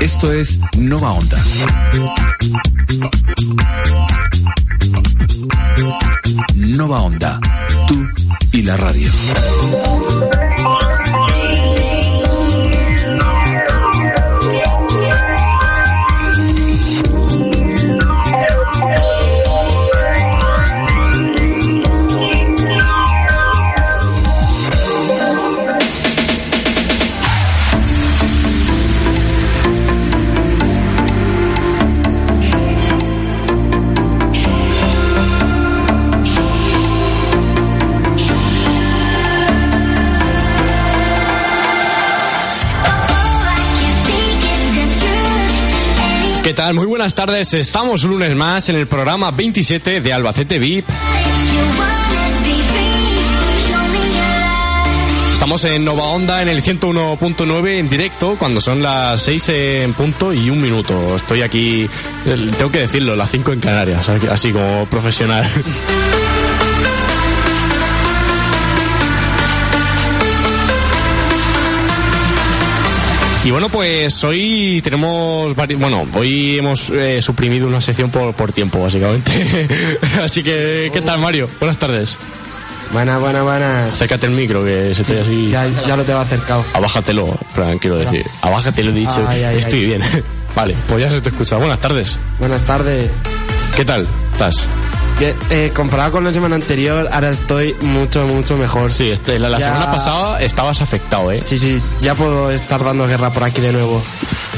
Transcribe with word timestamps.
Esto 0.00 0.32
es 0.32 0.58
Nova 0.76 1.12
Onda. 1.12 1.38
Nova 6.56 7.02
Onda, 7.02 7.40
tú 7.86 8.04
y 8.52 8.62
la 8.62 8.76
radio. 8.76 9.10
Buenas 47.02 47.14
tardes. 47.14 47.52
Estamos 47.54 48.04
un 48.04 48.12
lunes 48.12 48.32
más 48.36 48.68
en 48.68 48.76
el 48.76 48.86
programa 48.86 49.32
27 49.32 50.00
de 50.00 50.12
Albacete 50.12 50.60
VIP. 50.60 50.88
Estamos 55.32 55.64
en 55.64 55.84
Nova 55.84 56.04
Onda 56.04 56.42
en 56.42 56.48
el 56.48 56.62
101.9 56.62 57.80
en 57.80 57.90
directo 57.90 58.36
cuando 58.38 58.60
son 58.60 58.84
las 58.84 59.20
6 59.20 59.48
en 59.48 59.94
punto 59.94 60.32
y 60.32 60.48
un 60.48 60.62
minuto. 60.62 61.16
Estoy 61.16 61.42
aquí, 61.42 61.90
tengo 62.56 62.70
que 62.70 62.82
decirlo, 62.82 63.16
las 63.16 63.32
5 63.32 63.52
en 63.52 63.58
Canarias, 63.58 64.08
así 64.30 64.52
como 64.52 64.86
profesional. 64.86 65.44
Y 73.44 73.50
bueno, 73.50 73.68
pues 73.68 74.22
hoy 74.22 74.80
tenemos 74.84 75.56
vari- 75.56 75.76
bueno, 75.76 76.06
hoy 76.14 76.58
hemos 76.58 76.90
eh, 76.90 77.20
suprimido 77.20 77.66
una 77.66 77.80
sección 77.80 78.08
por, 78.10 78.32
por 78.34 78.52
tiempo, 78.52 78.80
básicamente. 78.80 79.32
así 80.22 80.44
que, 80.44 80.90
¿qué 80.92 81.00
tal, 81.00 81.18
Mario? 81.18 81.48
Buenas 81.58 81.76
tardes. 81.76 82.16
Buenas, 82.92 83.18
buenas, 83.20 83.42
buenas. 83.42 83.94
Acércate 83.94 84.26
el 84.26 84.32
micro, 84.32 84.64
que 84.64 84.94
se 84.94 85.02
te 85.02 85.18
así. 85.20 85.48
Ya, 85.50 85.66
ya 85.88 85.96
lo 85.96 86.04
tengo 86.04 86.20
acercado. 86.20 86.64
Abájatelo, 86.74 87.36
Fran, 87.52 87.78
quiero 87.78 87.96
decir. 87.96 88.24
Abájate, 88.42 88.84
lo 88.84 88.90
he 88.90 88.94
dicho. 88.94 89.24
Ay, 89.26 89.42
ay, 89.42 89.58
Estoy 89.58 89.80
ay. 89.80 89.86
bien. 89.86 90.02
vale, 90.54 90.76
pues 90.86 91.02
ya 91.02 91.10
se 91.10 91.20
te 91.20 91.30
escucha. 91.30 91.56
Buenas 91.56 91.80
tardes. 91.80 92.16
Buenas 92.38 92.62
tardes. 92.62 93.10
¿Qué 93.76 93.84
tal? 93.84 94.06
¿Estás? 94.32 94.66
Que, 95.22 95.36
eh, 95.50 95.70
comparado 95.72 96.10
con 96.10 96.24
la 96.24 96.32
semana 96.32 96.56
anterior, 96.56 97.08
ahora 97.12 97.30
estoy 97.30 97.76
mucho, 97.80 98.26
mucho 98.26 98.56
mejor. 98.56 98.90
Sí, 98.90 99.08
este, 99.08 99.38
la, 99.38 99.48
la 99.48 99.60
Ya- 99.60 99.66
semana 99.66 99.92
pasada 99.92 100.40
estabas 100.42 100.82
afectado, 100.82 101.30
¿eh? 101.30 101.40
Sí, 101.44 101.60
sí, 101.60 101.80
ya 102.00 102.16
puedo 102.16 102.50
estar 102.50 102.82
dando 102.82 103.06
guerra 103.06 103.30
por 103.30 103.44
aquí 103.44 103.60
de 103.60 103.70
nuevo. 103.70 104.02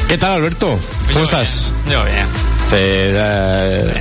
¿Qué 0.08 0.16
tal, 0.16 0.32
Alberto? 0.32 0.78
¿Cómo 1.12 1.24
estás? 1.24 1.70
Yo 1.90 2.02
bien. 2.04 2.24
Te, 2.70 2.76
eh, 2.80 4.00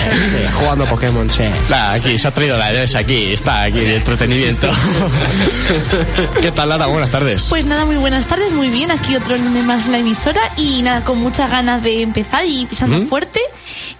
jugando 0.58 0.86
Pokémon, 0.86 1.28
sí. 1.30 1.44
Nada, 1.68 1.92
aquí 1.92 2.18
se 2.18 2.28
ha 2.28 2.30
traído 2.30 2.56
la 2.56 2.70
EDES 2.72 2.94
aquí, 2.94 3.32
está 3.32 3.62
aquí 3.62 3.80
de 3.80 3.96
entretenimiento. 3.96 4.70
¿Qué 6.40 6.50
tal, 6.50 6.68
Lara? 6.68 6.86
Buenas 6.86 7.10
tardes. 7.10 7.46
Pues 7.48 7.66
nada, 7.66 7.84
muy 7.84 7.96
buenas 7.96 8.26
tardes, 8.26 8.52
muy 8.52 8.70
bien, 8.70 8.90
aquí 8.90 9.16
otro 9.16 9.36
lunes 9.36 9.64
más 9.64 9.86
en 9.86 9.92
la 9.92 9.98
emisora 9.98 10.40
y 10.56 10.82
nada, 10.82 11.04
con 11.04 11.18
muchas 11.18 11.50
ganas 11.50 11.82
de 11.82 12.02
empezar 12.02 12.44
y 12.46 12.66
pisando 12.66 12.98
¿Mm? 12.98 13.06
fuerte 13.06 13.40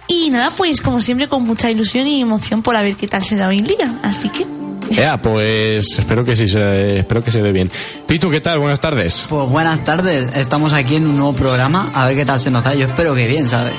y 0.07 0.29
nada, 0.29 0.51
pues 0.55 0.81
como 0.81 1.01
siempre 1.01 1.27
con 1.27 1.43
mucha 1.43 1.69
ilusión 1.71 2.07
y 2.07 2.21
emoción 2.21 2.61
por 2.61 2.75
a 2.75 2.81
ver 2.81 2.95
qué 2.95 3.07
tal 3.07 3.23
se 3.23 3.35
da 3.35 3.47
hoy 3.47 3.59
en 3.59 3.67
día, 3.67 3.99
así 4.03 4.29
que... 4.29 4.45
Ya, 4.89 5.19
pues 5.21 5.97
espero 5.97 6.25
que 6.25 6.35
sí, 6.35 6.47
se, 6.47 6.99
espero 6.99 7.23
que 7.23 7.31
se 7.31 7.41
dé 7.41 7.51
bien. 7.51 7.71
Pitu, 8.05 8.29
¿qué 8.29 8.41
tal? 8.41 8.59
Buenas 8.59 8.79
tardes. 8.79 9.25
Pues 9.29 9.49
buenas 9.49 9.83
tardes, 9.83 10.35
estamos 10.35 10.73
aquí 10.73 10.95
en 10.95 11.07
un 11.07 11.17
nuevo 11.17 11.33
programa, 11.33 11.89
a 11.93 12.05
ver 12.07 12.15
qué 12.15 12.25
tal 12.25 12.39
se 12.39 12.51
nos 12.51 12.63
da, 12.63 12.75
yo 12.75 12.87
espero 12.87 13.15
que 13.15 13.27
bien, 13.27 13.47
¿sabes? 13.47 13.75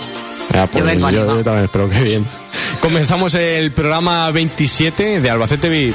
Ya, 0.52 0.66
pues, 0.66 0.84
Yo 0.84 0.90
vengo 0.90 1.10
yo, 1.10 1.26
yo 1.26 1.42
también 1.42 1.64
espero 1.64 1.88
que 1.88 2.00
bien. 2.00 2.26
Comenzamos 2.80 3.34
el 3.34 3.72
programa 3.72 4.30
27 4.30 5.20
de 5.20 5.30
Albacete 5.30 5.68
VIP. 5.68 5.94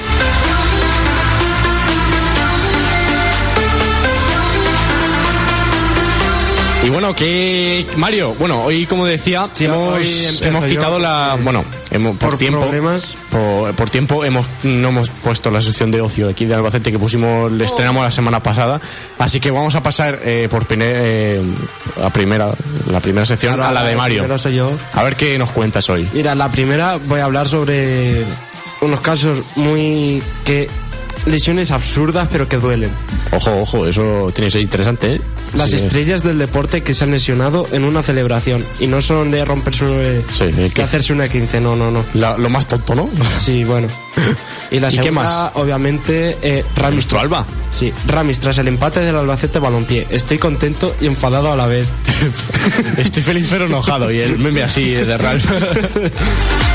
Y 6.90 6.92
bueno, 6.92 7.14
que 7.14 7.86
Mario, 7.98 8.34
bueno, 8.40 8.64
hoy 8.64 8.88
como 8.88 9.06
decía, 9.06 9.48
Sí, 9.54 9.66
hemos, 9.66 10.42
hemos 10.42 10.64
yo 10.64 10.70
quitado 10.70 10.98
la, 10.98 11.38
bueno, 11.40 11.64
hemos, 11.92 12.18
por, 12.18 12.30
por 12.32 12.40
tiempo, 12.40 12.62
problemas. 12.62 13.10
por, 13.30 13.76
por 13.76 13.92
tiempo 13.92 14.26
hemos 14.26 14.48
no 14.64 14.90
hemos 14.90 15.08
puesto 15.10 15.52
la 15.52 15.62
sección 15.62 15.92
de 15.92 16.02
ocio 16.02 16.28
aquí 16.28 16.46
de 16.46 16.56
Albacete 16.56 16.92
que 16.92 16.98
pusimos, 16.98 17.52
le 17.52 17.66
estrenamos 17.66 18.02
la 18.02 18.10
semana 18.10 18.42
pasada, 18.42 18.82
así 19.20 19.40
que 19.40 19.52
vamos 19.52 19.76
a 19.76 19.84
pasar 19.84 20.20
eh, 20.24 20.48
por 20.50 20.66
primer, 20.66 20.96
eh, 21.00 21.42
la 22.02 22.10
primera, 22.10 22.50
la 22.92 23.00
primera 23.02 23.24
sección 23.28 23.52
Ahora, 23.54 23.70
a 23.70 23.72
la 23.72 23.84
de 23.84 23.96
Mario. 23.96 24.40
Soy 24.40 24.56
yo. 24.56 24.72
A 24.96 25.04
ver 25.04 25.16
qué 25.16 25.38
nos 25.38 25.52
cuentas 25.52 25.88
hoy. 25.92 26.10
Mira, 26.12 26.34
la 26.34 26.50
primera 26.50 26.98
voy 27.06 27.20
a 27.20 27.26
hablar 27.26 27.48
sobre 27.48 28.26
unos 28.82 29.02
casos 29.02 29.38
muy 29.58 30.24
que 30.44 30.68
lesiones 31.26 31.72
absurdas 31.72 32.28
pero 32.32 32.48
que 32.48 32.58
duelen. 32.58 32.90
Ojo, 33.32 33.62
ojo, 33.62 33.88
eso 33.88 34.32
tiene 34.34 34.48
que 34.48 34.52
ser 34.52 34.62
interesante, 34.62 35.16
¿eh? 35.16 35.22
Las 35.56 35.72
Sí. 35.72 35.78
estrellas 35.78 36.24
del 36.24 36.38
deporte 36.38 36.84
que 36.84 36.94
se 36.94 37.04
han 37.04 37.12
lesionado 37.12 37.68
en 37.72 37.84
una 37.84 38.04
celebración 38.04 38.64
y 38.80 38.86
no 38.88 39.02
son 39.02 39.32
de 39.32 39.44
romperse 39.46 39.84
un, 39.84 40.24
Sí, 40.32 40.44
el 40.46 40.72
que 40.74 40.84
hacerse 40.84 41.12
una 41.14 41.28
15, 41.28 41.60
no, 41.60 41.76
no, 41.76 41.90
no. 41.92 42.04
La- 42.14 42.38
lo 42.38 42.50
más 42.50 42.68
tonto, 42.68 42.94
¿no? 42.96 43.10
Sí, 43.40 43.64
bueno. 43.64 43.88
Y 44.72 44.80
la 44.80 44.90
¿Y 44.90 44.98
qué 44.98 45.04
segunda, 45.04 45.24
más? 45.24 45.52
obviamente, 45.56 46.38
eh, 46.44 46.64
Ramis. 46.76 46.96
Nuestro 46.96 47.20
Alba. 47.20 47.46
Sí, 47.72 47.92
Ramis, 48.08 48.40
tras 48.40 48.58
el 48.60 48.68
empate 48.68 49.00
del 49.00 49.16
Albacete 49.16 49.58
Balompié. 49.60 50.06
Estoy 50.10 50.38
contento 50.38 50.96
y 51.02 51.08
enfadado 51.08 51.52
a 51.52 51.56
la 51.56 51.66
vez. 51.68 51.88
Estoy 52.98 53.24
feliz 53.24 53.48
pero 53.50 53.66
enojado 53.66 54.12
y 54.12 54.20
el 54.20 54.38
meme 54.40 54.62
así 54.64 54.92
de 54.92 55.18
Ralph. 55.18 55.46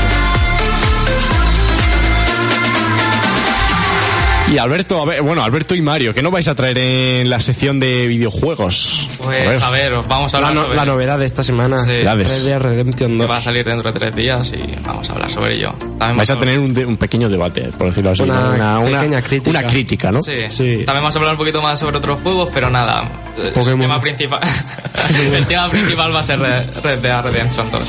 Y 4.51 4.59
Alberto, 4.59 5.01
a 5.01 5.05
ver, 5.05 5.23
bueno, 5.23 5.43
Alberto 5.43 5.73
y 5.73 5.81
Mario, 5.81 6.13
¿qué 6.13 6.21
nos 6.21 6.31
vais 6.31 6.47
a 6.47 6.53
traer 6.53 6.77
en 6.77 7.29
la 7.31 7.39
sección 7.39 7.79
de 7.79 8.05
videojuegos? 8.07 9.09
Pues 9.17 9.61
a 9.61 9.71
ver, 9.71 9.93
vamos 10.07 10.35
a 10.35 10.39
La, 10.39 10.47
hablar 10.49 10.53
no- 10.61 10.67
sobre 10.67 10.75
la 10.77 10.85
novedad 10.85 11.17
de 11.17 11.25
esta 11.25 11.41
semana. 11.41 11.83
Sí. 11.83 11.89
Red 11.89 12.43
Dead 12.45 12.59
Redemption 12.61 13.11
que 13.13 13.17
2. 13.23 13.29
va 13.31 13.37
a 13.37 13.41
salir 13.41 13.65
dentro 13.65 13.91
de 13.91 13.99
tres 13.99 14.15
días 14.15 14.53
y 14.53 14.75
vamos 14.85 15.09
a 15.09 15.13
hablar 15.13 15.31
sobre 15.31 15.55
ello. 15.55 15.73
También 15.97 16.17
Vais 16.17 16.29
a 16.29 16.37
tener 16.39 16.59
un, 16.59 16.75
de- 16.75 16.85
un 16.85 16.95
pequeño 16.97 17.27
debate, 17.27 17.71
por 17.75 17.87
decirlo 17.87 18.11
así. 18.11 18.21
Una 18.21 18.79
pequeña 18.85 19.21
crítica. 19.23 19.49
Una 19.59 19.67
crítica, 19.67 20.11
¿no? 20.11 20.21
Sí. 20.21 20.33
Sí. 20.49 20.83
También 20.85 21.01
vamos 21.03 21.15
a 21.15 21.19
hablar 21.19 21.33
un 21.33 21.39
poquito 21.39 21.61
más 21.63 21.79
sobre 21.79 21.97
otros 21.97 22.21
juegos, 22.21 22.49
pero 22.53 22.69
nada. 22.69 23.03
El 23.41 23.49
Pokémon. 23.51 23.81
tema 23.81 23.99
principal, 23.99 24.39
el 25.33 25.45
tema 25.47 25.69
principal 25.71 26.13
va 26.15 26.19
a 26.19 26.23
ser 26.23 26.39
Red, 26.39 26.63
Red 26.83 26.99
Dead 26.99 27.23
Redemption 27.23 27.67
2. 27.71 27.81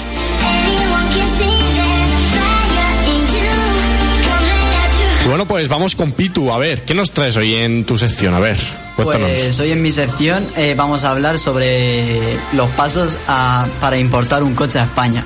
Bueno, 5.29 5.47
pues 5.47 5.69
vamos 5.69 5.97
con 5.97 6.13
Pitu, 6.13 6.53
a 6.53 6.59
ver, 6.59 6.85
¿qué 6.85 6.95
nos 6.95 7.11
traes 7.11 7.37
hoy 7.37 7.55
en 7.55 7.85
tu 7.85 7.99
sección? 7.99 8.35
A 8.35 8.41
ver, 8.41 8.57
cuéntanos. 8.95 9.29
Pues 9.29 9.59
hoy 9.61 9.73
en 9.73 9.83
mi 9.83 9.91
sección 9.93 10.47
eh, 10.57 10.75
vamos 10.77 11.05
a 11.05 11.11
hablar 11.11 11.39
sobre 11.39 12.21
los 12.53 12.69
pasos 12.71 13.19
a- 13.27 13.67
para 13.81 13.97
importar 13.99 14.43
un 14.43 14.55
coche 14.55 14.79
a 14.79 14.85
España. 14.85 15.25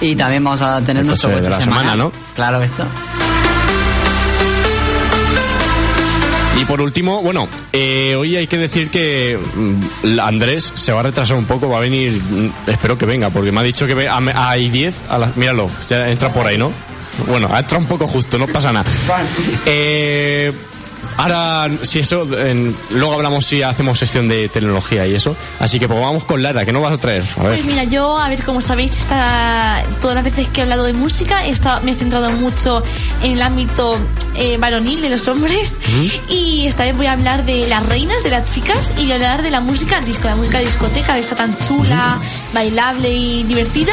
Y 0.00 0.14
también 0.16 0.42
vamos 0.44 0.60
a 0.62 0.80
tener 0.82 1.00
El 1.02 1.06
nuestro 1.08 1.30
coche 1.30 1.40
coche, 1.42 1.50
de 1.50 1.56
la 1.56 1.64
semana, 1.64 1.96
¿no? 1.96 2.12
Claro 2.34 2.60
que 2.60 2.66
está. 2.66 2.86
Y 6.60 6.64
por 6.66 6.80
último, 6.80 7.20
bueno, 7.20 7.48
eh, 7.72 8.14
hoy 8.16 8.36
hay 8.36 8.46
que 8.46 8.56
decir 8.58 8.88
que 8.88 9.38
mm, 9.56 10.20
Andrés 10.20 10.70
se 10.74 10.92
va 10.92 11.00
a 11.00 11.02
retrasar 11.02 11.36
un 11.36 11.44
poco, 11.44 11.68
va 11.68 11.78
a 11.78 11.80
venir, 11.80 12.12
mm, 12.12 12.70
espero 12.70 12.96
que 12.96 13.06
venga, 13.06 13.30
porque 13.30 13.50
me 13.50 13.60
ha 13.60 13.62
dicho 13.64 13.86
que 13.86 13.94
ve- 13.94 14.08
a- 14.08 14.20
hay 14.50 14.70
10, 14.70 15.02
a 15.08 15.18
las, 15.18 15.36
míralo, 15.36 15.68
ya 15.88 16.08
entra 16.08 16.28
por 16.30 16.46
ahí, 16.46 16.56
¿no? 16.56 16.70
Bueno, 17.28 17.48
ha 17.52 17.60
entrado 17.60 17.82
un 17.82 17.88
poco 17.88 18.06
justo, 18.06 18.38
no 18.38 18.46
pasa 18.46 18.72
nada. 18.72 18.90
Eh, 19.66 20.52
ahora, 21.16 21.70
si 21.82 21.98
eso, 22.00 22.26
en- 22.38 22.74
luego 22.90 23.14
hablamos 23.14 23.44
si 23.46 23.62
hacemos 23.62 23.98
sesión 23.98 24.28
de 24.28 24.48
tecnología 24.48 25.06
y 25.06 25.14
eso. 25.14 25.36
Así 25.60 25.78
que 25.78 25.88
pues 25.88 26.00
vamos 26.00 26.24
con 26.24 26.42
Lara, 26.42 26.64
¿qué 26.64 26.72
nos 26.72 26.82
vas 26.82 26.92
a 26.94 26.98
traer? 26.98 27.22
A 27.38 27.42
ver. 27.44 27.52
Pues 27.54 27.64
mira, 27.64 27.84
yo, 27.84 28.18
a 28.18 28.28
ver, 28.28 28.42
como 28.42 28.60
sabéis, 28.60 28.92
está, 28.96 29.82
todas 30.00 30.16
las 30.16 30.24
veces 30.24 30.48
que 30.48 30.60
he 30.60 30.62
hablado 30.64 30.84
de 30.84 30.92
música, 30.92 31.44
he 31.44 31.50
estado- 31.50 31.80
me 31.82 31.92
he 31.92 31.96
centrado 31.96 32.30
mucho 32.30 32.82
en 33.22 33.32
el 33.32 33.42
ámbito 33.42 33.98
eh, 34.36 34.56
varonil 34.58 35.00
de 35.00 35.10
los 35.10 35.28
hombres. 35.28 35.76
Y 36.28 36.66
esta 36.66 36.84
vez 36.84 36.96
voy 36.96 37.06
a 37.06 37.12
hablar 37.12 37.44
de 37.44 37.68
las 37.68 37.86
reinas, 37.88 38.22
de 38.24 38.30
las 38.30 38.52
chicas, 38.52 38.90
y 38.98 39.02
voy 39.02 39.12
a 39.12 39.14
hablar 39.14 39.42
de 39.42 39.50
la 39.52 39.60
música 39.60 40.00
disco, 40.00 40.26
la 40.26 40.34
música 40.34 40.58
discoteca, 40.58 41.14
de 41.14 41.20
esta 41.20 41.36
tan 41.36 41.56
chula, 41.58 42.18
bailable 42.52 43.12
y 43.14 43.44
divertida. 43.44 43.92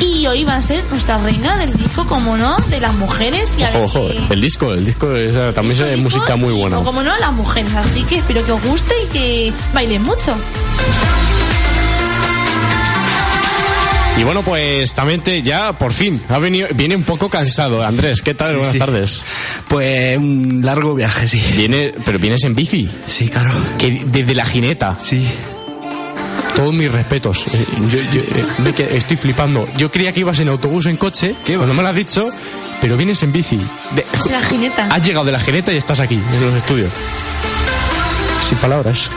Y 0.00 0.26
hoy 0.26 0.44
va 0.44 0.56
a 0.56 0.62
ser 0.62 0.82
nuestra 0.90 1.18
reina 1.18 1.56
del 1.58 1.72
disco, 1.76 2.06
como 2.06 2.36
no, 2.38 2.56
de 2.70 2.80
las 2.80 2.94
mujeres. 2.94 3.54
Y 3.58 3.64
Ojo, 3.64 3.82
ojo, 3.84 4.08
qué- 4.08 4.32
el 4.34 4.40
disco, 4.40 4.72
el 4.72 4.86
disco 4.86 5.14
es- 5.14 5.54
también 5.54 5.80
es 5.82 5.98
música 5.98 6.34
muy 6.36 6.52
y, 6.56 6.60
buena. 6.60 6.76
Como 6.78 7.02
no, 7.02 7.16
las 7.18 7.32
mujeres. 7.32 7.74
Así 7.74 8.02
que 8.04 8.18
espero 8.18 8.44
que 8.44 8.52
os 8.52 8.62
guste 8.64 8.94
y 9.04 9.12
que 9.12 9.52
bailen 9.72 10.02
mucho. 10.02 10.34
Y 14.16 14.22
bueno, 14.22 14.42
pues 14.42 14.94
también 14.94 15.20
te, 15.22 15.42
ya 15.42 15.72
por 15.72 15.92
fin 15.92 16.20
ha 16.28 16.38
venido, 16.38 16.68
viene 16.74 16.94
un 16.94 17.02
poco 17.02 17.28
cansado. 17.28 17.84
Andrés, 17.84 18.22
¿qué 18.22 18.32
tal? 18.32 18.50
Sí, 18.50 18.54
Buenas 18.56 18.72
sí. 18.72 18.78
tardes. 18.78 19.24
Pues 19.66 20.16
un 20.16 20.60
largo 20.64 20.94
viaje, 20.94 21.26
sí. 21.26 21.42
Viene, 21.56 21.92
pero 22.04 22.18
vienes 22.20 22.44
en 22.44 22.54
bici, 22.54 22.88
Sí, 23.08 23.28
claro. 23.28 23.50
que 23.76 24.04
desde 24.06 24.34
la 24.34 24.44
jineta. 24.44 24.96
Sí. 25.00 25.26
Todos 26.54 26.72
mis 26.72 26.92
respetos. 26.92 27.38
Eh, 27.52 27.66
Yo, 27.90 27.98
yo, 27.98 28.70
eh, 28.84 28.88
estoy 28.92 29.16
flipando. 29.16 29.66
Yo 29.76 29.90
creía 29.90 30.12
que 30.12 30.20
ibas 30.20 30.38
en 30.38 30.46
autobús 30.48 30.86
o 30.86 30.90
en 30.90 30.96
coche, 30.96 31.34
que 31.44 31.56
no 31.56 31.74
me 31.74 31.82
lo 31.82 31.88
has 31.88 31.96
dicho, 31.96 32.28
pero 32.80 32.96
vienes 32.96 33.22
en 33.22 33.32
bici. 33.32 33.58
De- 33.94 34.04
La 34.30 34.40
jineta. 34.42 34.86
has 34.90 35.02
llegado 35.06 35.24
de 35.24 35.32
la 35.32 35.40
jineta 35.40 35.72
y 35.72 35.76
estás 35.76 36.00
aquí, 36.00 36.14
en 36.14 36.40
los 36.40 36.54
estudios. 36.54 36.90
Sin 38.48 38.58
palabras. 38.58 39.08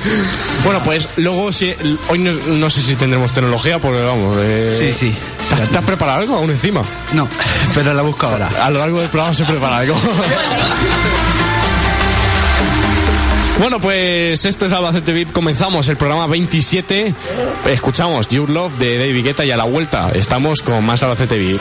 bueno, 0.64 0.82
pues 0.82 1.08
luego, 1.16 1.52
si, 1.52 1.74
hoy 2.08 2.18
no, 2.18 2.32
no 2.32 2.70
sé 2.70 2.80
si 2.80 2.94
tendremos 2.94 3.32
tecnología, 3.32 3.78
porque 3.78 4.02
vamos. 4.02 4.34
eh, 4.40 4.74
Sí, 4.78 4.92
sí. 4.92 5.14
¿Te 5.48 5.54
has, 5.62 5.68
te 5.70 5.76
has 5.78 5.84
preparado 5.84 6.20
algo 6.20 6.36
aún 6.36 6.50
encima? 6.50 6.80
No, 7.12 7.28
pero 7.74 7.92
la 7.92 8.00
busco 8.02 8.26
ahora. 8.26 8.48
A 8.62 8.70
lo 8.70 8.78
largo 8.78 9.00
del 9.00 9.10
programa 9.10 9.34
se 9.34 9.44
prepara 9.44 9.78
algo. 9.78 9.94
Bueno, 13.58 13.78
pues 13.80 14.44
esto 14.44 14.66
es 14.66 14.72
Albacete 14.72 15.12
VIP. 15.12 15.30
Comenzamos 15.30 15.86
el 15.88 15.96
programa 15.96 16.26
27. 16.26 17.14
Escuchamos 17.66 18.26
Your 18.28 18.50
Love 18.50 18.72
de 18.78 18.98
David 18.98 19.22
Guetta 19.24 19.44
y 19.44 19.50
a 19.52 19.56
la 19.56 19.64
vuelta 19.64 20.10
estamos 20.14 20.62
con 20.62 20.84
más 20.84 21.02
Albacete 21.04 21.38
VIP. 21.38 21.60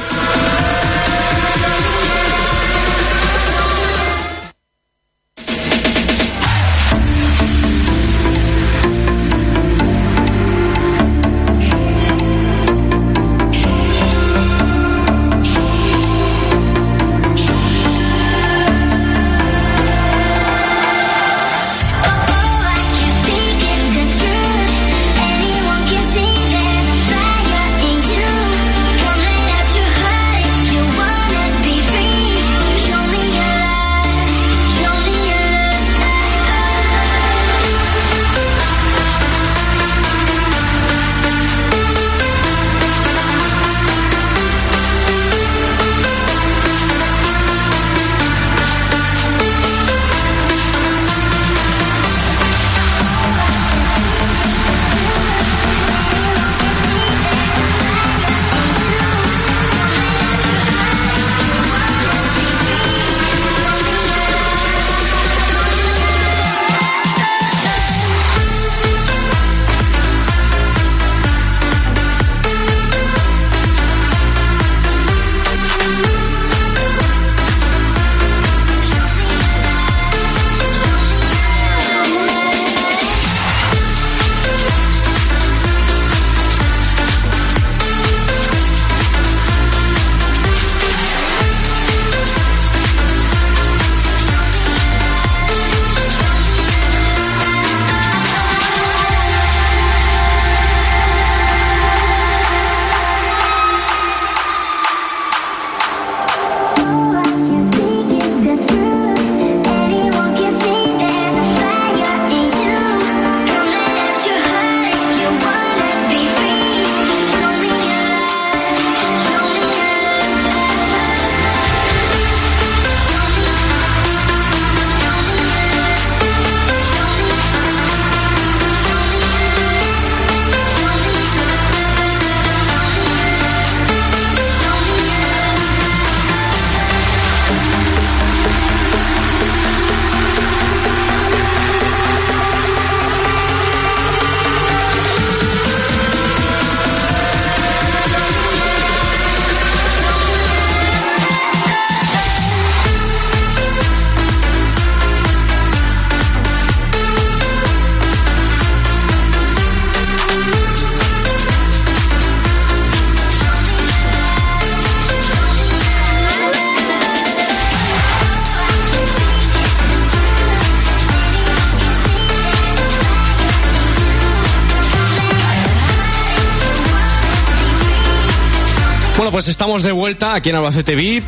Estamos 179.52 179.84
de 179.84 179.92
vuelta 179.92 180.34
aquí 180.34 180.50
en 180.50 180.56
Albacete 180.56 180.96
VIP. 180.96 181.26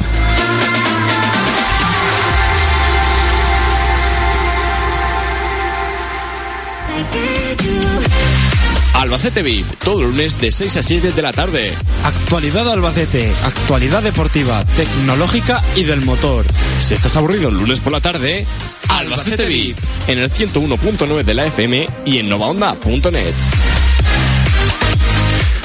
Albacete 8.94 9.44
VIP, 9.44 9.66
todo 9.84 10.04
lunes 10.04 10.40
de 10.40 10.54
6 10.54 10.78
a 10.78 10.84
7 10.84 11.12
de 11.12 11.22
la 11.22 11.34
tarde. 11.34 11.74
Actualidad 12.06 12.72
Albacete, 12.72 13.30
actualidad 13.44 14.02
deportiva, 14.02 14.64
tecnológica 14.78 15.62
y 15.76 15.84
del 15.84 16.00
motor. 16.00 16.46
Si 16.80 16.94
estás 16.94 17.18
aburrido 17.18 17.50
el 17.50 17.56
lunes 17.56 17.82
por 17.82 17.92
la 17.92 18.00
tarde, 18.00 18.46
Albacete 18.88 19.46
VIP, 19.48 19.78
en 20.08 20.20
el 20.20 20.32
101.9 20.32 21.24
de 21.24 21.34
la 21.34 21.46
FM 21.48 21.90
y 22.06 22.20
en 22.20 22.30
novaonda.net. 22.30 23.34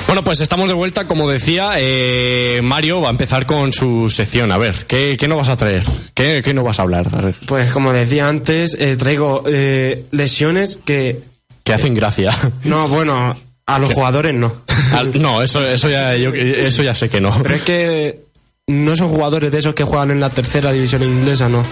Bueno, 0.08 0.24
pues 0.24 0.40
estamos 0.40 0.68
de 0.68 0.74
vuelta, 0.74 1.04
como 1.04 1.28
decía, 1.28 1.72
eh, 1.76 2.60
Mario 2.62 3.02
va 3.02 3.08
a 3.08 3.10
empezar 3.10 3.44
con 3.44 3.72
su 3.74 4.08
sección. 4.08 4.50
A 4.50 4.56
ver, 4.58 4.86
¿qué, 4.86 5.16
qué 5.20 5.28
nos 5.28 5.36
vas 5.36 5.50
a 5.50 5.56
traer? 5.58 5.84
¿Qué, 6.14 6.40
qué 6.42 6.54
nos 6.54 6.64
vas 6.64 6.78
a 6.78 6.82
hablar? 6.82 7.06
A 7.12 7.20
ver, 7.20 7.34
Pues 7.46 7.70
como 7.72 7.92
decía 7.92 8.26
antes, 8.26 8.74
eh, 8.80 8.96
traigo 8.96 9.42
eh, 9.46 10.06
lesiones 10.10 10.80
que... 10.82 11.20
que 11.62 11.72
hacen 11.74 11.92
gracia. 11.94 12.34
No, 12.64 12.88
bueno, 12.88 13.36
a 13.66 13.78
los 13.78 13.92
jugadores 13.94 14.32
no. 14.34 14.50
Al- 14.94 15.20
no, 15.20 15.42
eso, 15.42 15.66
eso, 15.68 15.90
ya, 15.90 16.16
yo- 16.16 16.32
eso 16.32 16.82
ya 16.82 16.94
sé 16.94 17.10
que 17.10 17.20
no. 17.20 17.30
Pero 17.42 17.54
es 17.54 17.62
que 17.62 18.20
no 18.66 18.96
son 18.96 19.08
jugadores 19.10 19.52
de 19.52 19.58
esos 19.58 19.74
que 19.74 19.84
juegan 19.84 20.10
en 20.10 20.20
la 20.20 20.30
tercera 20.30 20.72
división 20.72 21.02
inglesa, 21.02 21.50
no. 21.50 21.62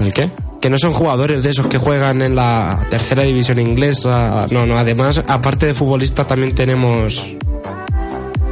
¿El 0.00 0.12
qué? 0.12 0.28
Que 0.62 0.70
no 0.70 0.78
son 0.78 0.92
jugadores 0.92 1.42
de 1.42 1.50
esos 1.50 1.66
que 1.66 1.76
juegan 1.76 2.22
en 2.22 2.36
la 2.36 2.86
tercera 2.88 3.24
división 3.24 3.58
inglesa. 3.58 4.44
No, 4.52 4.64
no, 4.64 4.78
además, 4.78 5.20
aparte 5.26 5.66
de 5.66 5.74
futbolistas, 5.74 6.26
también 6.28 6.54
tenemos 6.54 7.20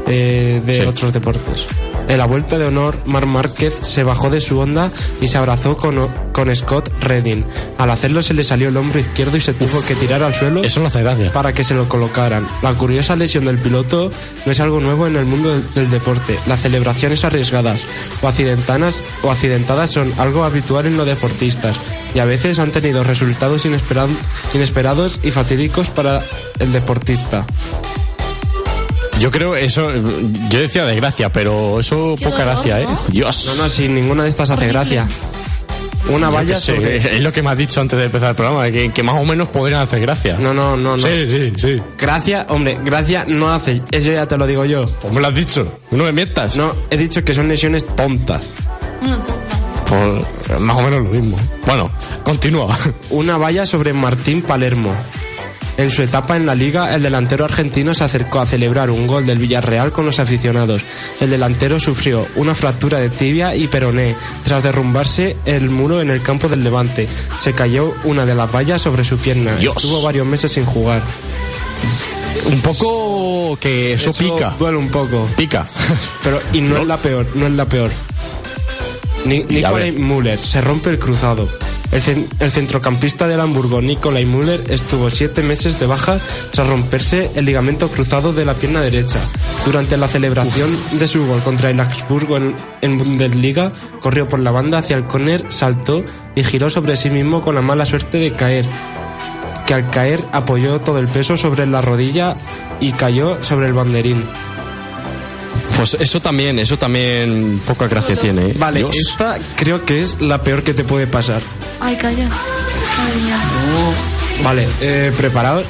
eh, 0.08 0.60
de 0.66 0.74
Sí. 0.74 0.80
otros 0.80 1.12
deportes. 1.12 1.66
En 2.10 2.18
la 2.18 2.26
vuelta 2.26 2.58
de 2.58 2.64
honor, 2.64 2.98
Mar 3.06 3.26
Márquez 3.26 3.72
se 3.82 4.02
bajó 4.02 4.30
de 4.30 4.40
su 4.40 4.58
onda 4.58 4.90
y 5.20 5.28
se 5.28 5.38
abrazó 5.38 5.76
con, 5.76 6.08
con 6.32 6.52
Scott 6.56 6.90
Redding. 7.00 7.44
Al 7.78 7.88
hacerlo 7.88 8.20
se 8.24 8.34
le 8.34 8.42
salió 8.42 8.68
el 8.68 8.76
hombro 8.76 8.98
izquierdo 8.98 9.36
y 9.36 9.40
se 9.40 9.54
tuvo 9.54 9.80
que 9.82 9.94
tirar 9.94 10.24
al 10.24 10.34
suelo 10.34 10.64
Eso 10.64 10.80
no 10.80 10.88
hace 10.88 11.04
gracia. 11.04 11.32
para 11.32 11.52
que 11.52 11.62
se 11.62 11.74
lo 11.74 11.88
colocaran. 11.88 12.48
La 12.62 12.74
curiosa 12.74 13.14
lesión 13.14 13.44
del 13.44 13.58
piloto 13.58 14.10
no 14.44 14.50
es 14.50 14.58
algo 14.58 14.80
nuevo 14.80 15.06
en 15.06 15.14
el 15.14 15.24
mundo 15.24 15.52
del, 15.52 15.74
del 15.74 15.90
deporte. 15.90 16.36
Las 16.48 16.62
celebraciones 16.62 17.24
arriesgadas 17.24 17.86
o 18.22 18.26
accidentadas, 18.26 19.04
o 19.22 19.30
accidentadas 19.30 19.90
son 19.90 20.12
algo 20.18 20.42
habitual 20.42 20.86
en 20.86 20.96
los 20.96 21.06
deportistas 21.06 21.76
y 22.12 22.18
a 22.18 22.24
veces 22.24 22.58
han 22.58 22.72
tenido 22.72 23.04
resultados 23.04 23.64
inesperados 23.64 25.20
y 25.22 25.30
fatídicos 25.30 25.90
para 25.90 26.20
el 26.58 26.72
deportista. 26.72 27.46
Yo 29.20 29.30
creo 29.30 29.54
eso. 29.54 29.92
Yo 30.48 30.58
decía 30.58 30.84
de 30.84 30.96
gracia, 30.96 31.30
pero 31.30 31.78
eso 31.78 32.16
Qué 32.18 32.24
poca 32.24 32.38
dolor, 32.44 32.54
gracia, 32.54 32.80
¿eh? 32.80 32.84
¿no? 32.84 32.98
Dios. 33.08 33.52
No, 33.56 33.62
no, 33.62 33.68
si 33.68 33.88
ninguna 33.88 34.24
de 34.24 34.30
estas 34.30 34.50
hace 34.50 34.64
Horrible. 34.64 34.72
gracia. 34.72 35.06
Una 36.08 36.28
Yo 36.28 36.32
valla 36.32 36.54
qué 36.54 36.60
sé, 36.60 36.74
sobre... 36.74 36.96
Es 37.16 37.22
lo 37.22 37.32
que 37.32 37.42
me 37.42 37.50
has 37.50 37.58
dicho 37.58 37.80
antes 37.80 37.98
de 37.98 38.06
empezar 38.06 38.30
el 38.30 38.34
programa, 38.34 38.68
que, 38.70 38.90
que 38.90 39.02
más 39.02 39.20
o 39.20 39.24
menos 39.24 39.48
podrían 39.48 39.82
hacer 39.82 40.00
gracia. 40.00 40.36
No, 40.38 40.52
no, 40.54 40.76
no, 40.76 40.96
no. 40.96 41.06
Sí, 41.06 41.26
sí, 41.28 41.52
sí. 41.56 41.80
Gracia, 41.98 42.46
hombre, 42.48 42.78
gracia 42.82 43.24
no 43.28 43.52
hace. 43.52 43.82
Eso 43.92 44.10
ya 44.10 44.26
te 44.26 44.36
lo 44.36 44.46
digo 44.46 44.64
yo. 44.64 44.84
Pues 44.86 45.12
me 45.12 45.20
lo 45.20 45.28
has 45.28 45.34
dicho. 45.34 45.80
No 45.90 46.04
me 46.04 46.12
mientas. 46.12 46.56
No, 46.56 46.74
he 46.90 46.96
dicho 46.96 47.22
que 47.22 47.34
son 47.34 47.46
lesiones 47.48 47.86
tontas. 47.94 48.42
No, 49.02 49.16
no. 49.18 49.24
Pues 49.88 50.60
más 50.60 50.76
o 50.76 50.82
menos 50.82 51.00
lo 51.02 51.10
mismo. 51.10 51.38
Bueno, 51.66 51.90
continúa. 52.24 52.76
una 53.10 53.36
valla 53.36 53.66
sobre 53.66 53.92
Martín 53.92 54.42
Palermo. 54.42 54.94
En 55.80 55.88
su 55.90 56.02
etapa 56.02 56.36
en 56.36 56.44
la 56.44 56.54
liga, 56.54 56.94
el 56.94 57.02
delantero 57.02 57.46
argentino 57.46 57.94
se 57.94 58.04
acercó 58.04 58.38
a 58.40 58.46
celebrar 58.46 58.90
un 58.90 59.06
gol 59.06 59.24
del 59.24 59.38
Villarreal 59.38 59.92
con 59.92 60.04
los 60.04 60.18
aficionados. 60.18 60.82
El 61.22 61.30
delantero 61.30 61.80
sufrió 61.80 62.26
una 62.36 62.54
fractura 62.54 62.98
de 62.98 63.08
tibia 63.08 63.56
y 63.56 63.66
peroné 63.66 64.14
tras 64.44 64.62
derrumbarse 64.62 65.38
el 65.46 65.70
muro 65.70 66.02
en 66.02 66.10
el 66.10 66.20
campo 66.20 66.50
del 66.50 66.62
Levante. 66.64 67.08
Se 67.38 67.54
cayó 67.54 67.94
una 68.04 68.26
de 68.26 68.34
las 68.34 68.54
vallas 68.54 68.82
sobre 68.82 69.04
su 69.04 69.16
pierna. 69.16 69.56
Dios. 69.56 69.74
Estuvo 69.76 70.02
varios 70.02 70.26
meses 70.26 70.52
sin 70.52 70.66
jugar. 70.66 71.00
Un 72.44 72.60
poco 72.60 73.56
que 73.58 73.94
eso, 73.94 74.12
pica. 74.12 74.54
Duele 74.58 74.76
un 74.76 74.88
poco. 74.90 75.26
Pica. 75.34 75.66
Pero, 76.22 76.40
y 76.52 76.60
no, 76.60 76.76
es 76.76 76.86
la 76.86 76.98
peor, 76.98 77.26
no 77.34 77.46
es 77.46 77.52
la 77.52 77.64
peor. 77.66 77.90
Ni- 79.24 79.44
Nicolai. 79.44 79.92
Müller 79.92 80.38
se 80.38 80.60
rompe 80.60 80.90
el 80.90 80.98
cruzado. 80.98 81.48
El, 81.92 82.28
el 82.38 82.50
centrocampista 82.50 83.26
del 83.26 83.40
Hamburgo, 83.40 83.82
Nicolai 83.82 84.24
Müller, 84.24 84.64
estuvo 84.70 85.10
siete 85.10 85.42
meses 85.42 85.80
de 85.80 85.86
baja 85.86 86.20
tras 86.52 86.66
romperse 86.66 87.30
el 87.34 87.44
ligamento 87.44 87.88
cruzado 87.88 88.32
de 88.32 88.44
la 88.44 88.54
pierna 88.54 88.80
derecha. 88.80 89.18
Durante 89.64 89.96
la 89.96 90.08
celebración 90.08 90.70
de 90.92 91.08
su 91.08 91.26
gol 91.26 91.42
contra 91.42 91.70
el 91.70 91.80
Augsburgo 91.80 92.36
en, 92.36 92.54
en 92.80 92.98
Bundesliga, 92.98 93.72
corrió 94.00 94.28
por 94.28 94.38
la 94.38 94.50
banda 94.50 94.78
hacia 94.78 94.96
el 94.96 95.04
córner, 95.04 95.44
saltó 95.48 96.04
y 96.36 96.44
giró 96.44 96.70
sobre 96.70 96.96
sí 96.96 97.10
mismo 97.10 97.42
con 97.42 97.54
la 97.54 97.62
mala 97.62 97.86
suerte 97.86 98.18
de 98.18 98.32
caer 98.32 98.66
que 99.70 99.74
al 99.74 99.88
caer 99.88 100.20
apoyó 100.32 100.80
todo 100.80 100.98
el 100.98 101.06
peso 101.06 101.36
sobre 101.36 101.64
la 101.64 101.80
rodilla 101.80 102.34
y 102.80 102.90
cayó 102.90 103.40
sobre 103.44 103.66
el 103.68 103.72
banderín. 103.72 104.24
Pues 105.76 105.94
eso 105.94 106.20
también, 106.20 106.58
eso 106.58 106.76
también 106.76 107.60
poca 107.64 107.86
gracia 107.86 108.16
tiene. 108.16 108.48
¿eh? 108.48 108.54
Vale, 108.58 108.80
Dios. 108.80 108.96
esta 108.96 109.38
creo 109.54 109.84
que 109.84 110.02
es 110.02 110.20
la 110.20 110.42
peor 110.42 110.64
que 110.64 110.74
te 110.74 110.82
puede 110.82 111.06
pasar. 111.06 111.40
Ay, 111.80 111.96
calla. 111.96 112.28
Madre 112.28 113.16
mía. 113.24 113.38
Vale, 114.42 114.68
eh, 114.80 115.12
preparado. 115.16 115.62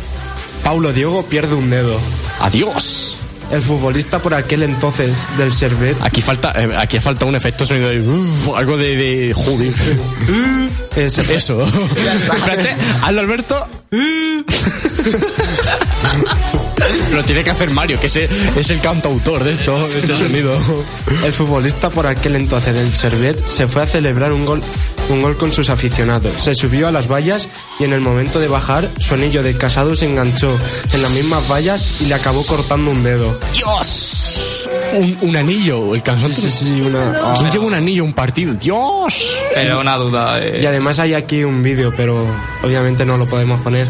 Paulo 0.65 0.93
Diogo 0.93 1.25
pierde 1.25 1.55
un 1.55 1.71
dedo. 1.71 1.99
Adiós. 2.41 3.17
El 3.51 3.63
futbolista 3.63 4.21
por 4.21 4.35
aquel 4.35 4.63
entonces 4.63 5.27
del 5.37 5.53
Servet 5.53 5.97
Aquí 6.03 6.23
falta, 6.23 6.53
eh, 6.53 6.69
aquí 6.79 7.01
falta 7.01 7.27
un 7.27 7.35
efecto 7.35 7.67
sonido 7.67 7.89
de 7.89 8.01
uf, 8.01 8.49
algo 8.57 8.77
de, 8.77 8.95
de 8.95 9.35
joder. 9.35 9.75
Eso. 11.01 11.23
Espérate, 11.23 12.77
hazlo 13.03 13.21
Alberto. 13.21 13.67
Pero 17.11 17.23
tiene 17.25 17.45
que 17.45 17.51
hacer 17.51 17.71
Mario, 17.71 17.99
que 18.01 18.07
ese 18.07 18.29
es 18.57 18.71
el 18.71 18.81
cantautor 18.81 19.45
de 19.45 19.53
esto, 19.53 19.89
de 19.89 19.99
este 20.01 20.17
sonido. 20.17 20.57
el 21.25 21.33
futbolista 21.33 21.91
por 21.91 22.07
aquel 22.07 22.37
entonces 22.37 22.75
del 22.75 22.93
Servet 22.95 23.45
se 23.47 23.69
fue 23.69 23.83
a 23.83 23.87
celebrar 23.87 24.33
un 24.33 24.45
gol, 24.47 24.63
un 25.09 25.23
gol 25.23 25.37
con 25.37 25.53
sus 25.53 25.71
aficionados. 25.71 26.33
Se 26.43 26.55
subió 26.55 26.89
a 26.89 26.93
las 26.93 27.09
vallas 27.11 27.49
y 27.79 27.85
en 27.85 27.93
el 27.93 28.01
momento 28.01 28.41
de 28.41 28.49
bajar 28.49 28.89
su 28.99 29.15
anillo 29.15 29.43
de 29.43 29.57
casado 29.57 29.95
se 29.95 30.07
enganchó 30.07 30.57
en 30.93 31.03
las 31.03 31.11
mismas 31.11 31.49
vallas 31.51 32.01
y 32.01 32.07
le 32.07 32.15
acabó 32.15 32.45
cortando 32.45 32.91
un 32.91 33.03
dedo. 33.03 33.39
Dios. 33.55 34.69
Un, 34.95 35.17
un 35.21 35.37
anillo, 35.37 35.95
el 35.95 36.03
cansón. 36.03 36.33
Sí, 36.35 36.43
sí, 36.43 36.51
sí, 36.51 36.81
una... 36.81 37.35
¿Quién 37.39 37.51
lleva 37.51 37.65
un 37.65 37.75
anillo 37.75 38.03
a 38.03 38.07
un 38.07 38.13
partido? 38.13 38.55
Dios. 38.55 39.15
Pero 39.55 39.81
una 39.81 39.97
duda. 39.97 40.45
eh, 40.45 40.61
Y 40.63 40.67
además 40.67 40.99
hay 40.99 41.15
aquí 41.15 41.45
un 41.45 41.63
vídeo, 41.63 41.93
pero 41.97 42.25
obviamente 42.63 43.05
no 43.05 43.17
lo 43.17 43.27
podemos 43.27 43.61
poner. 43.61 43.87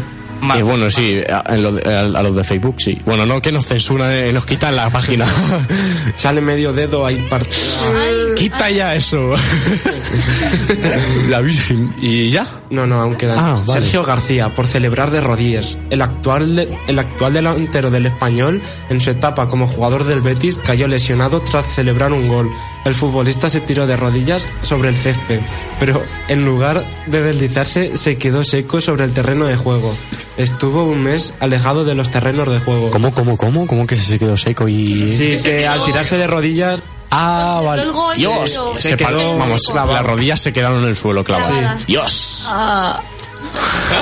Eh, 0.57 0.63
bueno, 0.63 0.89
sí, 0.89 1.17
a, 1.31 1.53
en 1.53 1.61
lo 1.61 1.71
de- 1.73 1.93
a- 1.95 1.99
a 1.99 2.23
los 2.23 2.35
de 2.35 2.43
Facebook, 2.43 2.75
sí. 2.79 2.99
Bueno, 3.05 3.25
no, 3.25 3.41
que 3.41 3.51
nos 3.51 3.65
censuran, 3.67 4.11
eh, 4.11 4.31
nos 4.33 4.45
quitan 4.45 4.75
la 4.75 4.89
página. 4.89 5.25
Sale 6.15 6.41
medio 6.41 6.73
dedo 6.73 7.05
ahí 7.05 7.17
partido. 7.29 8.35
Quita 8.35 8.69
ya 8.71 8.95
eso. 8.95 9.33
la 11.29 11.41
Virgen. 11.41 11.93
¿Y 12.01 12.29
ya? 12.29 12.45
No, 12.69 12.85
no, 12.87 12.99
aún 13.01 13.15
quedan. 13.15 13.37
Ah, 13.39 13.61
vale. 13.65 13.81
Sergio 13.81 14.03
García, 14.03 14.49
por 14.49 14.67
celebrar 14.67 15.11
de 15.11 15.21
rodillas. 15.21 15.77
El 15.89 16.01
actual, 16.01 16.55
de- 16.55 16.77
el 16.87 16.99
actual 16.99 17.33
delantero 17.33 17.91
del 17.91 18.05
español, 18.07 18.61
en 18.89 18.99
su 18.99 19.09
etapa 19.11 19.47
como 19.47 19.67
jugador 19.67 20.05
del 20.05 20.21
Betis, 20.21 20.57
cayó 20.57 20.87
lesionado 20.87 21.41
tras 21.41 21.65
celebrar 21.75 22.13
un 22.13 22.27
gol. 22.27 22.49
El 22.85 22.95
futbolista 22.95 23.49
se 23.49 23.61
tiró 23.61 23.85
de 23.85 23.95
rodillas 23.95 24.47
sobre 24.63 24.89
el 24.89 24.95
césped, 24.95 25.39
pero 25.79 26.01
en 26.27 26.45
lugar 26.45 26.83
de 27.07 27.21
deslizarse, 27.21 27.95
se 27.97 28.17
quedó 28.17 28.43
seco 28.43 28.81
sobre 28.81 29.05
el 29.05 29.13
terreno 29.13 29.45
de 29.45 29.55
juego. 29.55 29.95
Estuvo 30.37 30.83
un 30.85 31.01
mes 31.01 31.33
alejado 31.39 31.83
de 31.83 31.93
los 31.95 32.09
terrenos 32.09 32.49
de 32.49 32.59
juego. 32.59 32.89
¿Cómo, 32.91 33.13
cómo, 33.13 33.37
cómo? 33.37 33.67
¿Cómo 33.67 33.85
que 33.85 33.97
se 33.97 34.17
quedó 34.17 34.37
seco 34.37 34.67
y...? 34.67 35.11
Sí, 35.13 35.37
que 35.43 35.67
al 35.67 35.83
tirarse 35.83 36.17
de 36.17 36.27
rodillas 36.27 36.81
Ah, 37.13 37.59
vale. 37.63 37.83
Dios, 38.15 38.57
se, 38.75 38.89
se 38.89 38.97
paró, 38.97 39.17
quedó 39.19 39.37
vamos, 39.37 39.61
clavado. 39.63 39.91
las 39.97 40.05
rodillas 40.05 40.39
se 40.39 40.53
quedaron 40.53 40.81
en 40.83 40.89
el 40.89 40.95
suelo 40.95 41.25
clavadas. 41.25 41.49
Clavadas. 41.51 41.85
Dios. 41.85 42.47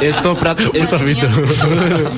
Esto, 0.01 0.38
pra- 0.38 0.55
esto. 0.74 0.98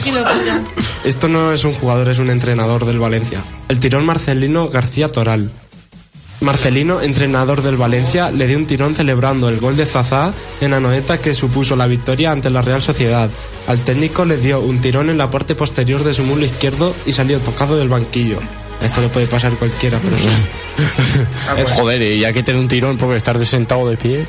Qué 0.04 0.12
locura. 0.12 0.62
esto 1.06 1.28
no 1.30 1.54
es 1.54 1.64
un 1.64 1.74
jugador, 1.74 2.10
es 2.10 2.20
un 2.20 2.30
entrenador 2.30 2.86
del 2.86 3.00
Valencia. 3.00 3.40
El 3.70 3.80
tirón 3.80 4.06
Marcelino 4.06 4.68
García 4.68 5.10
Toral. 5.10 5.50
Marcelino, 6.42 7.02
entrenador 7.02 7.62
del 7.62 7.78
Valencia, 7.78 8.32
le 8.32 8.48
dio 8.48 8.58
un 8.58 8.66
tirón 8.66 8.96
celebrando 8.96 9.48
el 9.48 9.60
gol 9.60 9.78
de 9.78 9.86
Zazá 9.86 10.34
en 10.60 10.74
Anoeta 10.74 11.20
que 11.20 11.34
supuso 11.36 11.76
la 11.76 11.88
victoria 11.88 12.32
ante 12.32 12.50
la 12.50 12.62
Real 12.62 12.82
Sociedad. 12.82 13.30
Al 13.68 13.80
técnico 13.82 14.26
le 14.26 14.38
dio 14.38 14.60
un 14.60 14.82
tirón 14.82 15.10
en 15.10 15.18
la 15.20 15.30
parte 15.30 15.54
posterior 15.56 16.04
de 16.04 16.14
su 16.16 16.24
muslo 16.24 16.46
izquierdo 16.46 16.96
y 17.06 17.12
salió 17.12 17.40
tocado 17.40 17.78
del 17.78 17.90
banquillo. 17.90 18.40
Esto 18.82 19.00
le 19.02 19.10
puede 19.10 19.28
pasar 19.28 19.54
a 19.54 19.56
cualquiera, 19.56 20.00
pero 20.04 20.18
sí. 20.18 21.76
Joder, 21.76 22.02
y 22.02 22.26
hay 22.26 22.34
que 22.34 22.42
tener 22.42 22.60
un 22.60 22.68
tirón 22.68 22.98
porque 22.98 23.18
estar 23.18 23.38
de 23.38 23.46
sentado 23.46 23.88
de 23.88 23.96
pie. 23.96 24.26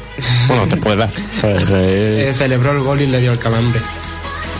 Bueno, 0.48 0.66
te 0.68 0.76
puede 0.76 0.96
dar. 0.96 1.10
Pues, 1.40 1.68
eh, 1.70 2.28
Eh, 2.28 2.34
celebró 2.36 2.72
el 2.72 2.80
gol 2.80 3.00
y 3.00 3.06
le 3.06 3.20
dio 3.20 3.32
el 3.32 3.38
calambre. 3.38 3.80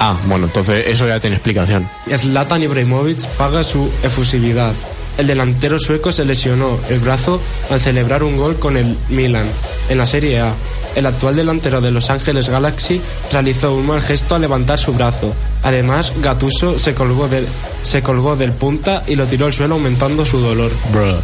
Ah, 0.01 0.17
bueno, 0.25 0.47
entonces 0.47 0.87
eso 0.89 1.07
ya 1.07 1.21
tiene 1.21 1.37
explicación. 1.37 1.89
Zlatan 2.17 2.63
Ibrahimovic 2.63 3.27
paga 3.37 3.63
su 3.63 3.91
efusividad. 4.03 4.73
El 5.19 5.27
delantero 5.27 5.79
sueco 5.79 6.13
se 6.13 6.25
lesionó 6.25 6.79
el 6.89 7.01
brazo 7.01 7.41
al 7.71 7.81
celebrar 7.81 8.23
un 8.23 8.37
gol 8.37 8.59
con 8.59 8.77
el 8.77 8.97
Milan 9.09 9.47
en 9.89 9.99
la 9.99 10.07
Serie 10.07 10.41
A. 10.41 10.53
El 10.97 11.07
actual 11.07 11.37
delantero 11.37 11.81
de 11.81 11.91
Los 11.91 12.11
Ángeles 12.11 12.49
Galaxy 12.49 13.01
realizó 13.31 13.75
un 13.75 13.87
mal 13.87 14.03
gesto 14.03 14.35
al 14.35 14.43
levantar 14.43 14.79
su 14.79 14.93
brazo. 14.93 15.35
Además, 15.63 16.13
Gattuso 16.23 16.79
se 16.79 16.95
colgó 16.95 17.29
del, 17.29 17.47
se 17.83 18.03
colgó 18.03 18.37
del 18.37 18.53
punta 18.53 19.03
y 19.07 19.15
lo 19.17 19.27
tiró 19.27 19.47
al 19.47 19.53
suelo 19.53 19.75
aumentando 19.75 20.25
su 20.27 20.39
dolor. 20.41 20.71
Bro. 20.93 21.19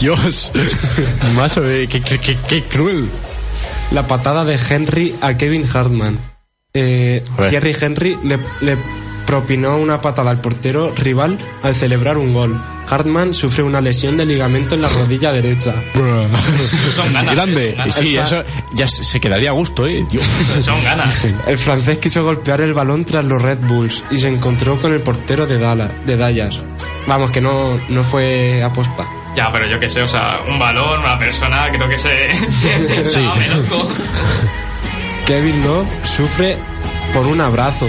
Dios. 0.00 0.52
Macho, 1.36 1.68
eh, 1.68 1.86
qué, 1.88 2.00
qué- 2.00 2.18
qué- 2.18 2.36
qué 2.48 2.62
cruel. 2.64 3.08
La 3.92 4.06
patada 4.06 4.44
de 4.44 4.58
Henry 4.68 5.14
a 5.20 5.36
Kevin 5.36 5.66
Hartman. 5.72 6.18
Eh. 6.74 7.22
Thierry 7.50 7.76
Henry 7.78 8.16
le, 8.24 8.38
le 8.62 8.76
propinó 9.32 9.78
una 9.78 10.02
patada 10.02 10.30
al 10.30 10.42
portero 10.42 10.92
rival 10.94 11.38
al 11.62 11.74
celebrar 11.74 12.18
un 12.18 12.34
gol. 12.34 12.62
Hartman 12.90 13.32
sufrió 13.32 13.64
una 13.64 13.80
lesión 13.80 14.14
de 14.18 14.26
ligamento 14.26 14.74
en 14.74 14.82
la 14.82 14.90
rodilla 14.90 15.32
derecha. 15.32 15.72
Son 16.94 17.10
ganas. 17.14 17.34
Grande. 17.34 17.70
son 17.70 17.78
ganas. 17.78 17.94
Sí, 17.94 18.16
eso 18.18 18.44
ya 18.74 18.86
se 18.86 19.20
quedaría 19.20 19.48
a 19.48 19.52
gusto, 19.54 19.86
eh. 19.86 20.04
Son 20.60 20.84
ganas. 20.84 21.26
El 21.46 21.56
francés 21.56 21.96
quiso 21.96 22.22
golpear 22.22 22.60
el 22.60 22.74
balón 22.74 23.06
tras 23.06 23.24
los 23.24 23.40
Red 23.40 23.60
Bulls 23.60 24.04
y 24.10 24.18
se 24.18 24.28
encontró 24.28 24.78
con 24.78 24.92
el 24.92 25.00
portero 25.00 25.46
de, 25.46 25.58
Dala, 25.58 25.90
de 26.04 26.18
Dallas. 26.18 26.58
Vamos, 27.06 27.30
que 27.30 27.40
no, 27.40 27.80
no 27.88 28.04
fue 28.04 28.62
aposta. 28.62 29.06
Ya, 29.34 29.50
pero 29.50 29.66
yo 29.66 29.80
qué 29.80 29.88
sé, 29.88 30.02
o 30.02 30.08
sea, 30.08 30.40
un 30.46 30.58
balón, 30.58 31.00
una 31.00 31.18
persona, 31.18 31.70
creo 31.70 31.88
que 31.88 31.96
se. 31.96 32.28
Sí. 33.06 33.24
Loco. 33.70 33.88
Kevin 35.24 35.64
Love 35.64 35.86
sufre 36.04 36.58
por 37.14 37.26
un 37.26 37.40
abrazo. 37.40 37.88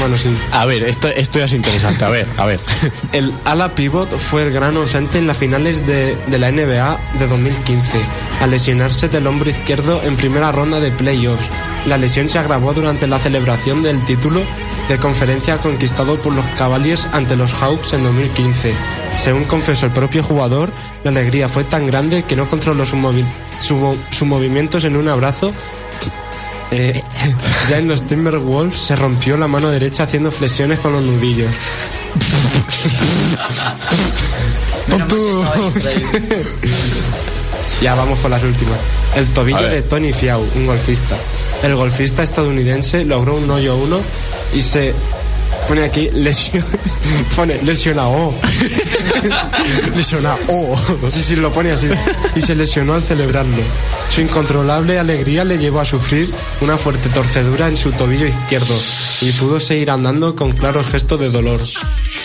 Bueno, 0.00 0.16
sí. 0.16 0.28
A 0.52 0.66
ver, 0.66 0.82
esto, 0.82 1.08
esto 1.08 1.38
ya 1.38 1.44
es 1.44 1.52
interesante. 1.52 2.04
A 2.04 2.08
ver, 2.08 2.26
a 2.38 2.46
ver. 2.46 2.58
El 3.12 3.32
ala 3.44 3.74
pivot 3.74 4.10
fue 4.18 4.42
el 4.44 4.50
gran 4.50 4.76
ausente 4.76 5.18
en 5.18 5.26
las 5.26 5.36
finales 5.36 5.86
de, 5.86 6.16
de 6.26 6.38
la 6.38 6.50
NBA 6.50 6.98
de 7.18 7.26
2015, 7.28 7.88
al 8.40 8.50
lesionarse 8.50 9.08
del 9.08 9.26
hombro 9.26 9.50
izquierdo 9.50 10.00
en 10.04 10.16
primera 10.16 10.50
ronda 10.52 10.80
de 10.80 10.90
playoffs. 10.90 11.44
La 11.86 11.96
lesión 11.98 12.28
se 12.28 12.38
agravó 12.38 12.72
durante 12.74 13.06
la 13.06 13.18
celebración 13.18 13.82
del 13.82 14.04
título 14.04 14.42
de 14.88 14.98
conferencia 14.98 15.58
conquistado 15.58 16.16
por 16.16 16.34
los 16.34 16.44
Cavaliers 16.56 17.06
ante 17.12 17.36
los 17.36 17.52
Hawks 17.54 17.92
en 17.92 18.02
2015. 18.04 18.74
Según 19.16 19.44
confesó 19.44 19.86
el 19.86 19.92
propio 19.92 20.22
jugador, 20.22 20.72
la 21.04 21.10
alegría 21.10 21.48
fue 21.48 21.64
tan 21.64 21.86
grande 21.86 22.22
que 22.22 22.36
no 22.36 22.46
controló 22.48 22.84
sus 22.86 22.98
movi- 22.98 23.24
su 23.60 23.96
sus 24.10 24.26
movimientos 24.28 24.84
en 24.84 24.96
un 24.96 25.08
abrazo 25.08 25.52
eh, 26.70 27.02
ya 27.70 27.78
en 27.78 27.86
los 27.86 28.02
Timberwolves 28.02 28.76
se 28.76 28.96
rompió 28.96 29.36
la 29.36 29.46
mano 29.46 29.70
derecha 29.70 30.02
haciendo 30.02 30.32
flexiones 30.32 30.80
con 30.80 30.92
los 30.92 31.04
nudillos. 31.04 31.48
Ya 37.80 37.94
vamos 37.94 38.18
con 38.18 38.32
las 38.32 38.42
últimas. 38.42 38.76
El 39.14 39.28
tobillo 39.28 39.68
de 39.68 39.82
Tony 39.82 40.12
Fiau, 40.12 40.44
un 40.56 40.66
golfista. 40.66 41.14
El 41.62 41.76
golfista 41.76 42.24
estadounidense 42.24 43.04
logró 43.04 43.36
un 43.36 43.48
hoyo 43.48 43.76
uno 43.76 44.00
y 44.52 44.62
se 44.62 44.92
pone 45.68 45.84
aquí 45.84 46.10
lesión, 46.10 46.64
pone 47.36 47.62
lesionado. 47.62 48.34
lesionado. 49.96 50.38
Sí, 51.08 51.22
sí, 51.22 51.36
lo 51.36 51.52
pone 51.52 51.72
así. 51.72 51.88
Y 52.34 52.40
se 52.40 52.54
lesionó 52.54 52.94
al 52.94 53.02
celebrarlo. 53.02 53.62
Su 54.08 54.20
incontrolable 54.20 54.98
alegría 54.98 55.44
le 55.44 55.58
llevó 55.58 55.80
a 55.80 55.84
sufrir 55.84 56.32
una 56.60 56.76
fuerte 56.76 57.08
torcedura 57.08 57.68
en 57.68 57.76
su 57.76 57.92
tobillo 57.92 58.26
izquierdo 58.26 58.74
y 59.20 59.30
pudo 59.32 59.60
seguir 59.60 59.90
andando 59.90 60.34
con 60.34 60.52
claros 60.52 60.86
gestos 60.86 61.20
de 61.20 61.30
dolor. 61.30 61.60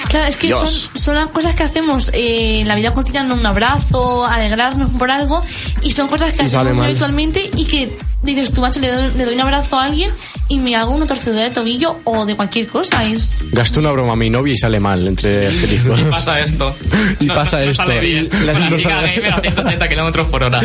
Claro, 0.09 0.27
es 0.27 0.37
que 0.37 0.51
son, 0.51 0.67
son 0.67 1.15
las 1.15 1.27
cosas 1.27 1.55
que 1.55 1.63
hacemos 1.63 2.09
eh, 2.13 2.61
en 2.61 2.67
la 2.67 2.75
vida 2.75 2.93
cotidiana, 2.93 3.33
un 3.33 3.45
abrazo, 3.45 4.25
alegrarnos 4.25 4.91
por 4.91 5.11
algo, 5.11 5.41
y 5.81 5.91
son 5.91 6.07
cosas 6.07 6.33
que 6.33 6.43
Y 6.43 6.45
hacemos 6.45 6.85
habitualmente 6.85 7.49
y 7.55 7.65
que 7.65 7.97
dices 8.25 8.51
tú, 8.51 8.61
macho, 8.61 8.79
le 8.79 8.91
doy, 8.91 9.11
le 9.15 9.25
doy 9.25 9.35
un 9.35 9.41
abrazo 9.41 9.77
a 9.79 9.85
alguien 9.85 10.11
y 10.47 10.57
me 10.59 10.75
hago 10.75 10.91
una 10.91 11.05
torcedura 11.07 11.43
de 11.43 11.49
tobillo 11.51 11.97
o 12.03 12.25
de 12.25 12.35
cualquier 12.35 12.67
cosa. 12.67 13.05
Es, 13.05 13.37
Gasté 13.51 13.79
una 13.79 13.91
broma 13.91 14.13
a 14.13 14.15
mi 14.15 14.29
novia 14.29 14.53
y 14.53 14.57
sale 14.57 14.79
mal 14.79 15.07
entre 15.07 15.47
asteriscos. 15.47 15.99
Y 15.99 16.03
pasa 16.05 16.39
esto. 16.39 16.75
Y 17.19 17.27
pasa 17.27 17.59
no, 17.59 17.65
no 17.65 17.71
esto. 17.71 17.83
sale 17.83 17.99
bien. 17.99 18.29
Y 18.31 18.45
las- 18.45 18.57
Con 18.57 18.63
la 18.65 18.69
no 18.71 18.77
chica 18.77 18.89
sale- 18.95 19.13
gamer 19.15 19.33
a 19.33 19.39
180 19.41 19.87
kilómetros 19.89 20.27
por 20.27 20.43
hora. 20.43 20.61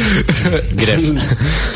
Gref. 0.73 1.11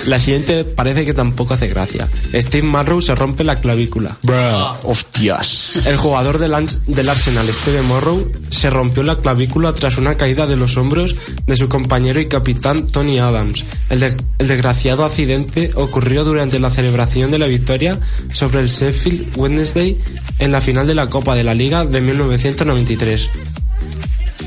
La 0.07 0.19
siguiente 0.19 0.65
parece 0.65 1.05
que 1.05 1.15
tampoco 1.15 1.55
hace 1.55 1.69
gracia. 1.69 2.09
Steve 2.35 2.67
Marrow 2.67 3.01
se 3.01 3.15
rompe 3.15 3.45
la 3.45 3.57
clavícula. 3.61 4.17
Bruh, 4.23 4.77
hostias. 4.83 5.87
El 5.87 5.97
jugador 5.97 6.39
del, 6.39 6.53
del 6.87 7.09
Arsenal, 7.09 7.47
Steve 7.49 7.83
Morrow, 7.83 8.31
se 8.51 8.71
rompió 8.71 9.03
la 9.03 9.17
clavícula 9.17 9.75
tras 9.75 9.97
una 9.99 10.17
caída 10.17 10.47
de 10.47 10.57
los 10.57 10.77
hombros 10.77 11.15
de 11.47 11.57
su 11.57 11.69
compañero 11.69 12.21
y 12.21 12.27
capitán 12.29 12.87
Tony 12.89 13.19
Adams. 13.19 13.65
El, 13.91 14.01
de- 14.01 14.17
el 14.39 14.49
desgraciado 14.49 15.05
accidente 15.05 15.71
ocurrió 15.75 16.25
durante 16.25 16.59
la 16.59 16.71
celebración 16.71 17.31
de 17.31 17.39
la 17.39 17.47
victoria 17.47 17.99
sobre 18.33 18.61
el 18.61 18.69
Sheffield 18.69 19.37
Wednesday 19.37 19.99
en 20.39 20.53
la 20.53 20.61
final 20.61 20.87
de 20.87 20.95
la 20.95 21.09
Copa 21.11 21.35
de 21.35 21.45
la 21.45 21.55
Liga 21.55 21.85
de 21.85 22.01
1993. 22.01 23.29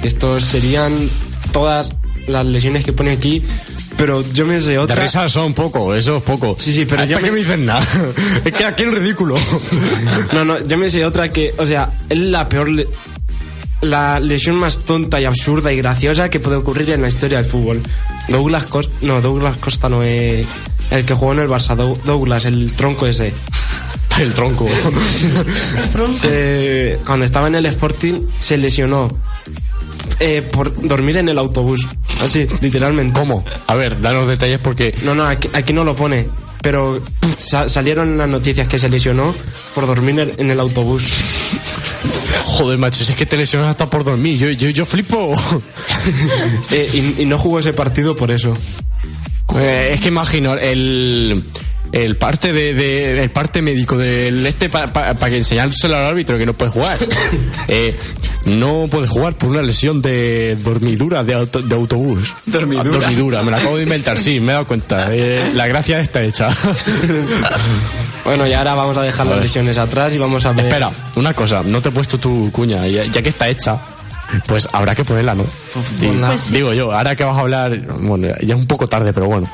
Estos 0.03 0.43
serían 0.43 0.93
todas 1.51 1.91
las 2.27 2.46
lesiones 2.46 2.84
que 2.86 2.93
pone 2.93 3.12
aquí, 3.12 3.41
pero 3.98 4.24
yo 4.34 4.46
me 4.46 4.60
sé 4.60 4.72
De 4.72 4.77
otra. 4.79 5.01
risa 5.03 5.27
son 5.27 5.53
poco, 5.53 5.96
eso 5.96 6.17
es 6.17 6.24
poco. 6.24 6.55
Sí, 6.60 6.72
sí, 6.74 6.86
pero 6.86 7.01
Ay, 7.01 7.10
yo 7.10 7.15
¿Para 7.15 7.25
qué 7.25 7.31
me- 7.31 7.38
me 7.38 7.43
dicen 7.43 7.65
nada? 7.65 7.86
es 8.46 8.53
que 8.53 8.65
aquí 8.65 8.84
es 8.84 8.93
ridículo. 8.93 9.36
No, 10.34 10.46
no, 10.46 10.65
yo 10.67 10.77
me 10.77 10.89
sé 10.89 11.03
otra 11.05 11.31
que, 11.31 11.53
o 11.57 11.65
sea, 11.65 11.91
es 12.10 12.17
la 12.17 12.48
peor, 12.48 12.69
la 13.81 14.19
lesión 14.19 14.55
más 14.57 14.79
tonta 14.79 15.19
y 15.22 15.25
absurda 15.25 15.72
y 15.72 15.77
graciosa 15.77 16.29
que 16.29 16.39
puede 16.39 16.57
ocurrir 16.57 16.89
en 16.91 17.01
la 17.01 17.07
historia 17.07 17.41
del 17.41 17.50
fútbol. 17.50 17.81
Douglas 18.27 18.65
Costa, 18.65 18.93
no, 19.01 19.22
Douglas 19.22 19.57
Costa 19.57 19.88
no 19.89 20.03
es 20.03 20.46
el 20.91 21.05
que 21.05 21.13
jugó 21.13 21.34
en 21.34 21.39
el 21.39 21.48
Barça, 21.50 21.75
Dou- 21.75 22.00
Douglas, 22.03 22.46
el 22.46 22.74
tronco 22.74 23.07
ese. 23.07 23.34
El 24.19 24.34
tronco. 24.34 24.67
el 25.78 25.91
tronco. 25.91 26.12
Se- 26.13 26.97
cuando 27.06 27.23
estaba 27.23 27.45
en 27.47 27.54
el 27.56 27.67
Sporting 27.67 28.21
se 28.39 28.58
lesionó 28.58 29.10
eh, 30.19 30.41
por 30.41 30.73
dormir 30.88 31.17
en 31.17 31.30
el 31.30 31.38
autobús, 31.38 31.86
así, 32.21 32.47
literalmente. 32.62 33.13
¿Cómo? 33.19 33.45
A 33.67 33.75
ver, 33.75 34.02
danos 34.02 34.28
detalles 34.28 34.58
porque... 34.58 34.95
No, 35.04 35.13
no, 35.13 35.23
aquí, 35.28 35.49
aquí 35.54 35.71
no 35.71 35.84
lo 35.84 35.95
pone. 35.95 36.25
Pero 36.63 36.99
sa- 37.38 37.69
salieron 37.69 38.08
en 38.10 38.17
las 38.17 38.28
noticias 38.30 38.67
que 38.67 38.80
se 38.80 38.89
lesionó 38.89 39.36
por 39.75 39.86
dormir 39.86 40.34
en 40.38 40.49
el 40.49 40.60
autobús. 40.60 41.04
Joder, 42.46 42.78
macho, 42.78 43.04
si 43.04 43.12
es 43.12 43.17
que 43.17 43.26
te 43.26 43.38
lesionas 43.38 43.70
hasta 43.70 43.89
por 43.89 44.04
dormir. 44.04 44.38
Yo, 44.38 44.50
yo, 44.50 44.70
yo 44.70 44.86
flipo. 44.86 45.34
Eh, 46.72 47.13
y, 47.17 47.22
y 47.24 47.26
no 47.26 47.38
jugó 47.38 47.60
ese 47.60 47.74
partido 47.74 48.15
por 48.15 48.32
eso. 48.32 48.54
Eh, 49.58 49.91
es 49.93 50.02
que 50.02 50.10
imagino 50.10 50.54
el... 50.56 51.43
El 51.91 52.17
parte 52.17 52.52
de, 52.54 52.73
de- 52.73 53.23
el 53.23 53.30
parte 53.30 53.62
médico 53.62 53.97
del 53.97 54.45
este 54.45 54.69
para 54.69 55.13
que 55.30 55.38
enseñárselo 55.38 55.95
al 55.95 56.04
árbitro 56.06 56.38
que 56.38 56.45
no 56.45 56.54
puede 56.54 56.71
jugar. 56.71 56.97
Eh, 57.69 57.93
no 58.45 58.88
puede 58.89 59.08
jugar 59.08 59.34
por 59.34 59.50
una 59.50 59.62
lesión 59.62 60.02
de 60.02 60.56
dormidura 60.63 61.21
de, 61.26 61.34
auto- 61.34 61.62
de 61.62 61.76
autobús. 61.76 62.34
Dormidura. 62.45 62.89
Ah, 62.89 63.00
Dormidura, 63.00 63.43
me 63.43 63.52
la 63.52 63.58
acabo 63.58 63.76
de 63.76 63.84
inventar, 63.84 64.17
sí, 64.17 64.39
me 64.39 64.52
he 64.52 64.54
dado 64.54 64.65
cuenta. 64.67 65.08
Eh, 65.12 65.52
la 65.54 65.67
gracia 65.67 66.00
está 66.00 66.21
hecha. 66.23 66.47
Bueno, 68.23 68.45
y 68.45 68.54
ahora 68.54 68.73
vamos 68.73 68.97
a 68.97 69.04
dejar 69.04 69.26
las 69.28 69.39
lesiones 69.41 69.78
atrás 69.78 70.13
y 70.13 70.17
vamos 70.17 70.45
a 70.45 70.52
ver. 70.52 70.65
Espera, 70.65 70.91
una 71.15 71.34
cosa, 71.34 71.63
no 71.65 71.82
te 71.82 71.89
he 71.89 71.91
puesto 71.93 72.17
tu 72.17 72.52
cuña, 72.52 72.86
ya, 72.88 73.06
ya 73.06 73.21
que 73.21 73.30
está 73.30 73.47
hecha, 73.47 73.78
pues 74.47 74.67
habrá 74.73 74.95
que 74.95 75.06
ponerla, 75.06 75.34
¿no? 75.34 75.45
Pues 75.45 76.41
sí. 76.41 76.54
Digo 76.56 76.73
yo, 76.73 76.91
ahora 76.93 77.15
que 77.15 77.23
vas 77.23 77.38
a 77.38 77.39
hablar, 77.39 77.80
bueno, 78.02 78.28
ya 78.41 78.54
es 78.56 78.60
un 78.60 78.67
poco 78.67 78.86
tarde, 78.88 79.13
pero 79.13 79.28
bueno. 79.28 79.50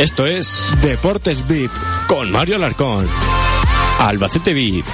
Esto 0.00 0.26
es 0.26 0.70
Deportes 0.80 1.46
VIP. 1.46 1.70
con 2.08 2.30
Mario 2.32 2.56
Alarcón, 2.56 3.06
Albacete 3.98 4.54
VIP. 4.54 4.86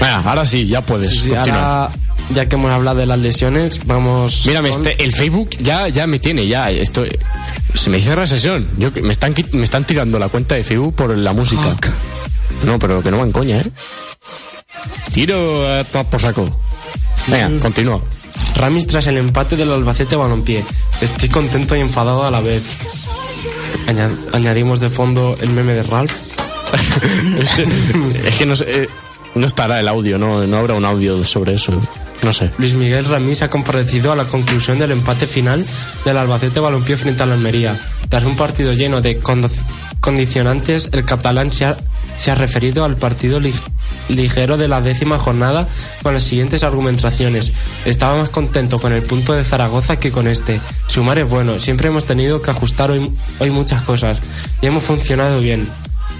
Venga, 0.00 0.22
ahora 0.24 0.46
sí, 0.46 0.66
ya 0.66 0.80
puedes. 0.82 1.10
Sí, 1.20 1.34
ahora, 1.34 1.90
ya 2.30 2.46
que 2.48 2.54
hemos 2.54 2.70
hablado 2.70 2.98
de 2.98 3.06
las 3.06 3.18
lesiones, 3.18 3.84
vamos. 3.86 4.46
Mírame, 4.46 4.70
con- 4.70 4.86
este, 4.86 5.02
el 5.02 5.12
Facebook 5.12 5.50
ya, 5.58 5.88
ya 5.88 6.06
me 6.06 6.18
tiene, 6.20 6.46
ya. 6.46 6.70
Esto, 6.70 7.02
se 7.74 7.90
me 7.90 8.00
cierra 8.00 8.22
la 8.22 8.26
sesión. 8.28 8.68
Yo, 8.78 8.90
me, 9.02 9.10
están, 9.10 9.34
me 9.52 9.64
están 9.64 9.84
tirando 9.84 10.18
la 10.18 10.28
cuenta 10.28 10.54
de 10.54 10.62
Facebook 10.62 10.94
por 10.94 11.16
la 11.16 11.32
música. 11.32 11.74
No, 12.64 12.78
pero 12.78 13.02
que 13.02 13.10
no 13.10 13.18
van 13.18 13.32
coña, 13.32 13.58
¿eh? 13.60 13.70
Tiro 15.12 15.68
a 15.68 15.82
tomar 15.84 16.06
por 16.06 16.20
saco. 16.20 16.60
Venga, 17.26 17.58
continúa. 17.60 18.00
Ramis 18.56 18.86
tras 18.86 19.06
el 19.06 19.18
empate 19.18 19.56
del 19.56 19.70
Albacete 19.72 20.16
Balompié. 20.16 20.64
Estoy 21.00 21.28
contento 21.28 21.76
y 21.76 21.80
enfadado 21.80 22.24
a 22.24 22.30
la 22.30 22.40
vez. 22.40 22.62
Aña- 23.86 24.10
añadimos 24.32 24.80
de 24.80 24.88
fondo 24.88 25.36
el 25.40 25.50
meme 25.50 25.74
de 25.74 25.82
Ralph. 25.82 26.12
es, 27.38 28.36
que, 28.36 28.46
no 28.46 28.56
sé, 28.56 28.64
eh, 28.84 28.88
no 29.34 29.46
estará 29.46 29.80
el 29.80 29.88
audio, 29.88 30.18
no, 30.18 30.46
no 30.46 30.56
habrá 30.58 30.74
un 30.74 30.84
audio 30.84 31.22
sobre 31.24 31.54
eso. 31.54 31.80
No 32.22 32.32
sé. 32.32 32.50
Luis 32.58 32.74
Miguel 32.74 33.04
Ramís 33.04 33.42
ha 33.42 33.48
comparecido 33.48 34.10
a 34.12 34.16
la 34.16 34.24
conclusión 34.24 34.78
del 34.78 34.90
empate 34.90 35.26
final 35.26 35.64
del 36.04 36.16
Albacete 36.16 36.60
Balompié 36.60 36.96
frente 36.96 37.22
a 37.22 37.26
la 37.26 37.34
Almería. 37.34 37.78
Tras 38.08 38.24
un 38.24 38.36
partido 38.36 38.72
lleno 38.72 39.00
de 39.00 39.18
condicionantes, 40.12 40.88
el 40.92 41.04
catalán 41.04 41.52
se 41.52 41.66
ha, 41.66 41.76
se 42.16 42.30
ha 42.30 42.34
referido 42.34 42.82
al 42.82 42.96
partido 42.96 43.40
lig- 43.40 43.60
ligero 44.08 44.56
de 44.56 44.66
la 44.66 44.80
décima 44.80 45.18
jornada 45.18 45.68
con 46.02 46.14
las 46.14 46.22
siguientes 46.22 46.62
argumentaciones. 46.62 47.52
Estaba 47.84 48.16
más 48.16 48.30
contento 48.30 48.78
con 48.78 48.94
el 48.94 49.02
punto 49.02 49.34
de 49.34 49.44
Zaragoza 49.44 50.00
que 50.00 50.10
con 50.10 50.26
este. 50.26 50.62
Sumar 50.86 51.18
es 51.18 51.28
bueno, 51.28 51.58
siempre 51.60 51.88
hemos 51.88 52.06
tenido 52.06 52.40
que 52.40 52.50
ajustar 52.50 52.90
hoy, 52.90 53.12
hoy 53.38 53.50
muchas 53.50 53.82
cosas 53.82 54.16
y 54.62 54.66
hemos 54.66 54.82
funcionado 54.82 55.40
bien. 55.40 55.68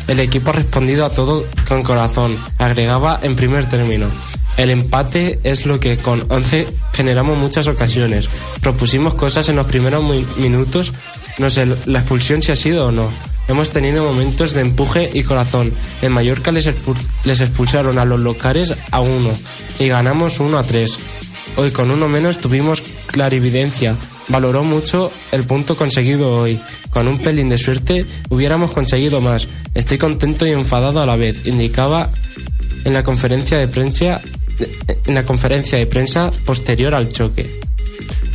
El 0.07 0.21
equipo 0.21 0.51
ha 0.51 0.55
respondido 0.55 1.07
a 1.07 1.11
todo 1.11 1.47
con 1.67 1.83
corazón, 1.83 2.37
agregaba 2.59 3.19
en 3.23 3.37
primer 3.37 3.65
término. 3.71 4.07
El 4.59 4.69
empate 4.69 5.41
es 5.45 5.65
lo 5.65 5.81
que 5.81 5.97
con 5.97 6.27
11 6.29 6.67
generamos 6.93 7.39
muchas 7.39 7.67
ocasiones. 7.69 8.29
Propusimos 8.61 9.15
cosas 9.15 9.49
en 9.49 9.57
los 9.57 9.67
primeros 9.67 10.05
mi- 10.05 10.27
minutos, 10.37 10.93
no 11.39 11.49
sé 11.49 11.67
la 11.87 12.01
expulsión 12.01 12.43
si 12.43 12.53
ha 12.53 12.57
sido 12.57 12.89
o 12.89 12.93
no. 12.93 13.09
Hemos 13.49 13.71
tenido 13.71 14.05
momentos 14.05 14.53
de 14.53 14.61
empuje 14.61 15.11
y 15.13 15.23
corazón. 15.25 15.73
En 16.03 16.13
Mallorca 16.13 16.53
les, 16.53 16.67
expul- 16.67 16.97
les 17.25 17.41
expulsaron 17.41 17.99
a 17.99 18.05
los 18.05 18.21
locales 18.21 18.75
a 18.91 19.01
uno 19.01 19.31
y 19.79 19.89
ganamos 19.89 20.39
1 20.39 20.59
a 20.59 20.63
3. 20.63 20.97
Hoy 21.57 21.71
con 21.71 21.91
uno 21.91 22.09
menos 22.09 22.39
tuvimos 22.39 22.83
clarividencia. 23.07 23.95
Valoró 24.29 24.63
mucho 24.65 25.11
el 25.33 25.45
punto 25.45 25.77
conseguido 25.77 26.31
hoy. 26.33 26.61
Con 26.91 27.09
un 27.09 27.19
pelín 27.19 27.49
de 27.49 27.57
suerte 27.59 28.05
hubiéramos 28.29 28.73
conseguido 28.73 29.21
más. 29.23 29.49
Estoy 29.75 29.97
contento 29.99 30.47
y 30.47 30.51
enfadado 30.53 31.01
a 31.01 31.07
la 31.07 31.17
vez, 31.17 31.47
indicaba 31.47 32.11
en 32.85 32.93
la 32.95 33.03
conferencia 33.03 33.59
de 33.59 33.67
prensa 35.87 36.31
posterior 36.45 36.95
al 36.95 37.11
choque. 37.13 37.61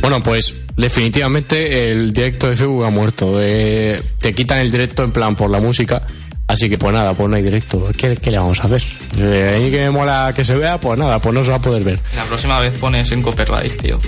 Bueno, 0.00 0.22
pues 0.22 0.54
definitivamente 0.76 1.90
el 1.92 2.12
directo 2.12 2.48
de 2.48 2.56
Facebook 2.56 2.84
ha 2.84 2.90
muerto. 2.90 3.40
Eh, 3.40 4.00
te 4.20 4.34
quitan 4.34 4.58
el 4.58 4.70
directo 4.70 5.04
en 5.04 5.12
plan 5.12 5.34
por 5.36 5.50
la 5.50 5.60
música. 5.60 6.02
Así 6.46 6.68
que 6.68 6.76
pues 6.76 6.92
nada, 6.92 7.14
pues 7.14 7.28
no 7.30 7.36
hay 7.36 7.42
directo. 7.42 7.90
¿Qué, 7.96 8.16
qué 8.16 8.30
le 8.30 8.36
vamos 8.38 8.60
a 8.60 8.64
hacer? 8.64 8.82
Eh, 9.18 9.54
ahí 9.56 9.70
que 9.70 9.78
me 9.78 9.90
mola 9.90 10.32
que 10.36 10.44
se 10.44 10.54
vea, 10.54 10.78
pues 10.78 10.98
nada, 10.98 11.18
pues 11.18 11.34
no 11.34 11.42
se 11.42 11.50
va 11.50 11.56
a 11.56 11.60
poder 11.60 11.82
ver. 11.82 11.98
La 12.16 12.24
próxima 12.24 12.60
vez 12.60 12.72
pones 12.74 13.10
en 13.12 13.22
copyright, 13.22 13.80
tío. 13.80 13.98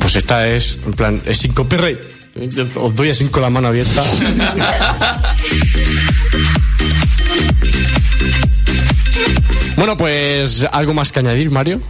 Pues 0.00 0.16
esta 0.16 0.48
es, 0.48 0.78
en 0.84 0.92
plan, 0.94 1.22
es 1.26 1.38
sin 1.38 1.52
copyright. 1.52 1.98
Os 2.76 2.94
doy 2.94 3.10
así 3.10 3.26
con 3.26 3.42
la 3.42 3.50
mano 3.50 3.68
abierta. 3.68 4.02
bueno, 9.76 9.96
pues 9.96 10.66
algo 10.70 10.94
más 10.94 11.12
que 11.12 11.20
añadir, 11.20 11.50
Mario. 11.50 11.80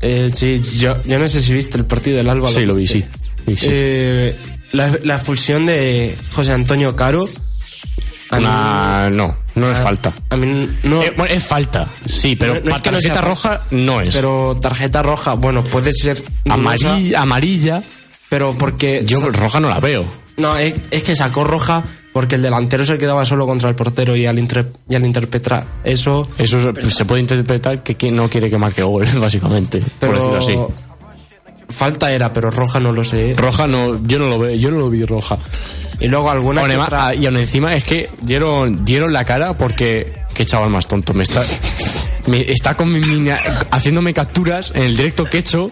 Eh, 0.00 0.30
sí, 0.32 0.62
yo, 0.78 0.96
yo 1.04 1.18
no 1.18 1.28
sé 1.28 1.42
si 1.42 1.52
viste 1.52 1.76
el 1.76 1.84
partido 1.84 2.16
del 2.16 2.28
Alba. 2.28 2.50
Sí, 2.50 2.64
lo 2.66 2.74
vi, 2.74 2.86
sí. 2.86 3.04
Sí, 3.46 3.56
sí. 3.56 3.66
Eh, 3.70 4.36
la, 4.72 4.92
la 5.02 5.14
expulsión 5.16 5.66
de 5.66 6.14
José 6.34 6.52
Antonio 6.52 6.94
Caro. 6.96 7.28
a 8.30 8.36
mí- 8.38 8.44
Una- 8.44 9.10
no, 9.10 9.36
no 9.54 9.70
es 9.70 9.78
falta. 9.78 10.12
A 10.30 10.36
mí 10.36 10.68
no. 10.82 11.02
Eh, 11.02 11.12
bueno, 11.16 11.32
es 11.34 11.42
falta, 11.44 11.88
sí, 12.04 12.36
pero 12.36 12.54
No- 12.54 12.60
no 12.60 12.70
para 12.70 12.82
sea 12.82 12.92
tarjeta 12.92 13.20
roja 13.22 13.60
no 13.70 14.00
es. 14.00 14.14
Pero 14.14 14.58
tarjeta 14.60 15.02
roja, 15.02 15.34
bueno, 15.34 15.64
puede 15.64 15.92
ser. 15.92 16.22
amarilla, 16.48 17.22
amarilla, 17.22 17.82
Pero 18.28 18.54
porque. 18.58 19.02
yo 19.06 19.30
roja 19.30 19.60
no 19.60 19.68
la 19.70 19.80
veo. 19.80 20.04
No, 20.36 20.56
es, 20.56 20.74
es 20.90 21.02
que 21.02 21.16
sacó 21.16 21.42
roja 21.44 21.82
porque 22.12 22.34
el 22.36 22.42
delantero 22.42 22.84
se 22.84 22.96
quedaba 22.98 23.24
solo 23.24 23.46
contra 23.46 23.68
el 23.70 23.74
portero 23.74 24.14
y 24.14 24.26
al, 24.26 24.38
inter- 24.38 24.72
y 24.88 24.94
al 24.94 25.04
interpretar 25.06 25.64
eso. 25.84 26.28
Eso 26.38 26.60
se, 26.60 26.90
se 26.90 27.04
puede 27.04 27.22
interpretar 27.22 27.82
que 27.82 28.10
no 28.12 28.28
quiere 28.28 28.50
que 28.50 28.58
marque 28.58 28.82
gol, 28.82 29.06
básicamente, 29.20 29.82
por 29.98 30.10
decirlo 30.14 30.38
así. 30.38 30.56
Falta 31.68 32.10
era, 32.12 32.32
pero 32.32 32.50
roja 32.50 32.80
no 32.80 32.92
lo 32.92 33.04
sé. 33.04 33.34
Roja 33.36 33.66
no, 33.66 34.00
yo 34.06 34.18
no 34.18 34.28
lo 34.28 34.38
veo, 34.38 34.54
yo 34.56 34.70
no 34.70 34.78
lo 34.78 34.90
vi 34.90 35.04
roja. 35.04 35.36
Y 36.00 36.06
luego 36.08 36.30
alguna 36.30 36.60
Aún 36.62 36.70
que 36.70 36.76
otra- 36.76 37.08
ah, 37.08 37.14
y 37.14 37.26
aún 37.26 37.36
encima 37.36 37.74
es 37.74 37.84
que 37.84 38.08
dieron, 38.22 38.84
dieron 38.84 39.12
la 39.12 39.24
cara 39.24 39.52
porque 39.52 40.12
qué 40.34 40.46
chaval 40.46 40.70
más 40.70 40.86
tonto 40.86 41.12
me 41.12 41.24
está 41.24 41.42
me 42.28 42.50
está 42.52 42.74
con 42.76 42.92
mi 42.92 43.00
mina- 43.00 43.38
haciéndome 43.70 44.12
capturas 44.14 44.72
en 44.74 44.82
el 44.82 44.96
directo 44.96 45.24
que 45.24 45.38
he 45.38 45.40
hecho 45.40 45.70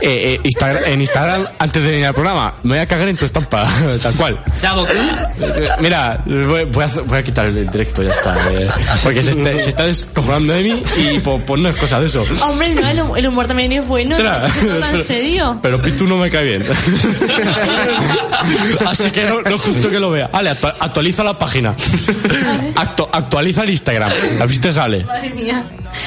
eh, 0.00 0.34
eh, 0.34 0.40
Instagram- 0.44 0.82
en 0.86 1.00
Instagram 1.00 1.46
antes 1.58 1.82
de 1.82 1.90
venir 1.90 2.06
al 2.06 2.14
programa. 2.14 2.54
Me 2.62 2.70
voy 2.70 2.78
a 2.78 2.86
cagar 2.86 3.08
en 3.08 3.16
tu 3.16 3.24
estampa, 3.24 3.66
tal 4.02 4.14
cual. 4.14 4.38
Mira, 5.80 6.22
voy, 6.26 6.64
voy 6.64 6.84
a, 6.84 6.86
voy 7.04 7.18
a 7.18 7.22
quitar 7.22 7.46
el 7.46 7.70
directo, 7.70 8.02
ya 8.02 8.10
está. 8.12 8.36
eh, 8.52 8.68
porque 9.02 9.22
se 9.22 9.30
está, 9.30 9.58
se 9.58 9.68
está 9.70 9.84
descojonando 9.84 10.52
de 10.52 10.62
mí 10.62 10.82
y 10.96 11.18
pues, 11.20 11.42
pues 11.46 11.60
no 11.60 11.68
es 11.68 11.76
cosa 11.76 12.00
de 12.00 12.06
eso. 12.06 12.24
Hombre, 12.42 12.74
no, 12.74 12.88
el, 12.88 12.98
hum- 13.00 13.16
el 13.16 13.26
humor 13.26 13.46
también 13.46 13.72
es 13.72 13.86
bueno, 13.86 14.16
Espera, 14.16 14.40
no 14.40 14.48
se 14.86 14.96
en 14.98 15.04
serio. 15.04 15.58
Pero 15.62 15.80
Pitu 15.80 16.06
no 16.06 16.16
me 16.16 16.30
cae 16.30 16.44
bien. 16.44 16.64
Así 18.86 19.10
que 19.10 19.24
no, 19.24 19.40
no 19.42 19.56
es 19.56 19.60
justo 19.62 19.90
que 19.90 19.98
lo 19.98 20.10
vea. 20.10 20.28
Vale, 20.32 20.50
actua- 20.50 20.74
actualiza 20.80 21.24
la 21.24 21.36
página. 21.38 21.74
Actu- 22.74 23.08
actualiza 23.12 23.62
el 23.62 23.70
Instagram. 23.70 24.10
A 24.10 24.40
ver 24.40 24.50
si 24.50 24.58
te 24.58 24.72
sale. 24.72 25.04
Madre 25.04 25.30
mía. 25.30 25.64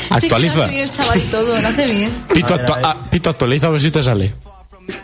Actualiza. 0.09 0.53
Sí, 0.53 0.53
que 0.53 0.57
lo 0.57 0.63
hace 0.63 0.71
bien 0.75 0.83
el 0.83 0.91
chaval 0.91 1.17
y 1.19 1.21
todo, 1.23 1.61
lo 1.61 1.67
hace 1.67 1.85
bien. 1.87 2.11
Pito, 2.33 2.55
actua- 2.55 2.97
Pito, 3.09 3.29
actualiza 3.29 3.67
a 3.67 3.69
ver 3.71 3.81
si 3.81 3.91
te 3.91 4.03
sale. 4.03 4.33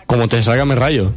Como 0.05 0.27
te 0.27 0.41
salga, 0.41 0.65
me 0.65 0.75
rayo. 0.75 1.11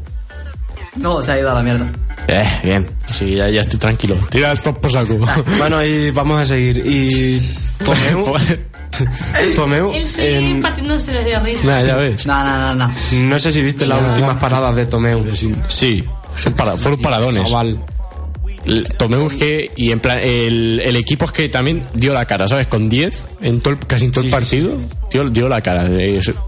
No, 0.96 1.20
se 1.22 1.32
ha 1.32 1.38
ido 1.38 1.50
a 1.50 1.54
la 1.54 1.62
mierda. 1.62 1.88
Eh, 2.28 2.44
bien. 2.64 2.90
Sí, 3.06 3.34
ya, 3.36 3.48
ya 3.48 3.60
estoy 3.60 3.78
tranquilo. 3.78 4.16
Tira 4.30 4.50
el 4.50 4.60
top 4.60 4.80
por 4.80 4.90
saco. 4.90 5.18
Bueno, 5.58 5.82
y 5.84 6.10
vamos 6.10 6.40
a 6.42 6.46
seguir. 6.46 6.78
Y. 6.84 7.40
Tomeu. 7.84 8.34
Tomeu. 9.54 9.92
Él 9.92 10.06
sigue 10.06 10.38
en- 10.50 10.62
partiéndose 10.62 11.12
de 11.12 11.38
risa. 11.38 11.68
Nah, 11.68 11.82
ya 11.86 11.96
ves. 11.96 12.26
No, 12.26 12.42
no, 12.44 12.74
no, 12.74 12.86
no. 12.88 12.92
No 13.12 13.38
sé 13.38 13.52
si 13.52 13.60
viste 13.60 13.84
las 13.86 14.02
últimas 14.02 14.38
paradas 14.38 14.74
de 14.74 14.86
Tomeu. 14.86 15.24
Sí, 15.68 16.04
para- 16.56 16.76
fueron 16.76 17.00
paradones. 17.00 17.44
Chaval. 17.44 17.78
Que, 19.38 19.70
y 19.76 19.92
en 19.92 20.00
plan, 20.00 20.18
el, 20.18 20.80
el 20.84 20.96
equipo 20.96 21.24
es 21.24 21.32
que 21.32 21.48
también 21.48 21.84
dio 21.94 22.12
la 22.12 22.24
cara, 22.24 22.48
¿sabes? 22.48 22.66
Con 22.66 22.88
10 22.88 23.24
en 23.42 23.60
todo 23.60 23.78
casi 23.86 24.06
en 24.06 24.10
todo 24.10 24.24
el 24.24 24.30
partido, 24.30 24.78
dio, 25.10 25.30
dio 25.30 25.48
la 25.48 25.60
cara. 25.60 25.88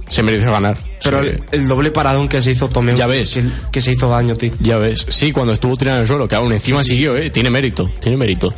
se, 0.08 0.22
mereció 0.22 0.50
ganar. 0.50 0.76
Pero 1.02 1.20
el, 1.20 1.42
el 1.52 1.68
doble 1.68 1.90
paradón 1.92 2.28
que 2.28 2.42
se 2.42 2.50
hizo 2.50 2.68
Tomeu. 2.68 2.96
Ya 2.96 3.06
ves. 3.06 3.34
Que, 3.34 3.44
que 3.70 3.80
se 3.80 3.92
hizo 3.92 4.08
daño, 4.08 4.34
tío. 4.34 4.52
Ya 4.60 4.78
ves, 4.78 5.06
sí, 5.08 5.30
cuando 5.30 5.52
estuvo 5.52 5.76
tirado 5.76 5.98
en 5.98 6.02
el 6.02 6.08
suelo, 6.08 6.26
que 6.26 6.34
aún 6.34 6.52
encima 6.52 6.82
siguió, 6.82 7.16
¿eh? 7.16 7.30
Tiene 7.30 7.50
mérito, 7.50 7.88
tiene 8.00 8.16
mérito. 8.16 8.52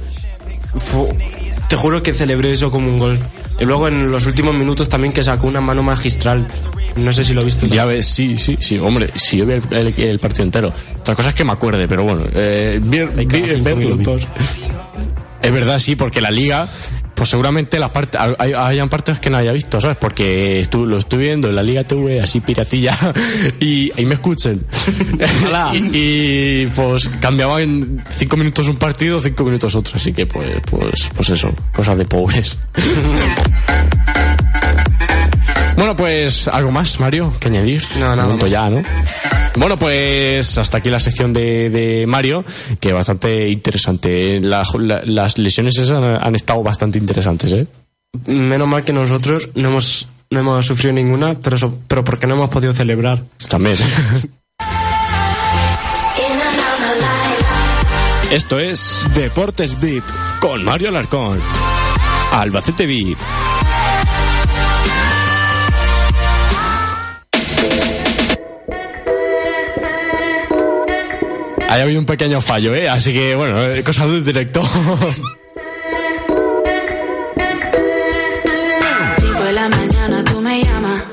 Te 1.69 1.77
juro 1.77 2.03
que 2.03 2.15
celebré 2.15 2.53
eso 2.53 2.71
como 2.71 2.89
un 2.89 2.99
gol. 2.99 3.19
Y 3.61 3.65
luego 3.65 3.89
en 3.89 4.11
los 4.11 4.27
últimos 4.27 4.55
minutos 4.55 4.89
también 4.89 5.13
que 5.13 5.23
sacó 5.23 5.47
una 5.47 5.61
mano 5.61 5.83
magistral. 5.83 6.49
No 6.97 7.13
sé 7.13 7.25
si 7.25 7.33
lo 7.35 7.45
viste. 7.45 7.69
Ya 7.69 7.85
ves, 7.85 8.07
sí, 8.07 8.37
sí, 8.39 8.57
sí, 8.61 8.79
hombre, 8.79 9.11
sí, 9.15 9.39
yo 9.39 9.47
vi 9.47 9.55
el, 9.55 9.63
el- 9.71 9.95
el 9.99 10.19
partido 10.19 10.45
entero. 10.45 10.73
Otra 11.01 11.15
cosa 11.15 11.31
es 11.31 11.35
que 11.35 11.45
me 11.45 11.53
acuerde, 11.53 11.87
pero 11.89 12.03
bueno, 12.05 12.25
eh, 12.35 12.79
vi-. 12.83 12.99
Es 15.43 15.53
verdad, 15.53 15.79
sí, 15.79 15.97
porque 15.97 16.21
la 16.21 16.31
liga, 16.31 16.69
pues 17.15 17.31
seguramente 17.31 17.79
las 17.79 17.91
partes, 17.91 18.21
hay, 18.39 18.53
hayan 18.53 18.91
partes 18.91 19.19
que 19.21 19.31
no 19.31 19.39
haya 19.39 19.53
visto, 19.53 19.81
¿sabes? 19.81 19.97
Porque 19.99 20.61
estu- 20.61 20.85
lo 20.85 20.99
estoy 20.99 21.21
viendo 21.21 21.49
en 21.49 21.57
la 21.57 21.63
Liga 21.63 21.83
TV, 21.85 22.21
así 22.21 22.41
piratilla, 22.41 22.95
y 23.61 23.91
ahí 23.97 24.05
me 24.05 24.15
escuchen. 24.15 24.67
y, 25.73 25.97
y, 25.97 26.67
pues 26.77 27.09
cambiaba 27.21 27.63
en 27.63 28.03
cinco 28.19 28.37
minutos 28.37 28.69
un 28.69 28.77
partido, 28.77 29.19
cinco 29.21 29.45
minutos 29.45 29.75
otro, 29.75 29.97
así 29.97 30.13
que 30.13 30.27
pues, 30.27 30.47
pues, 30.71 31.09
pues 31.17 31.31
eso, 31.31 31.51
cosas 31.73 31.97
de 31.97 32.05
pobres. 32.05 32.59
Bueno, 35.81 35.97
pues 35.97 36.47
algo 36.47 36.71
más, 36.71 37.01
Mario, 37.01 37.33
que 37.41 37.49
añadir. 37.49 37.83
No, 37.99 38.15
nada 38.15 38.37
más. 38.37 38.51
ya, 38.51 38.69
¿no? 38.69 38.83
Bueno, 39.57 39.79
pues 39.79 40.59
hasta 40.59 40.77
aquí 40.77 40.91
la 40.91 41.01
sección 41.01 41.33
de, 41.33 41.71
de 41.71 42.07
Mario, 42.07 42.45
que 42.81 42.93
bastante 42.93 43.49
interesante. 43.49 44.41
La- 44.41 44.63
la- 44.79 45.01
las 45.07 45.39
lesiones 45.39 45.79
esas 45.79 45.97
han, 45.97 46.05
han 46.05 46.35
estado 46.35 46.63
bastante 46.63 46.99
interesantes, 46.99 47.51
¿eh? 47.55 47.67
Menos 48.27 48.69
mal 48.69 48.85
que 48.85 48.93
nosotros 48.93 49.49
no 49.55 49.71
hemos, 49.71 50.07
no 50.31 50.41
hemos 50.41 50.67
sufrido 50.67 50.93
ninguna, 50.93 51.35
pero, 51.43 51.57
pero 51.89 52.05
porque 52.05 52.27
no 52.27 52.35
hemos 52.35 52.51
podido 52.51 52.75
celebrar. 52.75 53.23
También. 53.49 53.79
Esto 58.31 58.61
es 58.61 59.07
Deportes 59.15 59.81
VIP. 59.81 60.05
con 60.41 60.63
Mario 60.63 60.91
Alarcón. 60.91 61.41
Albacete 62.33 62.85
VIP. 62.85 63.17
Ahí 71.71 71.81
ha 71.81 71.85
habido 71.85 72.01
un 72.01 72.07
pequeño 72.07 72.41
fallo, 72.41 72.75
¿eh? 72.75 72.89
Así 72.89 73.13
que, 73.13 73.37
bueno, 73.37 73.63
eh, 73.63 73.85
cosas 73.85 74.09
del 74.09 74.25
directo. 74.25 74.61
Cinco 79.17 79.45
de 79.45 79.53
la 79.53 79.69
mañana 79.69 80.25
tú 80.25 80.41
me 80.41 80.61
llamas. 80.65 81.05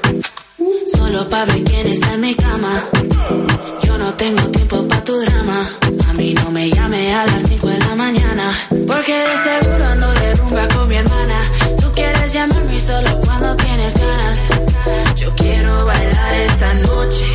Solo 0.96 1.30
pa' 1.30 1.46
ver 1.46 1.64
quién 1.64 1.86
está 1.86 2.14
en 2.16 2.22
mi 2.22 2.34
cama. 2.34 2.84
Yo 3.84 4.00
no 4.00 4.12
tengo 4.16 4.42
tiempo 4.50 4.88
pa' 4.88 5.04
tu 5.04 5.16
drama. 5.20 5.70
A 6.10 6.14
mí 6.14 6.34
no 6.34 6.50
me 6.50 6.72
llame 6.72 7.14
a 7.14 7.28
las 7.28 7.44
5 7.44 7.68
de 7.68 7.80
la 7.80 7.96
mañana 7.96 8.52
Porque 8.88 9.14
de 9.14 9.38
seguro 9.38 9.86
ando 9.86 10.12
de 10.12 10.34
rumba 10.38 10.68
con 10.70 10.88
mi 10.90 10.96
hermana. 10.96 11.40
Tú 11.80 11.92
quieres 11.94 12.34
llamarme 12.34 12.80
solo 12.80 13.22
cuando 13.24 13.56
tienes 13.58 13.94
ganas. 13.94 14.40
Yo 15.18 15.36
quiero 15.36 15.86
bailar 15.86 16.34
esta 16.34 16.74
noche. 16.74 17.28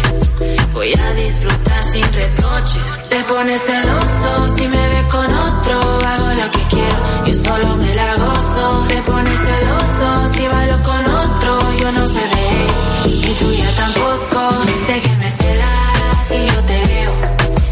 Voy 0.73 0.93
a 0.93 1.15
disfrutar 1.15 1.72
sin 1.93 2.13
reproches. 2.13 2.99
Te 3.11 3.23
pones 3.25 3.61
celoso 3.61 4.49
si 4.57 4.67
me 4.67 4.89
ves 4.89 5.05
con 5.05 5.31
otro. 5.33 5.77
Hago 6.11 6.29
lo 6.41 6.51
que 6.51 6.63
quiero, 6.73 7.27
yo 7.27 7.35
solo 7.35 7.77
me 7.77 7.95
la 7.95 8.17
gozo. 8.17 8.85
Te 8.89 9.03
pones 9.03 9.39
celoso 9.39 10.29
si 10.35 10.49
bailo 10.49 10.83
con 10.83 11.05
otro. 11.07 11.53
Yo 11.81 11.93
no 11.93 12.09
soy 12.09 12.29
de 12.35 12.43
ellos 12.63 13.29
y 13.29 13.35
tú 13.39 13.53
ya 13.53 13.71
tampoco. 13.83 14.41
Sé 14.87 15.01
que 15.03 15.17
me 15.17 15.31
celas 15.31 16.25
y 16.31 16.47
yo 16.47 16.59
te 16.71 16.79
veo. 16.91 17.13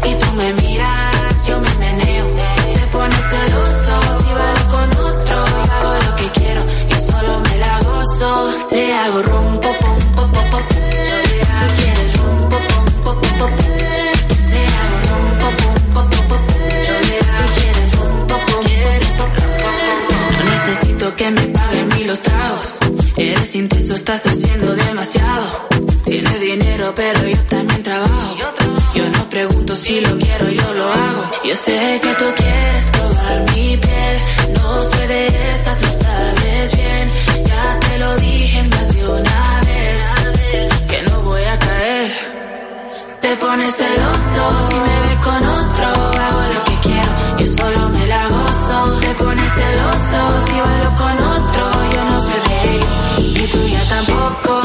Y 0.09 0.13
tú 0.21 0.27
me 0.35 0.53
miras, 0.53 1.47
yo 1.47 1.59
me 1.59 1.73
meneo. 1.79 2.27
Te 2.73 2.87
pones 2.95 3.25
celoso 3.31 3.93
si 4.19 4.29
bailo 4.39 4.67
con 4.75 4.89
otro. 5.09 5.37
Hago 5.75 5.93
lo 6.05 6.15
que 6.15 6.27
quiero, 6.39 6.63
yo 6.91 6.99
solo 7.11 7.39
me 7.39 7.57
la 7.57 7.79
gozo. 7.79 8.51
Le 8.69 8.93
hago 8.93 9.21
rum, 9.23 9.59
pom, 9.61 9.75
pom, 9.81 9.97
pom, 10.15 10.31
pom, 10.51 10.63
que 21.09 21.31
me 21.31 21.47
paguen 21.47 21.89
ni 21.89 22.03
los 22.03 22.21
tragos. 22.21 22.75
Eres 23.17 23.55
intenso, 23.55 23.95
estás 23.95 24.27
haciendo 24.27 24.75
demasiado. 24.75 25.67
Tienes 26.05 26.39
dinero, 26.39 26.93
pero 26.95 27.27
yo 27.27 27.37
también 27.49 27.81
trabajo. 27.81 28.37
Yo 28.93 29.09
no 29.09 29.27
pregunto 29.29 29.75
si 29.75 29.99
lo 29.99 30.15
quiero, 30.19 30.49
yo 30.49 30.73
lo 30.73 30.85
hago. 30.93 31.31
Yo 31.43 31.55
sé 31.55 31.99
que 32.03 32.13
tú 32.13 32.25
quieres 32.37 32.85
probar 32.91 33.41
mi 33.51 33.77
piel. 33.77 34.17
No 34.53 34.83
soy 34.83 35.07
de 35.07 35.27
esas, 35.53 35.81
lo 35.81 35.91
sabes 35.91 36.77
bien. 36.77 37.09
Ya 37.45 37.79
te 37.79 37.97
lo 37.97 38.15
dije 38.17 38.63
más 38.69 38.95
de 38.95 39.07
una 39.07 39.61
vez. 39.65 40.87
Que 40.87 41.01
no 41.09 41.21
voy 41.21 41.43
a 41.43 41.57
caer. 41.57 42.11
Te 43.21 43.35
pones 43.37 43.75
celoso 43.75 44.69
si 44.69 44.75
me 44.75 44.99
ves 45.01 45.17
con 45.17 45.45
otro. 45.47 45.87
Hago 45.87 46.40
pones 49.23 49.51
celoso 49.53 50.41
si 50.47 50.59
bailo 50.59 50.95
con 50.95 51.15
otro. 51.19 51.63
Yo 51.93 52.09
no 52.09 52.19
soy 52.19 52.39
de 52.47 52.75
ellos 52.75 52.95
y 53.17 53.47
tú 53.47 53.67
ya 53.67 53.83
tampoco. 53.89 54.60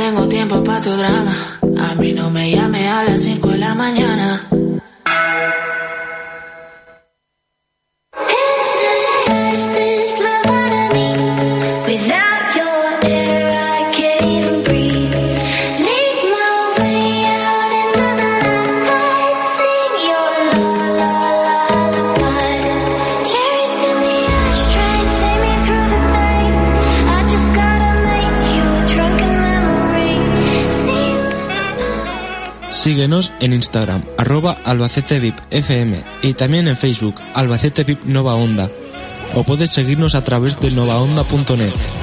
Tengo 0.00 0.26
tiempo 0.28 0.64
pa' 0.64 0.80
tu 0.80 0.90
drama. 0.96 1.34
A 1.76 1.94
mí 1.94 2.12
no 2.14 2.30
me 2.30 2.50
llame 2.50 2.88
a 2.88 3.04
las 3.04 3.20
cinco 3.20 3.48
de 3.50 3.58
la 3.58 3.74
mañana 3.74 4.49
Síguenos 32.82 33.30
en 33.40 33.52
Instagram, 33.52 34.04
arroba 34.16 34.56
albacetevipfm 34.64 35.98
y 36.22 36.32
también 36.32 36.66
en 36.66 36.78
Facebook, 36.78 37.16
Albacete 37.34 37.84
VIP. 37.84 38.00
O 39.34 39.44
puedes 39.44 39.68
seguirnos 39.68 40.14
a 40.14 40.22
través 40.22 40.58
de 40.60 40.70
novaonda.net. 40.70 41.99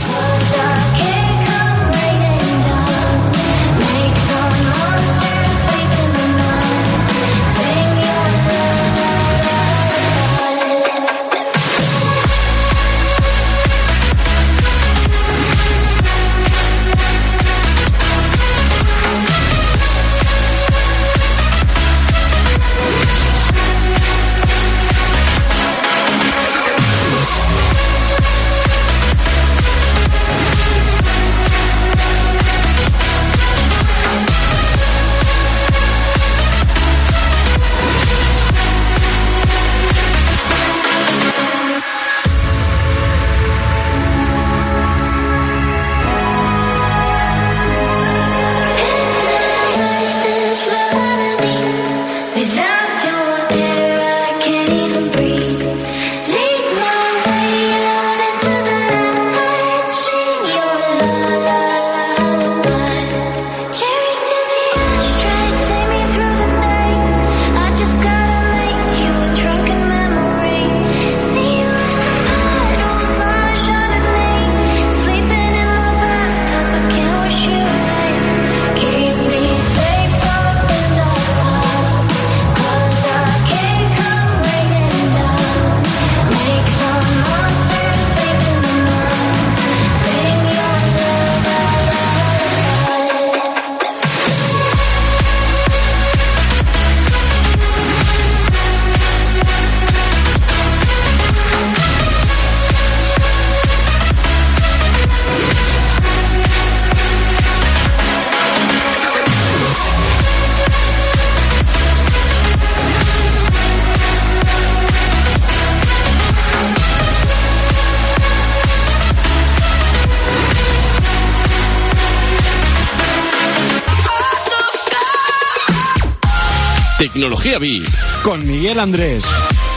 Tecnología 127.27 127.59
VIP. 127.59 127.85
Con 128.23 128.47
Miguel 128.47 128.79
Andrés. 128.79 129.21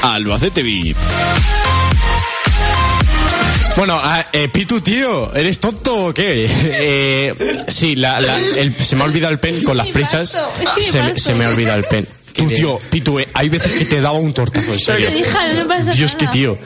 Albacete 0.02 0.62
VIP. 0.62 0.96
Bueno, 3.76 3.98
ah, 4.00 4.24
eh, 4.32 4.46
Pitu, 4.48 4.80
tío, 4.80 5.34
¿eres 5.34 5.58
tonto 5.58 5.96
o 6.06 6.14
qué? 6.14 6.46
Eh, 6.64 7.64
sí, 7.66 7.96
la, 7.96 8.20
la- 8.20 8.38
el- 8.38 8.72
se 8.76 8.94
me 8.94 9.02
ha 9.02 9.06
olvidado 9.06 9.32
el 9.32 9.40
pen 9.40 9.64
con 9.64 9.76
las 9.76 9.88
prisas. 9.88 10.36
Se 10.78 11.18
se 11.18 11.34
me 11.34 11.44
ha 11.44 11.48
olvidado 11.48 11.78
el 11.80 11.84
pen. 11.86 12.06
Tú, 12.34 12.48
tío, 12.48 12.78
Pitu, 12.90 13.18
eh, 13.18 13.28
hay 13.34 13.48
veces 13.48 13.72
que 13.72 13.84
te 13.84 14.00
daba 14.00 14.18
un 14.18 14.32
tortazo, 14.32 14.72
en 14.72 14.78
serio. 14.78 15.08
Te 15.08 15.14
dije, 15.14 15.30
no 15.56 15.66
pasa 15.66 15.90
Dios, 15.92 16.14
que 16.14 16.24
nada. 16.24 16.32
tío. 16.32 16.58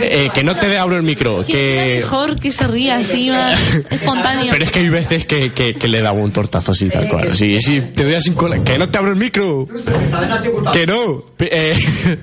Eh, 0.00 0.30
que 0.34 0.44
no 0.44 0.54
te 0.56 0.76
abro 0.78 0.96
el 0.96 1.02
micro, 1.02 1.44
Que 1.44 1.52
que... 1.52 1.96
mejor 2.00 2.38
que 2.40 2.50
se 2.50 2.66
ría 2.66 2.96
así 2.96 3.30
más 3.30 3.58
espontáneo. 3.90 4.46
Pero 4.50 4.64
es 4.64 4.70
que 4.70 4.78
hay 4.80 4.88
veces 4.88 5.24
que, 5.26 5.50
que, 5.50 5.74
que 5.74 5.88
le 5.88 6.00
daba 6.02 6.18
un 6.18 6.30
tortazo 6.32 6.72
así, 6.72 6.88
tal 6.88 7.08
cual. 7.08 7.36
Sí, 7.36 7.60
sí, 7.60 7.80
te 7.94 8.04
doy 8.04 8.14
así 8.14 8.30
cola. 8.32 8.58
Que 8.64 8.78
no 8.78 8.88
te 8.88 8.98
abro 8.98 9.10
el 9.12 9.16
micro. 9.16 9.66
Que 10.72 10.86
no. 10.86 11.22
Eh, 11.38 11.76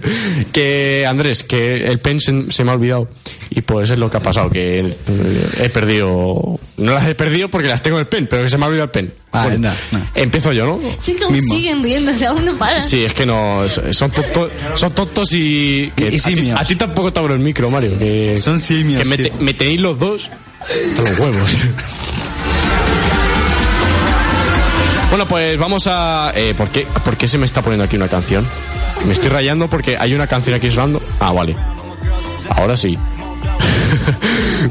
que 0.51 1.05
Andrés, 1.07 1.43
que 1.43 1.67
el 1.85 1.99
pen 1.99 2.19
se, 2.19 2.51
se 2.51 2.63
me 2.63 2.71
ha 2.71 2.73
olvidado. 2.75 3.09
y 3.49 3.61
pues 3.61 3.89
es 3.89 3.97
lo 3.99 4.09
que 4.09 4.17
ha 4.17 4.21
pasado, 4.21 4.49
que 4.49 4.79
eh, 4.79 4.93
he 5.61 5.69
perdido... 5.69 6.59
No 6.77 6.93
las 6.93 7.07
he 7.07 7.15
perdido 7.15 7.47
porque 7.49 7.67
las 7.67 7.81
tengo 7.81 7.97
en 7.97 8.01
el 8.01 8.07
pen, 8.07 8.27
pero 8.29 8.43
que 8.43 8.49
se 8.49 8.57
me 8.57 8.65
ha 8.65 8.67
olvidado 8.67 8.85
el 8.85 8.91
pen. 8.91 9.13
Ah, 9.35 9.43
Joder. 9.45 9.59
no, 9.59 9.69
no. 9.91 9.99
Empiezo 10.13 10.53
yo, 10.53 10.65
¿no? 10.65 10.79
Sí 11.01 11.15
que 11.15 11.23
aún 11.23 11.33
Mismo. 11.33 11.55
siguen 11.55 11.81
riéndose, 11.83 12.25
aún 12.27 12.45
no 12.45 12.53
paran. 12.55 12.81
Sí, 12.81 13.03
es 13.03 13.13
que 13.13 13.25
no, 13.25 13.63
son 13.91 14.11
tontos, 14.11 14.51
son 14.75 14.91
tontos 14.91 15.27
y... 15.33 15.91
que 15.95 16.03
Y 16.03 16.07
a, 16.07 16.11
ti, 16.11 16.19
simios. 16.19 16.59
a 16.61 16.63
ti 16.63 16.75
tampoco 16.75 17.11
te 17.11 17.19
abro 17.19 17.33
el 17.33 17.39
micro, 17.39 17.69
Mario. 17.71 17.97
Que, 17.97 18.37
Son 18.37 18.59
simios, 18.59 19.01
Que 19.01 19.09
me, 19.09 19.17
tío. 19.17 19.31
te- 19.31 19.43
me 19.43 19.53
tenéis 19.55 19.81
los 19.81 19.97
dos 19.97 20.29
hasta 20.61 21.01
los 21.01 21.19
huevos. 21.19 21.49
Bueno, 25.09 25.27
pues 25.27 25.57
vamos 25.59 25.87
a... 25.87 26.31
Eh, 26.35 26.53
¿por, 26.57 26.69
qué, 26.69 26.87
¿Por 27.05 27.17
qué 27.17 27.27
se 27.27 27.37
me 27.37 27.45
está 27.45 27.61
poniendo 27.61 27.83
aquí 27.85 27.95
una 27.95 28.07
canción? 28.07 28.47
Me 29.05 29.13
estoy 29.13 29.29
rayando 29.29 29.67
porque 29.69 29.95
hay 29.99 30.13
una 30.13 30.27
canción 30.27 30.55
aquí 30.55 30.71
sonando. 30.71 31.01
Ah, 31.19 31.31
vale. 31.31 31.55
Ahora 32.49 32.75
sí. 32.75 32.97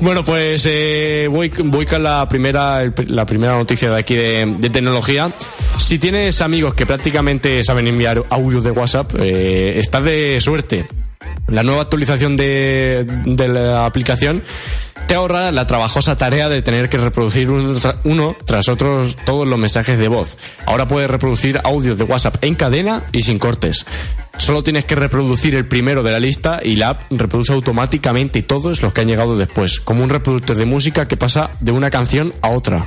bueno, 0.01 0.25
pues 0.25 0.67
eh, 0.67 1.29
voy, 1.31 1.53
voy 1.65 1.87
con 1.87 2.03
la 2.03 2.29
primera, 2.29 2.81
la 3.07 3.27
primera 3.27 3.57
noticia 3.57 3.91
de 3.91 3.99
aquí 3.99 4.15
de, 4.15 4.57
de 4.59 4.71
tecnología. 4.71 5.31
Si 5.79 5.99
tienes 5.99 6.41
amigos 6.41 6.75
que 6.75 6.87
prácticamente 6.87 7.63
saben 7.65 7.87
enviar 7.87 8.23
audios 8.31 8.65
de 8.65 8.71
WhatsApp, 8.71 9.15
eh, 9.19 9.79
estás 9.79 10.05
de 10.05 10.41
suerte. 10.41 10.87
La 11.49 11.63
nueva 11.63 11.83
actualización 11.83 12.37
de, 12.37 13.07
la 13.37 13.87
aplicación 13.87 14.43
te 15.07 15.15
ahorra 15.15 15.51
la 15.53 15.67
trabajosa 15.67 16.17
tarea 16.17 16.49
de 16.49 16.63
tener 16.63 16.89
que 16.89 16.99
reproducir 16.99 17.51
uno, 17.51 17.79
uno 18.05 18.37
tras 18.47 18.69
otros 18.69 19.17
todos 19.25 19.47
los 19.47 19.59
mensajes 19.59 19.99
de 19.99 20.09
voz. 20.09 20.39
Ahora 20.67 20.87
puedes 20.87 21.11
reproducir 21.11 21.61
audios 21.65 21.99
de 21.99 22.05
WhatsApp 22.05 22.37
en 22.43 22.55
cadena 22.55 23.03
y 23.13 23.23
sin 23.23 23.39
cortes. 23.39 23.85
Solo 24.39 24.63
tienes 24.63 24.85
que 24.87 24.95
reproducir 24.95 25.55
el 25.55 25.67
primero 25.67 26.03
de 26.03 26.13
la 26.13 26.21
lista 26.21 26.61
y 26.65 26.77
la 26.77 26.91
app 26.91 27.03
reproduce 27.11 27.53
automáticamente 27.53 28.43
todos 28.43 28.83
los 28.83 28.93
que 28.93 29.03
han 29.03 29.09
llegado 29.09 29.37
después, 29.37 29.79
como 29.81 30.03
un 30.03 30.11
reproductor 30.11 30.57
de 30.57 30.65
música 30.65 31.07
que 31.07 31.17
pasa 31.17 31.51
de 31.61 31.73
una 31.73 31.91
canción 31.91 32.33
a 32.41 32.49
otra. 32.49 32.87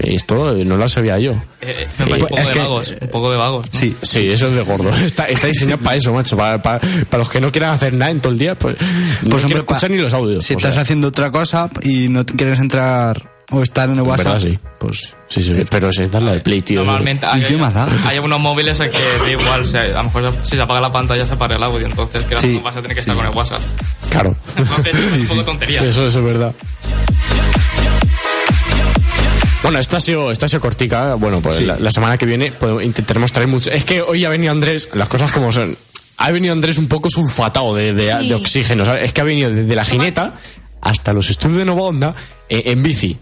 Esto 0.00 0.56
eh, 0.56 0.64
no 0.64 0.76
lo 0.76 0.88
sabía 0.88 1.18
yo. 1.18 1.32
Eh, 1.60 1.86
me 1.98 2.06
parece 2.06 2.24
un 2.24 2.28
Pues 2.28 2.30
poco 2.30 2.40
de 2.48 2.52
que- 2.52 2.58
vagos, 2.60 2.94
un 3.00 3.08
poco 3.08 3.30
de 3.32 3.36
vagos. 3.36 3.66
¿no? 3.72 3.78
Sí, 3.80 3.96
Sí, 4.02 4.28
eso 4.30 4.48
es 4.48 4.54
de 4.54 4.62
gordo. 4.62 4.90
Está, 5.04 5.24
está 5.24 5.46
diseñado 5.48 5.78
para 5.82 5.96
eso, 5.96 6.12
macho. 6.12 6.36
Para, 6.36 6.62
para, 6.62 6.80
para 6.80 7.18
los 7.18 7.28
que 7.28 7.40
no 7.40 7.50
quieran 7.50 7.70
hacer 7.70 7.92
nada 7.94 8.10
en 8.10 8.20
todo 8.20 8.32
el 8.32 8.38
día, 8.38 8.54
pues, 8.56 8.76
no 8.80 8.86
Pues, 9.30 9.42
quiero 9.42 9.46
hombre, 9.46 9.62
pa- 9.64 9.74
escuchar 9.76 9.90
ni 9.90 9.98
los 9.98 10.12
audios. 10.14 10.44
Si 10.44 10.54
estás 10.54 10.74
sea, 10.74 10.82
haciendo 10.82 11.08
otra 11.08 11.30
cosa 11.30 11.68
y 11.82 12.08
no 12.08 12.24
te 12.24 12.34
quieres 12.34 12.58
entrar 12.60 13.30
o 13.50 13.62
estar 13.62 13.88
en 13.88 13.94
el 13.94 14.00
en 14.00 14.06
WhatsApp, 14.06 14.26
verdad, 14.34 14.40
sí. 14.50 14.58
Pues 14.78 15.16
sí, 15.26 15.42
sí. 15.42 15.52
Pero 15.68 15.88
es 15.88 16.10
darle 16.12 16.30
al 16.32 16.42
play, 16.42 16.60
tío. 16.62 16.84
Normalmente 16.84 17.26
¿Y 17.26 17.30
hay, 17.30 17.44
qué 17.44 17.56
más 17.56 17.74
da? 17.74 17.88
hay 18.06 18.16
algunos 18.16 18.38
móviles 18.40 18.78
en 18.78 18.90
que 18.92 18.98
da 18.98 19.30
igual, 19.30 19.66
si- 19.66 19.76
a 19.78 19.88
lo 19.88 20.04
mejor 20.04 20.34
si 20.44 20.54
se 20.56 20.62
apaga 20.62 20.80
la 20.80 20.92
pantalla 20.92 21.26
se 21.26 21.32
apaga 21.32 21.56
el 21.56 21.62
audio, 21.62 21.86
entonces 21.86 22.24
que 22.26 22.36
Sí, 22.38 22.54
no 22.56 22.60
vas 22.60 22.76
a 22.76 22.82
tener 22.82 22.94
que 22.94 23.00
estar 23.00 23.16
con 23.16 23.26
el 23.26 23.34
WhatsApp. 23.34 23.60
Claro. 24.10 24.36
Entonces 24.56 24.94
es 24.96 25.12
un 25.14 25.26
poco 25.28 25.44
tontería. 25.44 25.82
Eso, 25.82 26.06
eso 26.06 26.18
es 26.20 26.24
verdad. 26.24 26.52
Bueno, 29.68 29.80
esta 29.80 29.98
ha 29.98 30.00
sido, 30.00 30.32
esta 30.32 30.46
ha 30.46 30.48
sido 30.48 30.62
cortica. 30.62 31.12
Bueno, 31.16 31.42
pues 31.42 31.60
la, 31.60 31.76
la 31.76 31.90
semana 31.90 32.16
que 32.16 32.24
viene 32.24 32.50
pues, 32.52 32.86
intentaremos 32.86 33.30
traer 33.32 33.48
mucho. 33.48 33.70
Es 33.70 33.84
que 33.84 34.00
hoy 34.00 34.24
ha 34.24 34.30
venido 34.30 34.50
Andrés, 34.50 34.88
las 34.94 35.08
cosas 35.10 35.30
como 35.30 35.52
son. 35.52 35.76
Ha 36.16 36.30
venido 36.32 36.54
Andrés 36.54 36.78
un 36.78 36.88
poco 36.88 37.10
sulfatado 37.10 37.74
de, 37.74 37.92
de, 37.92 38.16
Sí. 38.18 38.28
de 38.30 38.34
oxígeno. 38.34 38.86
¿sabes? 38.86 39.04
Es 39.04 39.12
que 39.12 39.20
ha 39.20 39.24
venido 39.24 39.50
desde 39.50 39.74
la 39.76 39.84
jineta 39.84 40.32
hasta 40.80 41.12
los 41.12 41.28
estudios 41.28 41.58
de 41.58 41.64
Nova 41.66 41.82
Onda 41.82 42.14
eh, 42.48 42.62
en 42.64 42.82
bici. 42.82 43.18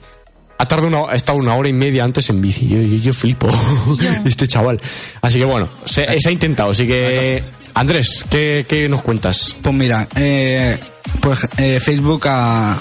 Ha 0.58 0.68
tardado 0.68 0.86
una, 0.86 1.12
ha 1.12 1.16
estado 1.16 1.36
una 1.36 1.56
hora 1.56 1.68
y 1.68 1.72
media 1.72 2.04
antes 2.04 2.30
en 2.30 2.40
bici. 2.40 2.68
Yo, 2.68 2.80
yo, 2.80 2.96
yo 2.96 3.12
flipo. 3.12 3.48
este 4.24 4.46
chaval. 4.46 4.80
Así 5.22 5.40
que 5.40 5.46
bueno, 5.46 5.68
se, 5.84 6.06
se 6.20 6.28
ha 6.28 6.32
intentado. 6.32 6.70
Así 6.70 6.86
que, 6.86 7.42
Andrés, 7.74 8.24
¿qué, 8.30 8.64
qué 8.68 8.88
nos 8.88 9.02
cuentas? 9.02 9.56
pues 9.62 9.74
mira, 9.74 10.06
eh, 10.14 10.78
pues 11.20 11.40
eh, 11.58 11.80
Facebook 11.80 12.22
ha, 12.28 12.78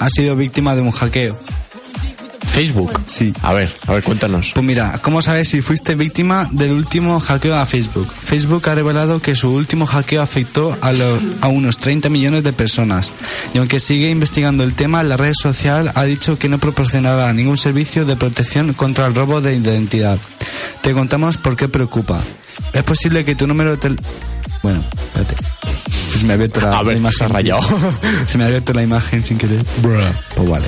ha 0.00 0.08
sido 0.10 0.34
víctima 0.34 0.74
de 0.74 0.82
un 0.82 0.90
hackeo. 0.90 1.38
Facebook. 2.54 3.00
Sí. 3.06 3.34
A 3.42 3.52
ver, 3.52 3.68
a 3.88 3.92
ver, 3.94 4.04
cuéntanos. 4.04 4.52
Pues 4.54 4.64
mira, 4.64 5.00
¿cómo 5.02 5.20
sabes 5.22 5.48
si 5.48 5.60
fuiste 5.60 5.96
víctima 5.96 6.48
del 6.52 6.70
último 6.70 7.18
hackeo 7.18 7.56
a 7.56 7.66
Facebook? 7.66 8.06
Facebook 8.08 8.68
ha 8.68 8.76
revelado 8.76 9.20
que 9.20 9.34
su 9.34 9.50
último 9.50 9.86
hackeo 9.86 10.22
afectó 10.22 10.78
a, 10.80 10.92
lo- 10.92 11.18
a 11.40 11.48
unos 11.48 11.78
30 11.78 12.08
millones 12.10 12.44
de 12.44 12.52
personas. 12.52 13.10
Y 13.54 13.58
aunque 13.58 13.80
sigue 13.80 14.08
investigando 14.08 14.62
el 14.62 14.74
tema, 14.74 15.02
la 15.02 15.16
red 15.16 15.32
social 15.34 15.90
ha 15.96 16.04
dicho 16.04 16.38
que 16.38 16.48
no 16.48 16.58
proporcionará 16.58 17.32
ningún 17.32 17.56
servicio 17.58 18.04
de 18.04 18.14
protección 18.14 18.72
contra 18.72 19.06
el 19.08 19.16
robo 19.16 19.40
de 19.40 19.56
identidad. 19.56 20.18
Te 20.80 20.92
contamos 20.92 21.36
por 21.36 21.56
qué 21.56 21.68
preocupa. 21.68 22.20
Es 22.72 22.84
posible 22.84 23.24
que 23.24 23.34
tu 23.34 23.48
número 23.48 23.72
de 23.72 23.76
tel... 23.78 24.00
Bueno, 24.64 24.82
espérate. 24.96 25.34
Se 26.18 26.24
me 26.24 26.32
ha 26.32 26.34
abierto 26.36 26.60
la, 26.62 26.78
A 26.78 26.82
ver, 26.82 26.98
la 27.00 27.12
se 27.12 27.22
ha 27.24 27.26
imagen. 27.28 27.28
rayado. 27.28 27.60
Se 28.26 28.38
me 28.38 28.44
ha 28.44 28.46
abierto 28.46 28.72
la 28.72 28.82
imagen 28.82 29.22
sin 29.22 29.36
querer. 29.36 29.62
Pues 29.82 30.48
vale. 30.48 30.66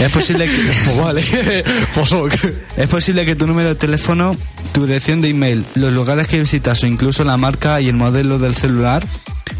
Es 0.00 0.10
posible 0.10 0.46
que... 0.46 0.52
Pues 0.86 0.98
vale, 0.98 1.22
Fosok. 1.94 2.32
Es 2.76 2.86
posible 2.88 3.26
que 3.26 3.36
tu 3.36 3.46
número 3.46 3.68
de 3.68 3.74
teléfono, 3.74 4.34
tu 4.72 4.86
dirección 4.86 5.20
de 5.20 5.28
email, 5.28 5.62
los 5.74 5.92
lugares 5.92 6.26
que 6.26 6.38
visitas 6.40 6.82
o 6.82 6.86
incluso 6.86 7.22
la 7.22 7.36
marca 7.36 7.80
y 7.82 7.88
el 7.88 7.96
modelo 7.96 8.38
del 8.38 8.54
celular 8.54 9.04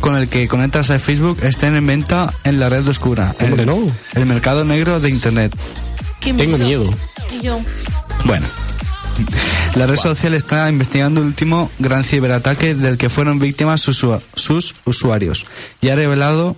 con 0.00 0.16
el 0.16 0.28
que 0.28 0.48
conectas 0.48 0.90
a 0.90 0.98
Facebook 0.98 1.40
estén 1.42 1.76
en 1.76 1.87
venta 1.87 2.33
en 2.44 2.59
la 2.59 2.70
red 2.70 2.88
oscura. 2.88 3.37
Hombre, 3.40 3.62
el, 3.64 3.66
no. 3.68 3.78
El 4.14 4.24
mercado 4.24 4.64
negro 4.64 4.98
de 4.98 5.11
Internet. 5.11 5.54
Qué 6.20 6.33
Tengo 6.33 6.57
miedo. 6.57 6.88
Y 7.31 7.42
yo. 7.44 7.61
Bueno. 8.24 8.46
La 9.76 9.87
red 9.87 9.96
social 9.96 10.35
está 10.35 10.68
investigando 10.70 11.20
el 11.20 11.26
último 11.28 11.70
gran 11.78 12.04
ciberataque 12.04 12.74
del 12.74 12.96
que 12.98 13.09
fueron 13.11 13.38
víctimas 13.38 13.81
sus, 13.81 14.02
usua- 14.04 14.22
sus 14.35 14.74
usuarios 14.85 15.44
y 15.81 15.88
ha 15.88 15.96
revelado 15.96 16.57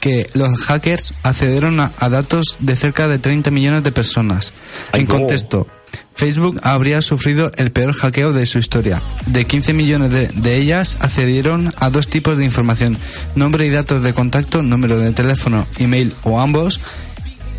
que 0.00 0.28
los 0.34 0.56
hackers 0.64 1.14
accedieron 1.22 1.80
a, 1.80 1.92
a 1.98 2.08
datos 2.08 2.56
de 2.60 2.76
cerca 2.76 3.08
de 3.08 3.18
30 3.18 3.50
millones 3.50 3.84
de 3.84 3.92
personas. 3.92 4.52
Ay, 4.92 5.02
en 5.02 5.06
contexto, 5.06 5.66
Facebook 6.14 6.58
habría 6.62 7.00
sufrido 7.02 7.52
el 7.56 7.70
peor 7.70 7.94
hackeo 7.94 8.32
de 8.32 8.44
su 8.46 8.58
historia. 8.58 9.00
De 9.26 9.44
15 9.46 9.72
millones 9.72 10.10
de, 10.10 10.26
de 10.28 10.56
ellas 10.56 10.96
accedieron 11.00 11.72
a 11.78 11.88
dos 11.90 12.08
tipos 12.08 12.36
de 12.36 12.44
información, 12.44 12.98
nombre 13.36 13.64
y 13.66 13.70
datos 13.70 14.02
de 14.02 14.12
contacto, 14.12 14.62
número 14.62 14.98
de 14.98 15.12
teléfono, 15.12 15.64
email 15.78 16.12
o 16.24 16.40
ambos, 16.40 16.80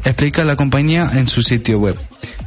explica 0.03 0.43
la 0.43 0.55
compañía 0.55 1.09
en 1.13 1.27
su 1.27 1.41
sitio 1.41 1.79
web. 1.79 1.97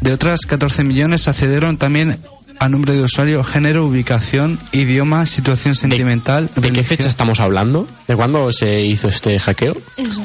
De 0.00 0.12
otras 0.12 0.40
14 0.46 0.84
millones 0.84 1.28
accedieron 1.28 1.76
también 1.76 2.16
a 2.58 2.68
nombre 2.68 2.94
de 2.94 3.02
usuario, 3.02 3.42
género, 3.44 3.86
ubicación, 3.86 4.58
idioma, 4.72 5.24
situación 5.26 5.74
sentimental. 5.74 6.46
¿De 6.46 6.52
qué 6.54 6.60
religión. 6.60 6.84
fecha 6.86 7.08
estamos 7.08 7.40
hablando? 7.40 7.86
¿De 8.06 8.16
cuándo 8.16 8.52
se 8.52 8.80
hizo 8.82 9.08
este 9.08 9.38
hackeo? 9.38 9.76
Eso. 9.96 10.22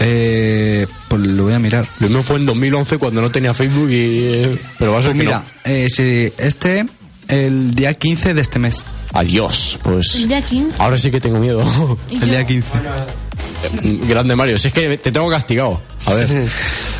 Eh, 0.00 0.86
pues 1.08 1.22
lo 1.26 1.44
voy 1.44 1.54
a 1.54 1.58
mirar. 1.58 1.86
Lo 2.00 2.08
mismo 2.08 2.22
fue 2.22 2.36
en 2.38 2.46
2011 2.46 2.98
cuando 2.98 3.20
no 3.20 3.30
tenía 3.30 3.54
Facebook 3.54 3.90
y... 3.90 3.94
eh, 3.94 4.58
Pero 4.78 4.92
va 4.92 4.98
a 4.98 5.02
ser 5.02 5.12
Pues 5.12 5.20
que 5.20 5.24
mira, 5.26 5.38
no. 5.38 5.70
eh, 5.72 5.86
sí, 5.88 6.32
este, 6.38 6.86
el 7.28 7.74
día 7.74 7.94
15 7.94 8.34
de 8.34 8.40
este 8.40 8.58
mes. 8.58 8.84
Adiós, 9.12 9.78
pues... 9.82 10.14
El 10.16 10.28
día 10.28 10.42
15. 10.42 10.76
Ahora 10.82 10.98
sí 10.98 11.10
que 11.10 11.20
tengo 11.20 11.38
miedo. 11.38 11.62
El 12.10 12.20
yo- 12.20 12.26
día 12.26 12.44
15. 12.46 12.68
Grande 14.08 14.34
Mario, 14.34 14.58
si 14.58 14.68
es 14.68 14.74
que 14.74 14.98
te 14.98 15.12
tengo 15.12 15.30
castigado. 15.30 15.80
A 16.06 16.14
ver, 16.14 16.28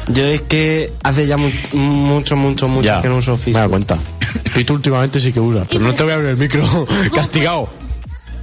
Yo 0.09 0.25
es 0.25 0.43
que 0.43 0.93
hace 1.03 1.27
ya 1.27 1.37
mu- 1.37 1.51
mucho, 1.73 2.37
mucho, 2.37 2.69
mucho 2.69 2.87
ya. 2.87 3.01
que 3.03 3.09
no 3.09 3.17
uso 3.19 3.33
Me 3.33 3.37
da 3.37 3.43
Facebook. 3.45 3.71
cuenta. 3.71 3.99
Y 4.57 4.65
tú 4.65 4.75
últimamente 4.75 5.21
sí 5.21 5.33
que 5.33 5.41
usas. 5.41 5.67
Pero 5.71 5.81
no 5.85 5.95
te 5.95 6.03
voy 6.03 6.12
a 6.12 6.17
abrir 6.17 6.31
el 6.31 6.37
micro. 6.37 6.62
Castigado. 7.15 7.69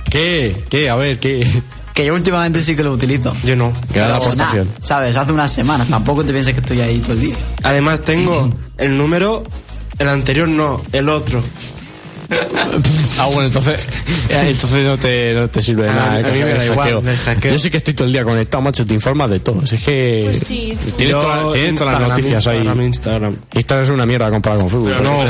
¿Qué? 0.09 0.63
¿Qué? 0.69 0.89
A 0.89 0.95
ver, 0.95 1.19
¿qué? 1.19 1.45
Que 1.93 2.05
yo 2.05 2.13
últimamente 2.13 2.63
sí 2.63 2.75
que 2.75 2.83
lo 2.83 2.91
utilizo. 2.93 3.35
Yo 3.43 3.55
no. 3.55 3.73
Que 3.93 3.99
la 3.99 4.05
Pero, 4.05 4.15
aportación. 4.15 4.67
nah, 4.67 4.73
¿Sabes? 4.87 5.17
Hace 5.17 5.31
unas 5.31 5.51
semanas. 5.51 5.87
Tampoco 5.87 6.23
te 6.23 6.31
pienses 6.31 6.53
que 6.53 6.61
estoy 6.61 6.79
ahí 6.81 6.99
todo 6.99 7.13
el 7.13 7.19
día. 7.21 7.35
Además 7.63 8.01
tengo 8.01 8.49
el 8.77 8.97
número, 8.97 9.43
el 9.99 10.07
anterior 10.07 10.47
no, 10.47 10.81
el 10.93 11.09
otro. 11.09 11.43
Ah, 13.17 13.25
bueno, 13.27 13.45
entonces, 13.45 13.85
eh, 14.29 14.45
entonces 14.49 14.85
no 14.85 14.97
te, 14.97 15.33
no 15.33 15.47
te 15.49 15.61
sirve 15.61 15.83
de 15.83 15.89
A 15.89 15.93
nada. 15.95 16.11
mí- 16.11 16.19
el 16.19 16.25
a 16.25 16.29
mí 16.31 16.39
me 16.39 16.49
da 16.53 16.57
hackeo. 16.75 16.99
igual. 16.99 17.17
Yo 17.53 17.59
sí 17.59 17.69
que 17.69 17.77
estoy 17.77 17.93
todo 17.93 18.07
el 18.07 18.13
día 18.13 18.23
conectado, 18.23 18.61
macho, 18.63 18.85
te 18.85 18.93
informas 18.93 19.29
de 19.31 19.39
todo. 19.39 19.65
Si 19.65 19.75
es 19.75 19.83
que 19.83 20.21
Pues 20.25 20.39
sí, 20.39 20.73
sí. 20.75 20.91
tienes, 20.91 21.11
Yo, 21.15 21.21
toda- 21.21 21.51
tienes 21.53 21.75
todas 21.75 21.93
las 21.93 22.01
Instagram, 22.01 22.09
noticias 22.09 22.47
ahí. 22.47 22.57
Instagram, 22.57 22.85
Instagram. 22.85 23.35
Instagram 23.53 23.83
es 23.85 23.89
una 23.91 24.05
mierda 24.05 24.29
comparado 24.29 24.61
con 24.61 24.69
Facebook. 24.69 24.89
Pero 24.97 25.03
no. 25.03 25.23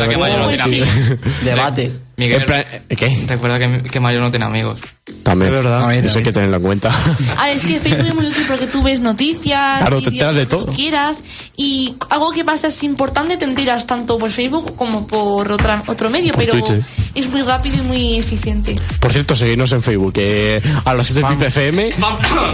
Miguel, 2.20 2.46
plan, 2.46 2.66
¿Qué? 2.90 3.24
recuerda 3.28 3.60
que, 3.60 3.82
que 3.90 4.00
Mayo 4.00 4.20
no 4.20 4.30
tiene 4.30 4.46
amigos. 4.46 4.80
También. 5.24 5.54
Es 5.54 5.64
verdad. 5.64 5.94
Eso 5.94 6.18
hay 6.20 6.24
que 6.24 6.32
tenerlo 6.32 6.58
en 6.58 6.62
cuenta. 6.64 6.90
A 7.38 7.48
ver, 7.48 7.58
es 7.58 7.64
que 7.64 7.80
Facebook 7.80 8.08
es 8.08 8.16
muy 8.16 8.28
útil 8.28 8.44
porque 8.48 8.68
tú 8.68 8.82
ves 8.84 9.00
noticias, 9.00 9.80
Claro, 9.80 10.02
te 10.02 10.10
enteras 10.10 10.36
de 10.36 10.42
lo 10.44 10.48
que 10.48 10.56
todo. 10.56 10.66
tú 10.66 10.74
quieras 10.74 11.24
y 11.58 11.96
algo 12.10 12.32
que 12.32 12.44
pasa 12.44 12.68
es 12.68 12.84
importante 12.84 13.38
te 13.38 13.46
enteras 13.46 13.86
tanto 13.88 14.18
por 14.18 14.32
Facebook 14.32 14.76
como 14.76 15.08
por 15.08 15.52
otra, 15.52 15.84
otro 15.88 16.10
medio, 16.10 16.34
Por 16.34 16.46
pero 16.46 16.52
Twitter. 16.54 16.84
es 17.16 17.28
muy 17.30 17.42
rápido 17.42 17.78
y 17.78 17.82
muy 17.82 18.18
eficiente. 18.20 18.76
Por 19.00 19.12
cierto, 19.12 19.36
seguidnos 19.36 19.72
en 19.72 19.82
Facebook, 19.82 20.14
eh, 20.18 20.62
a 20.86 20.94
los 20.94 21.08
7 21.08 21.48
FM 21.48 21.92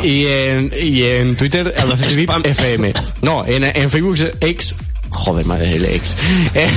y 0.03 0.26
en, 0.26 0.72
y 0.80 1.03
en 1.03 1.36
Twitter 1.36 1.74
a 1.78 1.86
los 1.86 1.99
7 1.99 2.28
FM. 2.43 2.93
No, 3.22 3.45
en, 3.45 3.63
en 3.63 3.89
Facebook 3.89 4.16
es 4.16 4.32
ex 4.41 4.76
Joder, 5.10 5.45
madre, 5.45 5.76
el 5.76 5.86
ex. 5.86 6.16
Eh, 6.53 6.68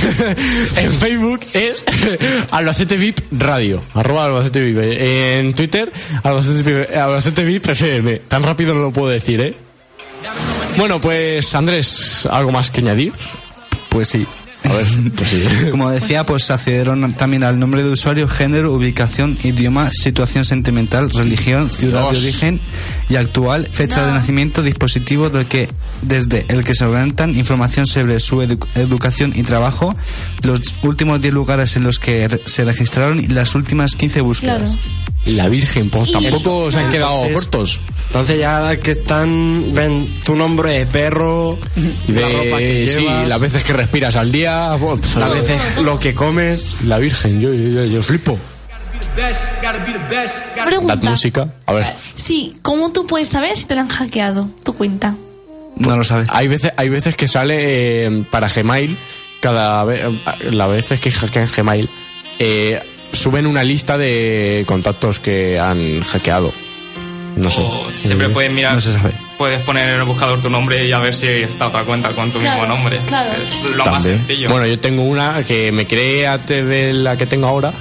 en 0.77 0.93
Facebook 0.93 1.41
es 1.53 1.85
Albacete 2.51 2.97
VIP 2.97 3.19
Radio. 3.31 3.81
Arroba 3.93 4.25
Albacete 4.25 4.59
VIP. 4.61 4.77
Eh, 4.79 5.39
En 5.39 5.53
Twitter, 5.53 5.91
Albacete 6.23 6.63
VIP, 6.63 6.95
Albacete 6.95 7.43
VIP 7.43 7.67
FM. 7.69 8.15
Tan 8.27 8.43
rápido 8.43 8.73
no 8.73 8.81
lo 8.81 8.91
puedo 8.91 9.09
decir, 9.09 9.39
¿eh? 9.41 9.53
Bueno, 10.77 10.99
pues 10.99 11.53
Andrés, 11.55 12.27
¿algo 12.29 12.51
más 12.51 12.71
que 12.71 12.81
añadir? 12.81 13.13
Pues 13.89 14.07
sí. 14.09 14.25
A 14.65 14.73
ver, 14.73 14.85
pues 15.15 15.29
sí. 15.29 15.43
Como 15.71 15.89
decía, 15.89 16.25
pues 16.25 16.51
accedieron 16.51 17.13
también 17.13 17.43
al 17.43 17.59
nombre 17.59 17.83
de 17.83 17.89
usuario, 17.89 18.27
género, 18.27 18.73
ubicación, 18.73 19.37
idioma, 19.43 19.89
situación 19.91 20.45
sentimental, 20.45 21.09
religión, 21.09 21.69
ciudad 21.69 22.11
de 22.11 22.17
origen 22.17 22.59
y 23.09 23.15
actual, 23.15 23.67
fecha 23.71 24.05
de 24.05 24.11
nacimiento, 24.13 24.61
dispositivo 24.61 25.29
del 25.29 25.45
que, 25.45 25.69
desde 26.01 26.45
el 26.49 26.63
que 26.63 26.73
se 26.73 26.85
orientan 26.85 27.35
información 27.35 27.85
sobre 27.87 28.19
su 28.19 28.37
edu- 28.41 28.65
educación 28.75 29.33
y 29.35 29.43
trabajo, 29.43 29.95
los 30.43 30.61
últimos 30.83 31.21
10 31.21 31.33
lugares 31.33 31.75
en 31.75 31.83
los 31.83 31.99
que 31.99 32.27
re- 32.27 32.41
se 32.45 32.63
registraron 32.65 33.19
y 33.19 33.27
las 33.27 33.55
últimas 33.55 33.91
15 33.95 34.21
búsquedas. 34.21 34.71
Claro. 34.71 34.77
La 35.25 35.49
Virgen, 35.49 35.89
pues 35.89 36.07
Y- 36.09 36.11
tampoco 36.13 36.71
se 36.71 36.79
han 36.79 36.91
quedado 36.91 37.25
Entonces- 37.25 37.33
cortos. 37.35 37.79
Entonces 38.07 38.39
ya 38.39 38.77
que 38.77 38.91
están, 38.91 39.73
ven 39.73 40.07
tu 40.23 40.33
nombre 40.35 40.71
de 40.79 40.85
perro, 40.85 41.59
Y 42.07 42.11
la 42.13 42.21
ropa 42.29 42.57
que 42.57 42.73
de, 42.85 42.87
sí, 42.87 43.01
llevas, 43.01 43.27
las 43.27 43.39
veces 43.39 43.63
que 43.63 43.73
respiras 43.73 44.15
al 44.15 44.31
día, 44.31 44.71
pues, 44.79 45.15
las 45.15 45.33
veces 45.33 45.59
lo 45.83 45.99
que 45.99 46.15
comes. 46.15 46.81
la 46.85 46.97
Virgen, 46.97 47.41
yo, 47.41 47.53
yo, 47.53 47.85
yo 47.85 48.01
flipo. 48.01 48.37
La 50.55 50.65
Pregunta. 50.65 50.95
música, 51.09 51.53
a 51.65 51.73
ver. 51.73 51.85
Sí, 52.15 52.55
¿cómo 52.61 52.91
tú 52.91 53.05
puedes 53.05 53.27
saber 53.27 53.55
si 53.57 53.65
te 53.65 53.75
la 53.75 53.81
han 53.81 53.89
hackeado? 53.89 54.49
Tu 54.63 54.73
cuenta. 54.73 55.15
No 55.79 55.97
lo 55.97 56.03
sabes. 56.03 56.29
Hay 56.31 56.47
veces, 56.47 56.71
hay 56.77 56.89
veces 56.89 57.15
que 57.15 57.27
sale 57.27 58.05
eh, 58.05 58.23
para 58.29 58.47
Gmail, 58.47 58.97
cada 59.39 59.83
vez, 59.85 60.03
las 60.51 60.67
veces 60.69 60.99
que 60.99 61.11
hackean 61.11 61.47
Gmail, 61.55 61.89
eh, 62.39 62.81
suben 63.11 63.47
una 63.47 63.63
lista 63.63 63.97
de 63.97 64.63
contactos 64.67 65.19
que 65.19 65.57
han 65.59 66.01
hackeado. 66.01 66.53
No 67.37 67.49
sé. 67.49 67.61
O 67.61 67.89
siempre 67.91 68.27
Eh, 68.27 68.29
puedes 68.31 68.51
mirar, 68.51 68.73
No 68.73 68.81
se 68.81 68.91
sabe. 68.93 69.11
puedes 69.37 69.61
poner 69.61 69.87
en 69.93 69.99
el 69.99 70.03
buscador 70.03 70.41
tu 70.41 70.49
nombre 70.49 70.85
y 70.85 70.91
a 70.91 70.99
ver 70.99 71.13
si 71.13 71.27
está 71.27 71.67
otra 71.67 71.83
cuenta 71.83 72.09
con 72.09 72.29
tu 72.31 72.39
Claro, 72.39 72.59
mismo 72.61 72.75
nombre. 72.75 72.99
claro. 73.07 73.29
Es 73.41 73.69
lo 73.71 73.85
más 73.85 74.03
También. 74.03 74.17
sencillo. 74.17 74.49
Bueno, 74.49 74.65
yo 74.67 74.79
tengo 74.79 75.03
una 75.03 75.41
que 75.43 75.71
me 75.71 75.85
creé 75.87 76.27
antes 76.27 76.67
de 76.67 76.91
la 76.93 77.15
que 77.15 77.25
tengo 77.25 77.47
ahora. 77.47 77.71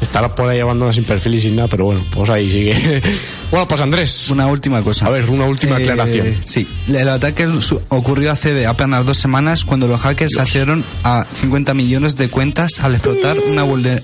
Estará 0.00 0.34
por 0.34 0.48
ahí 0.48 0.58
llevando 0.58 0.92
sin 0.92 1.04
perfil 1.04 1.36
y 1.36 1.40
sin 1.40 1.56
nada, 1.56 1.68
pero 1.68 1.86
bueno, 1.86 2.04
pues 2.10 2.28
ahí 2.28 2.50
sigue. 2.50 3.02
bueno, 3.50 3.66
pues 3.66 3.80
Andrés, 3.80 4.28
Una 4.28 4.46
última 4.46 4.82
cosa. 4.82 5.06
a 5.06 5.10
ver, 5.10 5.28
una 5.30 5.46
última 5.46 5.78
Eh, 5.78 5.82
aclaración. 5.82 6.36
Sí, 6.44 6.68
el 6.88 7.08
ataque 7.08 7.48
ocurrió 7.88 8.30
hace 8.30 8.52
de 8.52 8.66
apenas 8.66 9.06
dos 9.06 9.16
semanas 9.18 9.64
cuando 9.64 9.86
los 9.88 10.00
hackers 10.00 10.36
accedieron 10.38 10.84
a 11.02 11.24
50 11.40 11.72
millones 11.74 12.14
de 12.16 12.28
cuentas 12.28 12.78
al 12.80 12.94
explotar 12.94 13.38
una 13.38 13.64
vulne- 13.64 14.02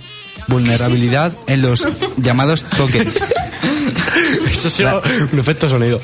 vulnerabilidad 0.48 1.32
en 1.46 1.62
los 1.62 1.86
llamados 2.16 2.64
tokens. 2.64 3.20
Eso 4.50 4.68
ha 4.68 4.70
sido 4.70 5.02
un 5.32 5.38
efecto 5.38 5.68
sonido. 5.68 6.00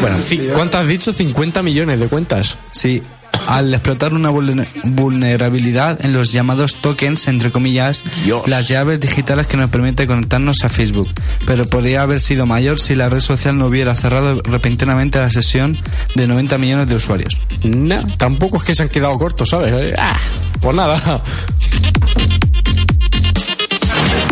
Bueno, 0.00 0.16
¿cuánto 0.54 0.78
has 0.78 0.86
dicho? 0.88 1.12
50 1.12 1.62
millones 1.62 2.00
de 2.00 2.06
cuentas. 2.08 2.56
Sí, 2.72 3.02
al 3.48 3.72
explotar 3.72 4.12
una 4.14 4.30
vulne- 4.30 4.66
vulnerabilidad 4.84 6.04
en 6.04 6.12
los 6.12 6.32
llamados 6.32 6.76
tokens, 6.80 7.28
entre 7.28 7.50
comillas, 7.50 8.02
Dios. 8.24 8.46
las 8.46 8.68
llaves 8.68 9.00
digitales 9.00 9.46
que 9.46 9.56
nos 9.56 9.70
permite 9.70 10.06
conectarnos 10.06 10.62
a 10.64 10.68
Facebook. 10.68 11.08
Pero 11.46 11.64
podría 11.66 12.02
haber 12.02 12.20
sido 12.20 12.46
mayor 12.46 12.78
si 12.78 12.94
la 12.94 13.08
red 13.08 13.20
social 13.20 13.56
no 13.58 13.66
hubiera 13.66 13.94
cerrado 13.96 14.40
repentinamente 14.42 15.18
la 15.18 15.30
sesión 15.30 15.78
de 16.14 16.26
90 16.26 16.58
millones 16.58 16.88
de 16.88 16.94
usuarios. 16.96 17.36
No, 17.64 18.06
tampoco 18.18 18.58
es 18.58 18.64
que 18.64 18.74
se 18.74 18.82
han 18.84 18.88
quedado 18.90 19.14
cortos, 19.18 19.48
¿sabes? 19.48 19.94
Ah, 19.98 20.16
pues 20.60 20.76
nada. 20.76 21.22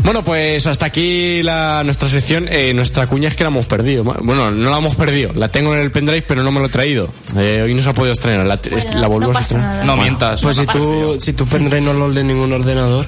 Bueno, 0.06 0.22
pues 0.22 0.64
hasta 0.68 0.86
aquí 0.86 1.42
la, 1.42 1.82
nuestra 1.84 2.08
sección. 2.08 2.46
Eh, 2.48 2.72
nuestra 2.72 3.08
cuña 3.08 3.28
es 3.28 3.34
que 3.34 3.42
la 3.42 3.48
hemos 3.48 3.66
perdido. 3.66 4.04
Bueno, 4.04 4.52
no 4.52 4.70
la 4.70 4.78
hemos 4.78 4.94
perdido. 4.94 5.32
La 5.34 5.48
tengo 5.48 5.74
en 5.74 5.80
el 5.80 5.90
pendrive, 5.90 6.22
pero 6.22 6.44
no 6.44 6.52
me 6.52 6.60
lo 6.60 6.66
he 6.66 6.68
traído. 6.68 7.12
Eh, 7.36 7.62
hoy 7.64 7.74
no 7.74 7.82
se 7.82 7.88
ha 7.88 7.92
podido 7.92 8.12
estrenar. 8.12 8.46
La, 8.46 8.54
Bueno, 8.56 9.00
la 9.00 9.08
volvemos 9.08 9.34
no 9.34 9.38
a 9.40 9.42
estrenar. 9.42 9.68
nada. 9.72 9.84
no 9.84 9.96
mientas. 9.96 10.42
Pues 10.42 10.58
no 10.58 10.62
si 10.62 10.68
tú, 10.68 11.18
si 11.20 11.32
tu 11.32 11.44
pendrive 11.44 11.80
no 11.80 11.92
lo 11.92 12.08
lee 12.08 12.22
ningún 12.22 12.52
ordenador. 12.52 13.04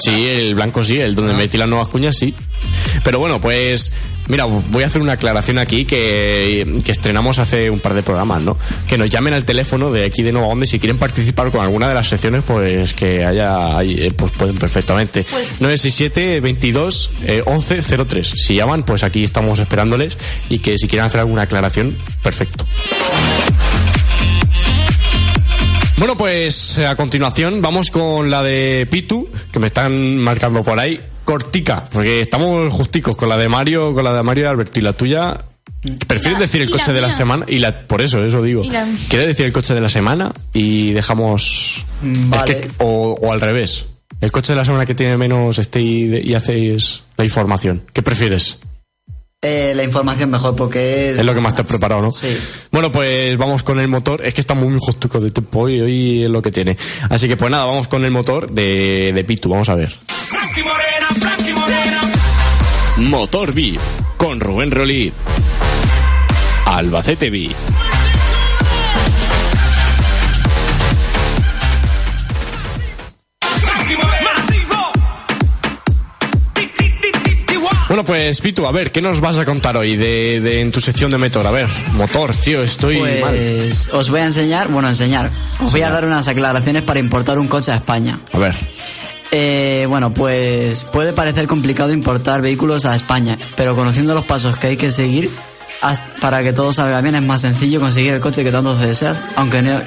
Sí, 0.00 0.28
el 0.28 0.54
blanco 0.54 0.84
sí, 0.84 1.00
el 1.00 1.16
donde 1.16 1.34
metí 1.34 1.58
las 1.58 1.66
nuevas 1.66 1.88
cuñas 1.88 2.16
sí. 2.16 2.32
Pero 3.04 3.18
bueno, 3.18 3.40
pues 3.40 3.92
mira, 4.28 4.44
voy 4.44 4.82
a 4.82 4.86
hacer 4.86 5.00
una 5.00 5.12
aclaración 5.12 5.58
aquí 5.58 5.84
que, 5.84 6.80
que 6.84 6.92
estrenamos 6.92 7.38
hace 7.38 7.70
un 7.70 7.78
par 7.80 7.94
de 7.94 8.02
programas, 8.02 8.42
¿no? 8.42 8.56
Que 8.88 8.98
nos 8.98 9.08
llamen 9.08 9.34
al 9.34 9.44
teléfono 9.44 9.90
de 9.92 10.04
aquí 10.04 10.22
de 10.22 10.32
Nueva 10.32 10.48
Onda 10.48 10.64
y 10.64 10.66
si 10.66 10.78
quieren 10.78 10.98
participar 10.98 11.50
con 11.50 11.60
alguna 11.60 11.88
de 11.88 11.94
las 11.94 12.08
secciones, 12.08 12.42
pues 12.46 12.92
que 12.94 13.24
haya, 13.24 13.70
eh, 13.82 14.12
pues 14.16 14.32
pueden 14.32 14.56
perfectamente. 14.56 15.24
Pues- 15.30 15.60
967 15.60 16.40
22 16.40 17.10
eh, 17.24 17.42
11 17.46 17.82
03. 17.82 18.28
Si 18.36 18.54
llaman, 18.54 18.82
pues 18.82 19.02
aquí 19.02 19.22
estamos 19.24 19.58
esperándoles 19.58 20.16
y 20.48 20.58
que 20.58 20.76
si 20.78 20.88
quieren 20.88 21.06
hacer 21.06 21.20
alguna 21.20 21.42
aclaración, 21.42 21.96
perfecto. 22.22 22.64
Bueno, 25.98 26.14
pues 26.16 26.78
a 26.78 26.94
continuación 26.94 27.62
vamos 27.62 27.90
con 27.90 28.30
la 28.30 28.42
de 28.42 28.86
Pitu, 28.90 29.30
que 29.50 29.58
me 29.58 29.66
están 29.66 30.18
marcando 30.18 30.62
por 30.62 30.78
ahí. 30.78 31.00
Cortica, 31.26 31.84
porque 31.92 32.20
estamos 32.22 32.72
justicos 32.72 33.16
con 33.16 33.28
la 33.28 33.36
de 33.36 33.48
Mario, 33.50 33.92
con 33.92 34.04
la 34.04 34.14
de 34.14 34.22
Mario 34.22 34.44
y 34.44 34.46
Alberto. 34.46 34.78
Y 34.78 34.82
la 34.82 34.92
tuya. 34.94 35.40
¿Prefieres 36.06 36.38
La- 36.38 36.46
decir 36.46 36.62
el 36.62 36.68
y 36.68 36.72
la 36.72 36.78
coche 36.78 36.92
de 36.92 37.00
la 37.00 37.10
semana? 37.10 37.44
Y 37.48 37.58
la, 37.58 37.80
por 37.86 38.00
eso, 38.00 38.24
eso 38.24 38.40
digo. 38.42 38.62
Y 38.64 38.70
la- 38.70 38.86
¿Quieres 39.08 39.26
decir 39.28 39.44
el 39.46 39.52
coche 39.52 39.74
de 39.74 39.80
la 39.80 39.88
semana? 39.88 40.32
Y 40.54 40.92
dejamos. 40.92 41.84
Mm, 42.00 42.12
Es 42.24 42.30
vale. 42.30 42.56
que- 42.60 42.70
o, 42.78 43.18
o 43.20 43.32
al 43.32 43.40
revés. 43.40 43.86
El 44.20 44.30
coche 44.32 44.52
de 44.52 44.56
la 44.58 44.64
semana 44.64 44.86
que 44.86 44.94
tiene 44.94 45.16
menos 45.18 45.58
este 45.58 45.80
y, 45.82 46.06
de- 46.06 46.20
y 46.22 46.32
hacéis 46.34 47.02
la 47.16 47.24
información. 47.24 47.82
¿Qué 47.92 48.02
prefieres? 48.02 48.58
Eh, 49.42 49.72
la 49.76 49.82
información 49.84 50.30
mejor 50.30 50.56
porque 50.56 51.10
es... 51.10 51.18
Es 51.18 51.26
lo 51.26 51.34
que 51.34 51.40
más 51.40 51.54
te 51.54 51.62
has 51.62 51.68
preparado, 51.68 52.02
¿no? 52.02 52.10
Sí. 52.12 52.36
Bueno, 52.72 52.90
pues 52.90 53.36
vamos 53.36 53.62
con 53.62 53.78
el 53.78 53.88
motor. 53.88 54.24
Es 54.24 54.32
que 54.32 54.40
está 54.40 54.54
muy 54.54 54.76
justico 54.80 55.20
de 55.20 55.30
tiempo 55.30 55.60
hoy, 55.60 55.80
hoy 55.80 56.24
es 56.24 56.30
lo 56.30 56.40
que 56.40 56.50
tiene. 56.52 56.76
Así 57.10 57.28
que 57.28 57.36
pues 57.36 57.50
nada, 57.50 57.64
vamos 57.66 57.86
con 57.88 58.04
el 58.04 58.10
motor 58.12 58.50
de, 58.50 59.12
de 59.12 59.24
Pitu. 59.24 59.48
Vamos 59.48 59.68
a 59.68 59.74
ver. 59.74 59.94
Motor 62.98 63.52
VIP 63.52 63.80
con 64.16 64.40
Rubén 64.40 64.70
Rolí. 64.70 65.12
Albacete 66.66 67.30
VIP. 67.30 67.56
Bueno, 77.88 78.04
pues 78.04 78.40
Pitu, 78.40 78.66
a 78.66 78.72
ver, 78.72 78.90
¿qué 78.90 79.00
nos 79.00 79.20
vas 79.20 79.36
a 79.38 79.44
contar 79.44 79.76
hoy 79.76 79.94
de, 79.96 80.40
de- 80.40 80.60
en 80.60 80.72
tu 80.72 80.80
sección 80.80 81.10
de 81.12 81.18
motor? 81.18 81.46
A 81.46 81.52
ver, 81.52 81.68
motor, 81.92 82.34
tío, 82.34 82.60
estoy 82.62 82.98
mal. 82.98 83.30
Pues 83.30 83.88
os 83.92 84.10
voy 84.10 84.20
a 84.20 84.24
enseñar, 84.26 84.68
bueno, 84.68 84.88
enseñar. 84.88 85.30
Os 85.64 85.70
voy 85.70 85.82
a 85.82 85.90
dar 85.90 86.04
unas 86.04 86.26
aclaraciones 86.26 86.82
para 86.82 86.98
importar 86.98 87.38
un 87.38 87.46
coche 87.46 87.70
a 87.70 87.76
España. 87.76 88.18
A 88.32 88.38
ver. 88.38 88.56
Eh, 89.32 89.86
bueno, 89.88 90.14
pues 90.14 90.84
puede 90.84 91.12
parecer 91.12 91.46
complicado 91.46 91.92
importar 91.92 92.42
vehículos 92.42 92.84
a 92.84 92.94
España, 92.94 93.36
pero 93.56 93.74
conociendo 93.74 94.14
los 94.14 94.24
pasos 94.24 94.56
que 94.56 94.68
hay 94.68 94.76
que 94.76 94.92
seguir 94.92 95.30
para 96.20 96.42
que 96.42 96.52
todo 96.52 96.72
salga 96.72 97.00
bien 97.00 97.14
es 97.14 97.22
más 97.22 97.42
sencillo 97.42 97.80
conseguir 97.80 98.14
el 98.14 98.20
coche 98.20 98.44
que 98.44 98.52
tanto 98.52 98.76
deseas, 98.76 99.18
aunque 99.36 99.62
no, 99.62 99.80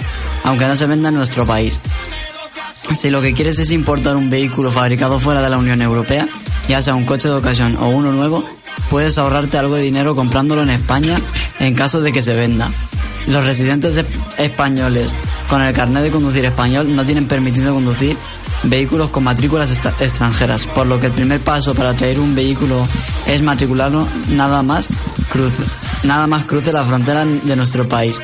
aunque 0.44 0.68
no 0.68 0.76
se 0.76 0.86
venda 0.86 1.10
en 1.10 1.16
nuestro 1.16 1.46
país. 1.46 1.80
Si 2.94 3.10
lo 3.10 3.22
que 3.22 3.34
quieres 3.34 3.60
es 3.60 3.72
importar 3.72 4.16
un 4.16 4.30
vehículo 4.30 4.72
fabricado 4.72 5.20
fuera 5.20 5.42
de 5.42 5.50
la 5.50 5.58
Unión 5.58 5.82
Europea, 5.82 6.28
ya 6.68 6.82
sea 6.82 6.96
un 6.96 7.06
coche 7.06 7.28
de 7.28 7.36
ocasión 7.36 7.78
o 7.78 7.90
uno 7.90 8.12
nuevo, 8.12 8.44
puedes 8.90 9.18
ahorrarte 9.18 9.58
algo 9.58 9.76
de 9.76 9.84
dinero 9.84 10.16
comprándolo 10.16 10.64
en 10.64 10.70
España 10.70 11.20
en 11.60 11.76
caso 11.76 12.02
de 12.02 12.12
que 12.12 12.24
se 12.24 12.34
venda. 12.34 12.72
Los 13.28 13.46
residentes 13.46 13.98
es- 13.98 14.06
españoles 14.38 15.14
con 15.50 15.62
el 15.62 15.74
carnet 15.74 16.04
de 16.04 16.12
conducir 16.12 16.46
español 16.46 16.96
no 16.96 17.06
tienen 17.06 17.28
permitido 17.28 17.74
conducir 17.74 18.18
vehículos 18.64 19.10
con 19.10 19.24
matrículas 19.24 19.72
extranjeras, 20.00 20.66
por 20.66 20.86
lo 20.88 21.00
que 21.00 21.08
el 21.08 21.12
primer 21.14 21.40
paso 21.40 21.74
para 21.74 21.94
traer 21.94 22.20
un 22.20 22.36
vehículo 22.36 22.88
es 23.28 23.42
matricularlo 23.42 24.08
nada 24.30 24.64
más 24.64 24.88
cruce, 25.32 25.64
nada 26.04 26.28
más 26.28 26.44
cruce 26.46 26.72
la 26.72 26.84
frontera 26.84 27.26
de 27.26 27.56
nuestro 27.56 27.88
país. 27.88 28.18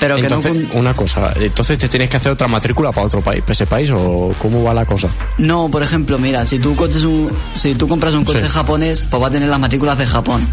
Pero 0.00 0.14
que 0.16 0.22
Entonces, 0.22 0.54
no 0.72 0.78
una 0.78 0.94
cosa, 0.94 1.32
entonces 1.40 1.76
te 1.78 1.88
tienes 1.88 2.08
que 2.08 2.16
hacer 2.18 2.30
otra 2.32 2.46
matrícula 2.46 2.92
para 2.92 3.06
otro 3.06 3.20
país, 3.20 3.40
para 3.42 3.52
ese 3.52 3.66
país 3.66 3.90
o 3.92 4.32
cómo 4.38 4.62
va 4.62 4.72
la 4.72 4.86
cosa? 4.86 5.08
No, 5.38 5.68
por 5.70 5.82
ejemplo, 5.82 6.18
mira, 6.18 6.44
si 6.44 6.58
tú, 6.60 6.76
coches 6.76 7.02
un, 7.04 7.30
si 7.54 7.74
tú 7.74 7.88
compras 7.88 8.14
un 8.14 8.24
coche 8.24 8.40
Sí. 8.40 8.46
japonés, 8.48 9.04
pues 9.10 9.20
va 9.22 9.26
a 9.26 9.30
tener 9.30 9.48
las 9.48 9.58
matrículas 9.58 9.98
de 9.98 10.06
Japón. 10.06 10.46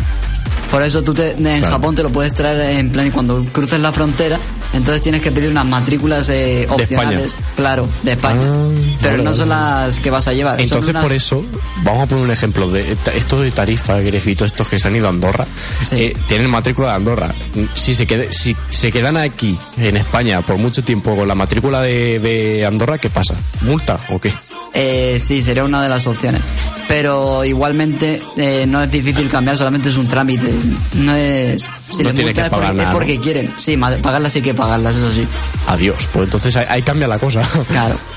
Por 0.71 0.81
eso 0.81 1.03
tú 1.03 1.13
te- 1.13 1.31
en 1.33 1.37
Claro. 1.43 1.67
Japón 1.67 1.95
te 1.95 2.01
lo 2.03 2.09
puedes 2.09 2.33
traer 2.33 2.79
en 2.79 2.89
plan 2.91 3.05
y 3.07 3.11
cuando 3.11 3.45
cruces 3.51 3.79
la 3.79 3.91
frontera, 3.91 4.39
Entonces 4.75 5.01
tienes 5.01 5.21
que 5.21 5.31
pedir 5.31 5.49
unas 5.49 5.65
matrículas 5.65 6.29
eh, 6.29 6.67
opcionales. 6.69 7.27
España. 7.27 7.45
Claro, 7.55 7.87
de 8.03 8.11
España. 8.11 8.41
Ah, 8.43 8.67
Pero 9.01 9.11
vale, 9.11 9.23
no 9.23 9.31
vale. 9.31 9.37
son 9.37 9.49
las 9.49 9.99
que 9.99 10.11
vas 10.11 10.27
a 10.27 10.33
llevar. 10.33 10.59
Entonces, 10.61 10.89
unas- 10.91 11.03
por 11.03 11.11
eso, 11.13 11.43
vamos 11.83 12.03
a 12.03 12.05
poner 12.07 12.23
un 12.25 12.31
ejemplo 12.31 12.69
de 12.69 12.95
estos 13.15 13.41
de 13.41 13.51
Tarifa, 13.51 13.99
Grefito, 14.01 14.45
estos 14.45 14.67
que 14.67 14.77
se 14.77 14.87
han 14.87 14.95
ido 14.95 15.07
a 15.07 15.09
Andorra, 15.09 15.45
Sí. 15.81 15.95
eh, 16.03 16.17
tienen 16.27 16.49
matrícula 16.49 16.89
de 16.89 16.93
Andorra. 16.95 17.33
Si 17.73 17.95
se, 17.95 18.05
quede- 18.05 18.31
si 18.31 18.55
se 18.69 18.91
quedan 18.91 19.17
aquí, 19.17 19.57
en 19.77 19.97
España, 19.97 20.41
por 20.41 20.57
mucho 20.57 20.83
tiempo 20.83 21.15
con 21.15 21.27
la 21.27 21.35
matrícula 21.35 21.81
de, 21.81 22.19
de 22.19 22.65
Andorra, 22.65 22.97
¿qué 22.97 23.09
pasa? 23.09 23.35
¿Multa 23.61 23.99
o 24.09 24.19
qué? 24.19 24.33
Eh, 24.75 25.19
sí, 25.19 25.41
sería 25.41 25.63
una 25.63 25.81
de 25.81 25.89
las 25.89 26.05
opciones. 26.05 26.41
Pero 26.87 27.43
igualmente 27.45 28.21
eh, 28.37 28.65
no 28.67 28.83
es 28.83 28.91
difícil 28.91 29.27
cambiar, 29.29 29.57
solamente 29.57 29.89
es 29.89 29.97
un 29.97 30.07
trámite. 30.07 30.53
No 30.93 31.15
es. 31.15 31.69
Si 31.89 32.03
No 32.03 32.09
les 32.09 32.15
tiene 32.15 32.33
que 32.33 32.41
es 32.41 32.49
pagar 32.49 32.69
porque, 32.69 32.77
nada, 32.77 32.89
es 32.89 32.95
porque 32.95 33.15
¿no? 33.15 33.21
quieren. 33.23 33.53
Sí, 33.55 33.77
pagarlas 33.77 34.33
sí 34.33 34.41
que 34.41 34.53
pagarlas, 34.53 34.95
eso 34.95 35.11
sí. 35.11 35.25
Adiós. 35.67 36.07
Pues 36.13 36.25
entonces 36.25 36.55
ahí, 36.57 36.65
ahí 36.69 36.81
cambia 36.83 37.07
la 37.07 37.17
cosa. 37.17 37.41
Claro. 37.69 37.97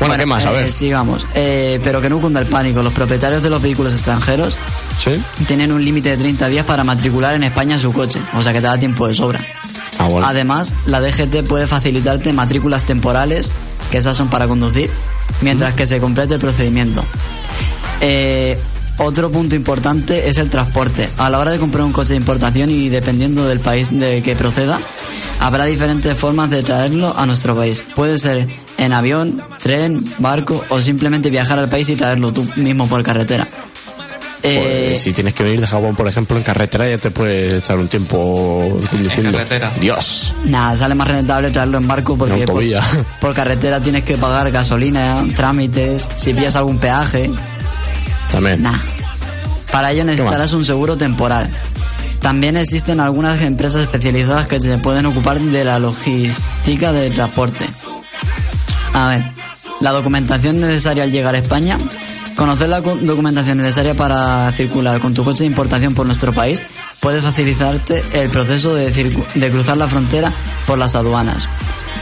Bueno, 0.00 0.16
¿qué 0.16 0.26
más? 0.26 0.44
A 0.44 0.50
eh, 0.52 0.54
ver. 0.54 0.72
sigamos. 0.72 1.26
Eh, 1.34 1.80
pero 1.82 2.00
que 2.00 2.10
no 2.10 2.18
cunda 2.18 2.40
el 2.40 2.46
pánico. 2.46 2.82
Los 2.82 2.92
propietarios 2.92 3.42
de 3.42 3.50
los 3.50 3.62
vehículos 3.62 3.92
extranjeros 3.92 4.56
¿Sí? 5.02 5.22
tienen 5.46 5.72
un 5.72 5.84
límite 5.84 6.10
de 6.10 6.16
30 6.16 6.48
días 6.48 6.66
para 6.66 6.84
matricular 6.84 7.34
en 7.34 7.44
España 7.44 7.78
su 7.78 7.92
coche. 7.92 8.20
O 8.34 8.42
sea 8.42 8.52
que 8.52 8.60
te 8.60 8.66
da 8.66 8.76
tiempo 8.76 9.06
de 9.06 9.14
sobra. 9.14 9.40
Ah, 9.98 10.08
bueno. 10.08 10.26
Además, 10.26 10.72
la 10.86 11.00
DGT 11.00 11.44
puede 11.46 11.66
facilitarte 11.66 12.32
matrículas 12.32 12.84
temporales, 12.84 13.48
que 13.90 13.98
esas 13.98 14.16
son 14.16 14.28
para 14.28 14.46
conducir, 14.46 14.90
mientras 15.40 15.74
que 15.74 15.86
se 15.86 16.00
complete 16.00 16.34
el 16.34 16.40
procedimiento. 16.40 17.04
Eh, 18.00 18.58
otro 18.98 19.30
punto 19.30 19.56
importante 19.56 20.28
es 20.28 20.38
el 20.38 20.50
transporte. 20.50 21.08
A 21.18 21.28
la 21.28 21.38
hora 21.38 21.50
de 21.50 21.58
comprar 21.58 21.84
un 21.84 21.92
coche 21.92 22.10
de 22.10 22.16
importación 22.16 22.70
y 22.70 22.88
dependiendo 22.88 23.46
del 23.46 23.60
país 23.60 23.90
de 23.90 24.22
que 24.22 24.36
proceda, 24.36 24.78
habrá 25.40 25.64
diferentes 25.64 26.16
formas 26.16 26.50
de 26.50 26.62
traerlo 26.62 27.16
a 27.16 27.26
nuestro 27.26 27.56
país. 27.56 27.82
Puede 27.94 28.18
ser 28.18 28.48
en 28.78 28.92
avión, 28.92 29.42
tren, 29.60 30.04
barco 30.18 30.64
o 30.68 30.80
simplemente 30.80 31.30
viajar 31.30 31.58
al 31.58 31.68
país 31.68 31.88
y 31.88 31.96
traerlo 31.96 32.32
tú 32.32 32.48
mismo 32.56 32.86
por 32.86 33.02
carretera. 33.02 33.48
Eh, 34.46 34.88
Pues, 34.90 35.00
si 35.00 35.12
tienes 35.12 35.32
que 35.32 35.42
venir 35.42 35.60
de 35.60 35.66
Japón, 35.66 35.96
por 35.96 36.06
ejemplo, 36.06 36.36
en 36.36 36.42
carretera, 36.42 36.86
ya 36.88 36.98
te 36.98 37.10
puedes 37.10 37.62
echar 37.62 37.78
un 37.78 37.88
tiempo 37.88 38.78
conduciendo. 38.90 39.30
En 39.30 39.36
carretera. 39.36 39.72
Dios. 39.80 40.34
Nada, 40.44 40.76
sale 40.76 40.94
más 40.94 41.08
rentable 41.08 41.50
traerlo 41.50 41.78
en 41.78 41.88
barco 41.88 42.16
porque 42.18 42.42
En 42.42 42.46
por, 43.20 43.34
carretera 43.34 43.80
tienes 43.80 44.04
que 44.04 44.18
pagar 44.18 44.50
gasolina, 44.52 45.24
trámites, 45.34 46.06
si 46.16 46.34
pillas 46.34 46.56
algún 46.56 46.78
peaje, 46.78 47.30
También. 48.30 48.62
nada. 48.62 48.80
Para 49.72 49.92
ello 49.92 50.04
necesitarás 50.04 50.52
un 50.52 50.64
seguro 50.64 50.96
temporal. 50.96 51.48
También 52.20 52.56
existen 52.56 53.00
algunas 53.00 53.40
empresas 53.42 53.82
especializadas 53.82 54.46
que 54.46 54.60
se 54.60 54.76
pueden 54.78 55.06
ocupar 55.06 55.40
de 55.40 55.64
la 55.64 55.78
logística 55.78 56.92
del 56.92 57.12
transporte. 57.14 57.66
A 58.92 59.08
ver, 59.08 59.22
la 59.80 59.90
documentación 59.92 60.60
necesaria 60.60 61.02
al 61.02 61.10
llegar 61.10 61.34
a 61.34 61.38
España. 61.38 61.78
Conocer 62.36 62.68
la 62.68 62.80
documentación 62.80 63.58
necesaria 63.58 63.94
para 63.94 64.50
circular 64.56 65.00
con 65.00 65.14
tu 65.14 65.22
coche 65.22 65.44
de 65.44 65.50
importación 65.50 65.94
por 65.94 66.06
nuestro 66.06 66.32
país 66.32 66.62
puede 66.98 67.22
facilitarte 67.22 68.02
el 68.14 68.28
proceso 68.28 68.74
de, 68.74 69.50
cruzar 69.50 69.76
la 69.76 69.86
frontera 69.86 70.32
por 70.66 70.78
las 70.78 70.96
aduanas. 70.96 71.48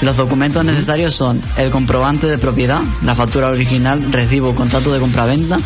Los 0.01 0.17
documentos 0.17 0.65
necesarios 0.65 1.15
son 1.15 1.41
el 1.59 1.71
comprobante 1.71 2.27
de 2.27 2.39
propiedad, 2.39 2.81
la 3.05 3.15
factura 3.15 3.49
original, 3.49 4.11
recibo, 4.11 4.55
contrato 4.55 4.93
de 4.93 5.01
compraventa, 5.01 5.59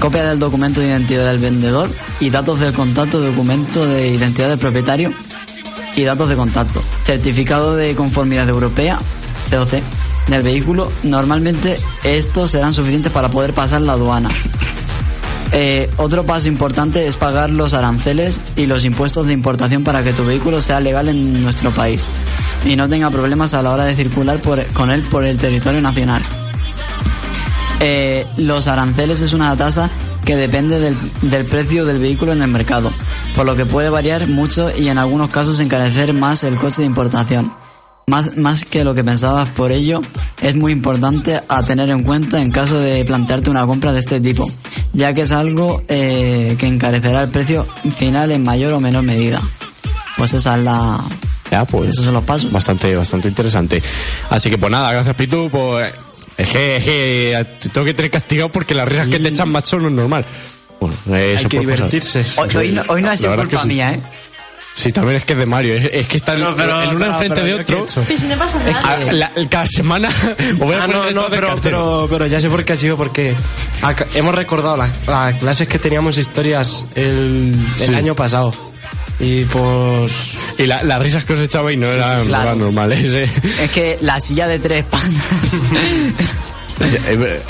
copia 0.00 0.24
del 0.24 0.38
documento 0.38 0.80
de 0.80 0.88
identidad 0.88 1.26
del 1.26 1.38
vendedor 1.38 1.90
y 2.20 2.28
datos 2.28 2.60
del 2.60 2.74
contacto 2.74 3.20
documento 3.20 3.86
de 3.86 4.08
identidad 4.08 4.48
del 4.50 4.58
propietario 4.58 5.12
y 5.96 6.02
datos 6.02 6.28
de 6.28 6.36
contacto. 6.36 6.82
Certificado 7.06 7.74
de 7.74 7.94
conformidad 7.94 8.48
europea, 8.48 8.98
COC, 9.50 9.82
del 10.28 10.42
vehículo. 10.42 10.90
Normalmente 11.02 11.78
estos 12.04 12.50
serán 12.50 12.72
suficientes 12.74 13.12
para 13.12 13.30
poder 13.30 13.52
pasar 13.54 13.80
la 13.82 13.92
aduana. 13.92 14.28
Eh, 15.52 15.88
otro 15.98 16.24
paso 16.24 16.48
importante 16.48 17.06
es 17.06 17.16
pagar 17.16 17.50
los 17.50 17.74
aranceles 17.74 18.40
y 18.56 18.66
los 18.66 18.84
impuestos 18.84 19.26
de 19.28 19.34
importación 19.34 19.84
para 19.84 20.02
que 20.02 20.12
tu 20.12 20.24
vehículo 20.24 20.60
sea 20.60 20.80
legal 20.80 21.08
en 21.08 21.42
nuestro 21.44 21.70
país 21.70 22.04
y 22.64 22.74
no 22.74 22.88
tenga 22.88 23.08
problemas 23.10 23.54
a 23.54 23.62
la 23.62 23.70
hora 23.70 23.84
de 23.84 23.94
circular 23.94 24.38
por- 24.40 24.66
con 24.72 24.90
él 24.90 25.02
por 25.02 25.22
el 25.24 25.36
territorio 25.36 25.80
nacional. 25.80 26.22
Eh, 27.80 28.26
los 28.36 28.66
aranceles 28.66 29.20
es 29.20 29.32
una 29.32 29.54
tasa 29.56 29.90
que 30.24 30.34
depende 30.36 30.80
del, 30.80 30.96
del 31.22 31.44
precio 31.44 31.84
del 31.84 31.98
vehículo 31.98 32.32
en 32.32 32.42
el 32.42 32.48
mercado, 32.48 32.90
por 33.36 33.44
lo 33.46 33.54
que 33.54 33.66
puede 33.66 33.90
variar 33.90 34.26
mucho 34.26 34.70
y 34.76 34.88
en 34.88 34.98
algunos 34.98 35.28
casos 35.30 35.60
encarecer 35.60 36.14
más 36.14 36.42
el 36.44 36.56
coche 36.56 36.80
de 36.82 36.86
importación. 36.86 37.52
Más, 38.06 38.36
más 38.36 38.64
que 38.66 38.84
lo 38.84 38.94
que 38.94 39.02
pensabas, 39.02 39.48
por 39.50 39.72
ello 39.72 40.02
es 40.42 40.54
muy 40.54 40.72
importante 40.72 41.40
a 41.48 41.62
tener 41.62 41.88
en 41.88 42.02
cuenta 42.02 42.40
en 42.42 42.50
caso 42.50 42.78
de 42.78 43.02
plantearte 43.04 43.48
una 43.48 43.66
compra 43.66 43.92
de 43.92 44.00
este 44.00 44.20
tipo, 44.20 44.50
ya 44.92 45.14
que 45.14 45.22
es 45.22 45.32
algo 45.32 45.82
eh, 45.88 46.54
que 46.58 46.66
encarecerá 46.66 47.22
el 47.22 47.30
precio 47.30 47.66
final 47.96 48.30
en 48.30 48.44
mayor 48.44 48.74
o 48.74 48.80
menor 48.80 49.04
medida. 49.04 49.40
Pues 50.18 50.34
esa 50.34 50.56
es 50.56 50.62
la... 50.64 51.02
Ya, 51.50 51.64
pues. 51.64 51.90
Esos 51.90 52.04
son 52.04 52.14
los 52.14 52.24
pasos. 52.24 52.52
Bastante, 52.52 52.94
bastante 52.94 53.28
interesante. 53.28 53.82
Así 54.30 54.50
que, 54.50 54.58
pues 54.58 54.70
nada, 54.70 54.92
gracias, 54.92 55.14
Pitu. 55.16 55.48
Pues. 55.50 55.92
Es 56.36 56.48
que, 56.48 56.76
es 56.76 56.84
que 56.84 57.46
te 57.60 57.68
tengo 57.68 57.84
que 57.84 57.94
tener 57.94 58.10
castigado 58.10 58.50
porque 58.50 58.74
las 58.74 58.88
risas 58.88 59.08
que 59.08 59.18
te 59.20 59.28
echan 59.28 59.48
macho 59.50 59.78
no 59.78 59.88
es 59.88 59.94
normal. 59.94 60.24
Bueno, 60.80 60.96
eso 61.16 61.38
Hay 61.38 61.44
que 61.46 61.56
puede 61.62 61.72
pasar. 61.72 61.90
divertirse. 61.90 62.40
Hoy, 62.40 62.56
hoy 62.56 62.72
no, 62.72 62.82
hoy 62.88 63.02
no 63.02 63.10
ha 63.10 63.16
sido 63.16 63.36
culpa 63.36 63.50
que 63.50 63.58
sí. 63.58 63.68
mía, 63.68 63.92
¿eh? 63.94 64.00
Sí, 64.76 64.90
también 64.90 65.16
es 65.18 65.24
que 65.24 65.34
es 65.34 65.38
de 65.38 65.46
Mario. 65.46 65.74
Es, 65.74 65.88
es 65.92 66.06
que 66.08 66.16
está 66.16 66.34
Pero, 66.34 66.54
pero, 66.56 66.82
el 66.82 66.96
uno 66.96 67.06
enfrente 67.06 67.40
de 67.42 67.54
otro. 67.54 67.86
Pero 67.94 68.18
si 68.20 68.26
no 68.26 68.36
pasa 68.36 68.58
nada. 68.58 69.12
La- 69.12 69.30
cada 69.48 69.66
semana 69.66 70.08
os 70.08 70.58
voy 70.58 70.74
a 70.74 70.82
Ah, 70.84 70.86
no, 70.88 71.10
no, 71.12 71.26
pero, 71.30 71.56
pero, 71.62 72.06
pero 72.10 72.26
ya 72.26 72.40
sé 72.40 72.48
por 72.50 72.64
qué 72.64 72.72
ha 72.72 72.76
sido, 72.76 72.96
porque 72.96 73.36
hemos 74.14 74.34
recordado 74.34 74.76
las, 74.76 74.90
las 75.06 75.34
clases 75.36 75.68
que 75.68 75.78
teníamos 75.78 76.18
historias 76.18 76.86
el, 76.96 77.54
el 77.78 77.86
Sí. 77.86 77.94
año 77.94 78.14
pasado. 78.16 78.52
Y 79.20 79.44
por... 79.44 80.10
Y 80.58 80.66
la- 80.66 80.82
las 80.82 81.00
risas 81.00 81.24
que 81.24 81.34
os 81.34 81.40
echabais 81.40 81.78
no, 81.78 81.86
eran, 81.86 82.18
no 82.18 82.24
claro. 82.24 82.56
normales. 82.56 83.04
eh. 83.04 83.30
Es 83.62 83.70
que 83.70 83.96
la 84.00 84.18
silla 84.18 84.48
de 84.48 84.58
tres 84.58 84.82
patas. 84.84 85.10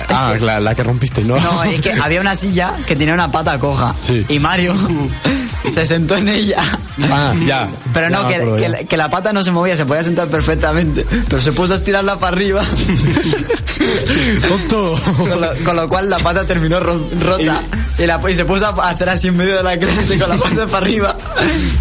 Ah, 0.08 0.34
la, 0.40 0.60
la 0.60 0.74
que 0.74 0.82
rompiste, 0.82 1.22
¿no? 1.22 1.38
No, 1.38 1.64
es 1.64 1.80
que 1.80 1.92
había 1.92 2.20
una 2.20 2.36
silla 2.36 2.74
que 2.86 2.94
tenía 2.96 3.14
una 3.14 3.30
pata 3.32 3.58
coja. 3.58 3.94
Sí. 4.06 4.24
Y 4.28 4.38
Mario 4.38 4.74
se 5.72 5.86
sentó 5.86 6.16
en 6.16 6.28
ella. 6.28 6.62
Ah, 7.10 7.32
ya. 7.46 7.68
Pero 7.92 8.10
no, 8.10 8.26
que, 8.26 8.34
acuerdo 8.36 8.56
que 8.56 8.62
ya. 8.62 8.68
la- 8.68 8.84
que 8.84 8.96
la 8.96 9.10
pata 9.10 9.32
no 9.32 9.42
se 9.42 9.50
movía, 9.50 9.76
se 9.76 9.86
podía 9.86 10.04
sentar 10.04 10.28
perfectamente. 10.28 11.04
Pero 11.28 11.40
se 11.42 11.52
puso 11.52 11.72
a 11.72 11.76
estirarla 11.76 12.18
para 12.18 12.36
arriba. 12.36 12.62
Tonto. 14.48 14.98
Con 15.16 15.40
lo, 15.40 15.54
con 15.64 15.76
lo 15.76 15.88
cual 15.88 16.10
la 16.10 16.18
pata 16.18 16.44
terminó 16.46 16.78
ro- 16.80 17.08
rota. 17.20 17.62
Y, 17.98 18.06
la, 18.06 18.20
y 18.28 18.34
se 18.34 18.44
puso 18.44 18.66
a 18.66 18.90
hacer 18.90 19.08
así 19.08 19.28
en 19.28 19.36
medio 19.36 19.56
de 19.56 19.62
la 19.62 19.78
clase 19.78 20.18
con 20.18 20.28
la 20.28 20.36
pata 20.36 20.66
para 20.66 20.78
arriba. 20.84 21.16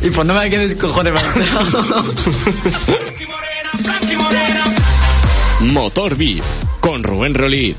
Y 0.02 0.10
pues 0.10 0.26
no 0.28 0.34
me 0.34 0.50
quedes 0.50 0.76
cojones. 0.76 1.14
Motor 5.62 6.16
B 6.16 6.42
con 6.84 7.02
Rubén 7.02 7.34
Rolid. 7.34 7.76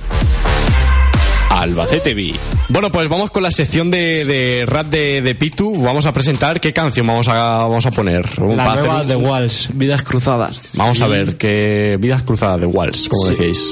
Albacete 1.51 2.15
B. 2.15 2.35
Bueno, 2.71 2.91
pues 2.91 3.07
vamos 3.09 3.31
con 3.31 3.43
la 3.43 3.51
sección 3.51 3.91
de, 3.91 4.25
de 4.25 4.65
rap 4.67 4.87
de, 4.87 5.21
de 5.21 5.35
Pitu. 5.35 5.79
Vamos 5.83 6.07
a 6.07 6.13
presentar 6.13 6.59
qué 6.59 6.73
canción 6.73 7.07
vamos 7.07 7.29
a, 7.29 7.59
vamos 7.59 7.85
a 7.85 7.91
poner. 7.91 8.39
La 8.41 8.75
nueva 8.75 9.03
un- 9.03 9.07
de 9.07 9.15
Walls, 9.17 9.69
Vidas 9.75 10.03
Cruzadas. 10.03 10.73
Vamos 10.79 11.01
a 11.03 11.07
ver 11.07 11.37
qué 11.37 11.97
vidas 12.01 12.23
cruzadas 12.23 12.61
de 12.61 12.67
Walls, 12.67 13.09
como 13.11 13.29
decíais. 13.29 13.71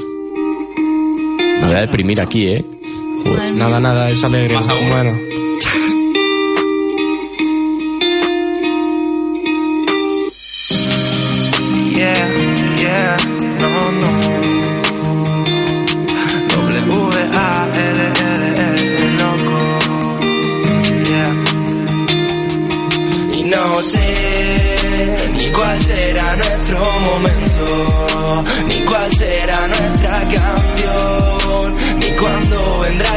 Me 1.60 1.66
voy 1.66 1.76
a 1.76 1.80
deprimir 1.80 2.20
aquí, 2.20 2.48
¿eh? 2.48 2.64
Mía. 3.24 3.50
Nada, 3.52 3.80
nada, 3.80 4.10
es 4.10 4.22
alegre. 4.22 4.54
Más 4.54 4.68
aún. 4.68 4.88
Bueno. 4.88 5.18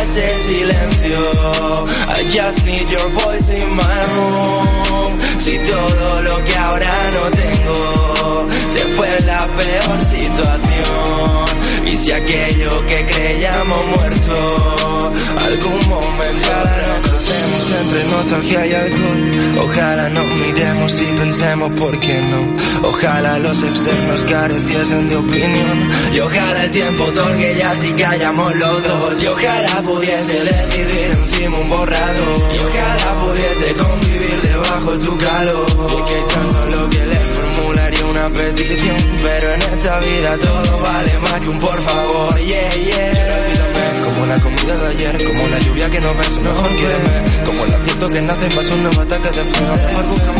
Ese 0.06 0.36
silencio. 0.36 1.20
I 2.08 2.24
just 2.30 2.64
need 2.66 2.88
your 2.90 3.10
voice 3.10 3.50
in 3.50 3.70
my 3.76 4.00
room. 4.14 5.20
Si 5.40 5.58
todo 5.60 6.22
lo 6.22 6.44
que 6.46 6.56
ahora 6.56 6.96
no 7.16 7.32
tengo 7.32 8.48
se 8.70 8.84
fue 8.96 9.20
la 9.26 9.48
peor 9.48 10.00
situación. 10.16 11.46
Y 11.86 11.98
si 11.98 12.12
aquello 12.12 12.86
que 12.88 13.06
creíamos 13.06 13.86
muerto 13.88 14.15
y. 18.34 19.60
Ojalá 19.60 20.10
no 20.10 20.24
miremos 20.24 21.02
y 21.02 21.06
pensemos 21.06 21.72
por 21.74 22.00
qué 22.00 22.22
no. 22.22 22.88
Ojalá 22.88 23.40
los 23.40 23.62
externos 23.64 24.24
careciesen 24.24 25.10
de 25.10 25.16
opinión. 25.16 25.90
Y 26.14 26.20
ojalá 26.20 26.64
el 26.64 26.72
tiempo 26.72 27.04
otorgue 27.06 27.56
ya 27.58 27.74
si 27.76 27.92
callamos 27.94 28.56
los 28.56 28.84
dos. 28.84 29.24
Y 29.24 29.28
ojalá 29.28 29.82
pudiese 29.82 30.34
decidir 30.34 31.12
encima 31.12 31.58
un 31.58 31.70
borrador. 31.70 32.40
Y 32.54 32.60
ojalá 32.60 33.18
pudiese 33.20 33.74
convivir 33.76 34.42
debajo 34.42 34.92
tu 35.00 35.18
calor. 35.18 35.66
Y 35.70 36.06
que 36.06 36.16
hay 36.16 36.28
tanto 36.34 36.66
lo 36.78 36.90
que 36.90 37.06
le 37.06 37.16
formularía 37.16 38.06
una 38.06 38.30
petición. 38.30 38.98
Pero 39.22 39.54
en 39.54 39.62
esta 39.62 40.00
vida 40.00 40.38
todo 40.38 40.80
vale 40.80 41.20
más 41.20 41.42
que 41.42 41.50
un 41.50 41.60
por 41.60 41.82
favor. 41.82 42.40
Yeah, 42.40 42.70
yeah. 42.70 43.65
Como 44.16 44.28
la 44.28 44.40
comida 44.40 44.78
de 44.78 44.88
ayer, 44.88 45.28
como 45.28 45.48
la 45.50 45.60
lluvia 45.60 45.90
que 45.90 46.00
no 46.00 46.16
ves, 46.16 46.40
mejor 46.40 46.76
quiéreme. 46.76 47.10
Como 47.46 47.66
el 47.66 47.74
acierto 47.74 48.10
que 48.10 48.22
nace 48.22 48.46
en 48.46 48.56
base 48.56 48.72
a 48.72 48.76
un 48.76 48.84
nuevo 48.84 49.02
ataque 49.02 49.30
de 49.30 49.44
frío, 49.44 49.76
mejor 49.76 50.06
búscame. 50.06 50.40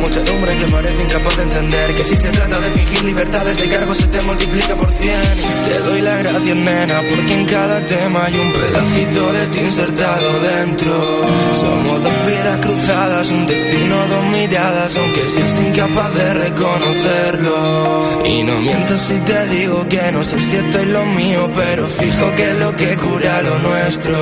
Muchedumbre 0.00 0.56
que 0.56 0.72
parece 0.72 1.02
incapaz 1.02 1.36
de 1.36 1.42
entender 1.42 1.94
que 1.94 2.04
si 2.04 2.16
se 2.16 2.30
trata 2.30 2.58
de 2.58 2.70
fingir 2.70 3.04
libertad, 3.04 3.46
ese 3.48 3.68
cargo 3.68 3.94
se 3.94 4.06
te 4.06 4.20
multiplica 4.22 4.74
por 4.74 4.90
cien. 4.92 5.20
Te 5.66 5.78
doy 5.78 6.00
las 6.00 6.22
gracias, 6.24 6.56
nena, 6.56 7.02
porque 7.08 7.34
en 7.34 7.44
cada 7.46 7.86
tema 7.86 8.24
hay 8.24 8.38
un 8.38 8.52
pedacito 8.52 9.32
de 9.32 9.46
ti 9.48 9.58
insertado 9.60 10.40
dentro. 10.40 11.26
Somos 11.52 12.02
dos 12.02 12.26
vidas 12.26 12.58
cruzadas, 12.60 13.28
un 13.30 13.46
destino, 13.46 13.96
dos 14.08 14.24
miradas, 14.30 14.96
aunque 14.96 15.20
seas 15.28 15.60
incapaz 15.66 16.14
de 16.14 16.34
reconocerlo. 16.34 18.26
Y 18.26 18.42
no 18.42 18.58
miento 18.60 18.96
si 18.96 19.18
te 19.20 19.46
digo 19.48 19.86
que 19.88 20.12
no 20.12 20.24
sé 20.24 20.40
si 20.40 20.56
esto 20.56 20.80
es 20.80 20.88
lo 20.88 21.04
mío, 21.04 21.50
pero 21.54 21.86
fijo 21.86 22.34
que 22.36 22.50
es 22.50 22.56
lo 22.56 22.74
que 22.74 22.96
cura 22.96 23.42
lo 23.42 23.58
nuestro. 23.58 24.12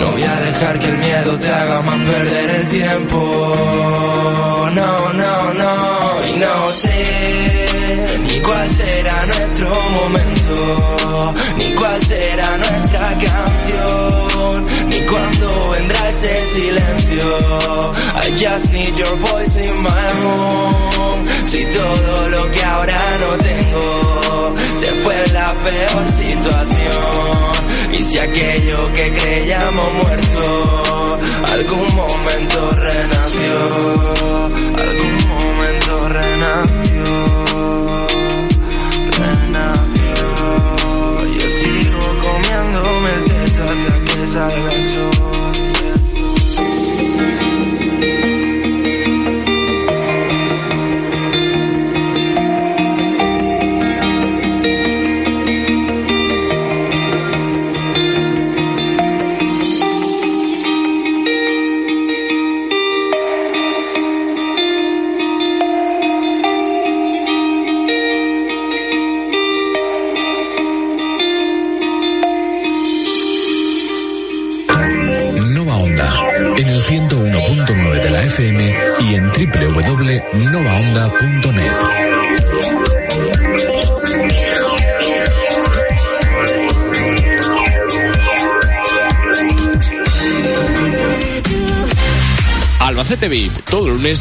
No 0.00 0.10
voy 0.12 0.22
a 0.22 0.40
dejar 0.40 0.78
que 0.78 0.88
el 0.88 0.98
miedo 0.98 1.38
te 1.38 1.48
haga 1.48 1.80
más 1.80 1.98
perder 2.08 2.50
el 2.50 2.68
tiempo. 2.68 4.51
No, 4.74 5.12
no, 5.12 5.52
no, 5.52 6.26
y 6.26 6.38
no 6.38 6.70
sé 6.70 8.18
ni 8.24 8.40
cuál 8.40 8.70
será 8.70 9.26
nuestro 9.26 9.68
momento, 9.90 11.34
ni 11.58 11.72
cuál 11.74 12.00
será 12.00 12.56
nuestra 12.56 13.18
canción, 13.18 14.66
ni 14.88 15.00
cuándo 15.02 15.70
vendrá 15.70 16.08
ese 16.08 16.40
silencio. 16.42 17.92
I 18.14 18.30
just 18.30 18.72
need 18.72 18.96
your 18.96 19.16
voice 19.16 19.56
in 19.58 19.76
my 19.82 20.10
home. 20.24 21.26
Si 21.44 21.66
todo 21.66 22.28
lo 22.30 22.50
que 22.50 22.64
ahora 22.64 23.18
no 23.20 23.38
tengo 23.38 24.54
se 24.76 24.86
fue 25.02 25.26
la 25.32 25.52
peor 25.52 26.08
situación. 26.08 27.52
Y 27.92 28.02
si 28.04 28.18
aquello 28.18 28.90
que 28.94 29.12
creíamos 29.12 29.92
muerto 29.92 31.18
algún 31.52 31.94
momento 31.94 32.70
renació, 32.70 33.54
algún 34.88 35.28
momento 35.28 36.08
renació. 36.08 37.41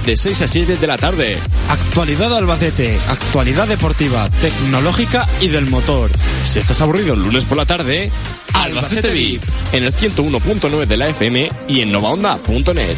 De 0.05 0.17
6 0.17 0.41
a 0.41 0.47
7 0.47 0.77
de 0.77 0.87
la 0.87 0.97
tarde. 0.97 1.37
Actualidad 1.69 2.35
Albacete, 2.35 2.97
actualidad 3.07 3.67
deportiva, 3.67 4.29
tecnológica 4.41 5.27
y 5.39 5.47
del 5.47 5.67
motor. 5.67 6.09
Si 6.43 6.59
estás 6.59 6.81
aburrido 6.81 7.13
el 7.13 7.21
lunes 7.21 7.45
por 7.45 7.57
la 7.57 7.65
tarde, 7.65 8.11
Albacete 8.53 9.11
VIP, 9.11 9.41
en 9.71 9.83
el 9.83 9.93
101.9 9.93 10.85
de 10.85 10.97
la 10.97 11.07
FM 11.09 11.51
y 11.67 11.81
en 11.81 11.91
novaonda.net. 11.91 12.97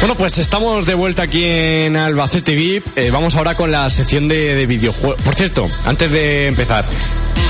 Bueno, 0.00 0.14
pues 0.14 0.38
estamos 0.38 0.86
de 0.86 0.94
vuelta 0.94 1.22
aquí 1.22 1.42
en 1.44 1.96
Albacete 1.96 2.54
VIP. 2.54 2.84
Eh, 2.96 3.10
vamos 3.10 3.34
ahora 3.34 3.56
con 3.56 3.72
la 3.72 3.88
sección 3.90 4.28
de, 4.28 4.54
de 4.54 4.66
videojuegos. 4.66 5.20
Por 5.22 5.34
cierto, 5.34 5.68
antes 5.84 6.10
de 6.12 6.46
empezar, 6.46 6.84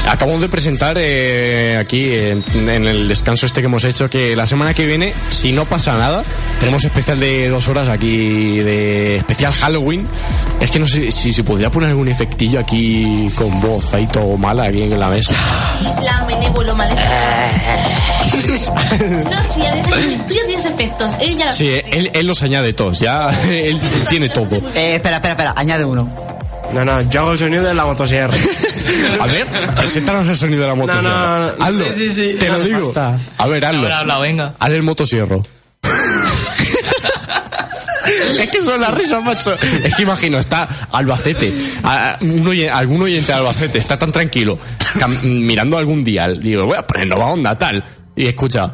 acabamos 0.07 0.41
de 0.41 0.49
presentar 0.49 0.97
eh, 1.01 1.77
aquí 1.79 2.13
en, 2.13 2.45
en 2.55 2.87
el 2.87 3.09
descanso 3.09 3.47
este 3.47 3.61
que 3.61 3.67
hemos 3.67 3.85
hecho 3.85 4.09
que 4.09 4.37
la 4.37 4.47
semana 4.47 4.75
que 4.75 4.87
viene, 4.87 5.13
si 5.31 5.53
no 5.53 5.65
pasa 5.65 5.97
nada, 5.99 6.23
tenemos 6.61 6.85
especial 6.85 7.19
de 7.21 7.49
dos 7.49 7.69
horas 7.69 7.89
aquí 7.89 8.59
de 8.59 9.17
especial 9.17 9.53
Halloween. 9.53 10.07
Es 10.61 10.71
que 10.71 10.79
no 10.79 10.87
sé 10.87 11.11
si 11.13 11.33
se 11.33 11.45
podría 11.45 11.71
poner 11.71 11.91
algún 11.91 12.09
efectillo 12.09 12.61
aquí 12.61 13.29
con 13.35 13.61
voz 13.61 13.93
ahí 13.93 14.07
todo 14.07 14.37
mala 14.37 14.65
aquí 14.65 14.83
en 14.83 14.99
la 14.99 15.09
mesa. 15.09 15.35
Y 15.81 16.01
plan 16.01 16.27
benévolo 16.27 16.75
maléfico. 16.75 17.07
no, 19.31 19.45
sí, 19.45 19.61
ya 19.63 19.73
tú 20.27 20.35
ya 20.35 20.47
tienes 20.47 20.65
efectos. 20.65 21.13
Él 21.21 21.37
ya 21.37 21.47
los 21.47 21.57
Sí, 21.57 21.69
él, 21.69 22.11
él 22.13 22.27
los 22.27 22.43
añade 22.43 22.73
todos, 22.73 23.01
ya 23.01 23.31
él 23.49 23.79
tiene 24.09 24.29
todo. 24.29 24.57
Eh, 24.75 24.97
espera, 24.97 25.17
espera, 25.17 25.33
espera, 25.33 25.55
añade 25.57 25.85
uno. 25.85 26.26
No, 26.73 26.85
no, 26.85 27.01
yo 27.11 27.21
hago 27.21 27.33
el 27.33 27.39
sonido 27.39 27.63
de 27.65 27.75
la 27.75 27.85
motosierra. 27.85 28.35
A 29.21 29.27
ver, 29.27 29.47
preséntanos 29.77 30.29
el 30.29 30.37
sonido 30.37 30.63
de 30.63 30.69
la 30.69 30.75
motosierra. 30.75 31.09
no, 31.09 31.39
no, 31.57 31.65
hazlo, 31.65 31.85
sí, 31.87 31.93
sí, 31.93 32.11
sí. 32.33 32.37
te 32.39 32.49
No 32.49 32.59
lo 32.59 32.65
digo. 32.65 32.93
falta. 32.93 33.15
A 33.39 33.47
ver, 33.47 33.65
hazlo. 33.65 33.83
Habla, 33.83 33.99
habla, 34.01 34.19
venga. 34.19 34.55
Haz 34.59 34.71
el 34.73 34.83
motosierro. 34.83 35.43
es 38.41 38.51
que 38.51 38.63
son 38.63 38.81
las 38.81 38.93
risas, 38.95 39.23
macho. 39.25 39.55
Es 39.85 39.95
que 39.95 40.03
imagino, 40.03 40.39
está 40.39 40.69
Albacete, 40.93 41.53
a- 41.83 42.19
un 42.21 42.47
oye- 42.47 42.69
algún 42.71 43.03
oyente 43.03 43.33
de 43.33 43.39
Albacete 43.39 43.79
está 43.79 43.99
tan 43.99 44.13
tranquilo, 44.13 44.59
cam- 44.99 45.21
mirando 45.23 45.79
algún 45.79 46.05
dial, 46.05 46.41
digo, 46.41 46.67
voy 46.67 46.77
a 46.77 46.87
poner 46.87 47.07
Nova 47.07 47.27
Onda, 47.27 47.57
tal, 47.57 47.83
y 48.15 48.27
escucha. 48.27 48.71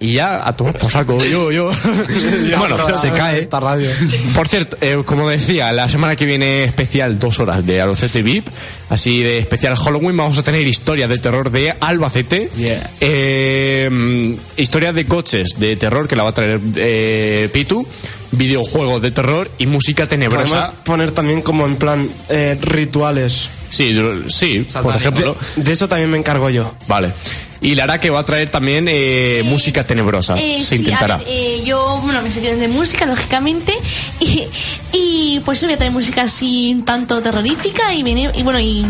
Y 0.00 0.14
ya 0.14 0.46
a 0.46 0.56
tomar 0.56 0.78
por 0.78 0.90
saco, 0.90 1.22
yo, 1.24 1.50
yo. 1.52 1.70
bueno, 2.58 2.98
se 2.98 3.10
cae. 3.12 3.40
Esta 3.40 3.60
radio. 3.60 3.88
Por 4.34 4.48
cierto, 4.48 4.76
eh, 4.80 4.96
como 5.04 5.28
decía, 5.28 5.72
la 5.72 5.88
semana 5.88 6.16
que 6.16 6.26
viene 6.26 6.64
especial 6.64 7.18
dos 7.18 7.40
horas 7.40 7.64
de 7.66 7.80
Albacete 7.80 8.22
VIP, 8.22 8.48
así 8.90 9.22
de 9.22 9.38
especial 9.38 9.76
Halloween 9.76 10.16
vamos 10.16 10.38
a 10.38 10.42
tener 10.42 10.66
historias 10.66 11.08
de 11.08 11.18
terror 11.18 11.50
de 11.50 11.74
Albacete, 11.80 12.50
Yeah. 12.56 12.90
eh, 13.00 14.36
historias 14.56 14.94
de 14.94 15.06
coches 15.06 15.54
de 15.58 15.76
terror 15.76 16.08
que 16.08 16.16
la 16.16 16.22
va 16.24 16.30
a 16.30 16.34
traer 16.34 16.60
eh, 16.76 17.48
Pitu, 17.52 17.86
videojuegos 18.32 19.00
de 19.02 19.10
terror 19.10 19.50
y 19.58 19.66
música 19.66 20.06
Podemos 20.06 20.30
tenebrosa. 20.30 20.72
poner 20.84 21.10
también 21.12 21.42
como 21.42 21.64
en 21.66 21.76
plan 21.76 22.08
eh, 22.28 22.58
rituales. 22.60 23.48
Sí, 23.68 23.96
sí, 24.28 24.66
por 24.82 24.94
ejemplo. 24.94 25.36
De 25.56 25.72
eso 25.72 25.88
también 25.88 26.10
me 26.10 26.16
encargo 26.18 26.48
yo. 26.50 26.72
Vale. 26.86 27.12
Y 27.60 27.74
Lara 27.74 27.98
que 28.00 28.10
va 28.10 28.20
a 28.20 28.24
traer 28.24 28.50
también 28.50 28.86
eh, 28.88 29.42
música 29.44 29.84
tenebrosa. 29.84 30.36
Eh, 30.38 30.58
Se 30.60 30.64
sí, 30.70 30.76
intentará. 30.76 31.16
ver, 31.18 31.26
eh, 31.28 31.62
yo, 31.64 32.00
bueno, 32.02 32.20
me 32.22 32.30
sección 32.30 32.60
de 32.60 32.68
música, 32.68 33.06
lógicamente. 33.06 33.74
Y, 34.18 34.44
y 34.92 35.40
pues 35.44 35.62
voy 35.62 35.74
a 35.74 35.76
traer 35.76 35.92
música 35.92 36.22
así 36.22 36.72
un 36.74 36.84
tanto 36.84 37.20
terrorífica 37.20 37.92
y, 37.94 38.02
viene, 38.02 38.30
y 38.34 38.42
bueno, 38.42 38.58
y 38.60 38.84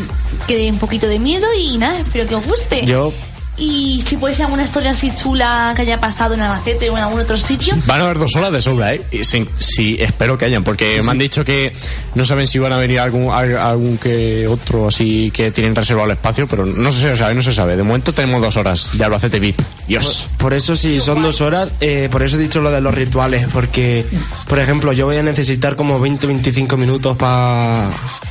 que 0.47 0.57
dé 0.57 0.71
un 0.71 0.79
poquito 0.79 1.09
de 1.09 1.19
miedo 1.19 1.47
y 1.59 1.79
nada, 1.79 1.99
espero 2.01 2.29
que 2.29 2.35
os 2.37 2.47
guste. 2.47 2.87
Yo, 2.87 3.12
Y 3.59 4.02
si 4.07 4.16
puede 4.18 4.34
ser 4.34 4.44
alguna 4.44 4.64
historia 4.64 4.90
así 4.90 5.12
chula 5.14 5.72
que 5.74 5.82
haya 5.82 5.98
pasado 5.98 6.34
en 6.34 6.40
Albacete 6.42 6.90
o 6.90 6.96
en 6.98 7.02
algún 7.04 7.20
otro 7.20 7.36
sitio. 7.38 7.74
Van 7.86 8.00
a 8.00 8.04
haber 8.04 8.18
dos 8.18 8.36
horas 8.36 8.52
de 8.52 8.61
sobra, 8.61 8.92
¿eh? 8.94 9.00
Y 9.11 9.24
sí, 9.24 9.48
sí, 9.59 9.96
espero 9.98 10.36
que 10.36 10.44
hayan, 10.44 10.62
porque 10.62 11.00
me 11.02 11.11
han 11.12 11.18
dicho 11.18 11.44
que 11.44 11.72
no 12.14 12.24
saben 12.26 12.46
si 12.46 12.59
van 12.59 12.72
a 12.72 12.76
venir 12.78 13.00
algún, 13.00 13.32
al- 13.32 13.57
algún 13.57 13.96
que 13.96 14.46
otro 14.46 14.88
así 14.88 15.30
que 15.30 15.50
tienen 15.52 15.74
reservado 15.74 16.07
el 16.07 16.12
espacio, 16.12 16.46
pero 16.46 16.66
no 16.66 16.92
se 16.92 17.16
sabe, 17.16 17.34
no 17.34 17.42
se 17.42 17.52
sabe. 17.54 17.76
De 17.76 17.82
momento 17.82 18.12
tenemos 18.12 18.42
dos 18.42 18.57
horas 18.59 18.90
de 18.92 19.04
Albacete 19.04 19.38
VIP. 19.40 19.59
Dios. 19.88 20.28
Por 20.36 20.52
eso 20.52 20.76
si 20.76 21.00
son 21.00 21.22
dos 21.22 21.40
horas, 21.40 21.70
eh, 21.80 22.09
por 22.12 22.22
eso 22.22 22.36
he 22.36 22.38
dicho 22.40 22.61
lo 22.61 22.70
de 22.70 22.80
los 22.82 22.94
rituales, 22.94 23.46
porque, 23.52 24.04
por 24.48 24.59
ejemplo, 24.59 24.92
yo 24.92 25.07
voy 25.07 25.16
a 25.16 25.22
necesitar 25.22 25.76
como 25.76 25.98
20-25 25.98 26.76
minutos 26.76 27.16
para... 27.16 27.86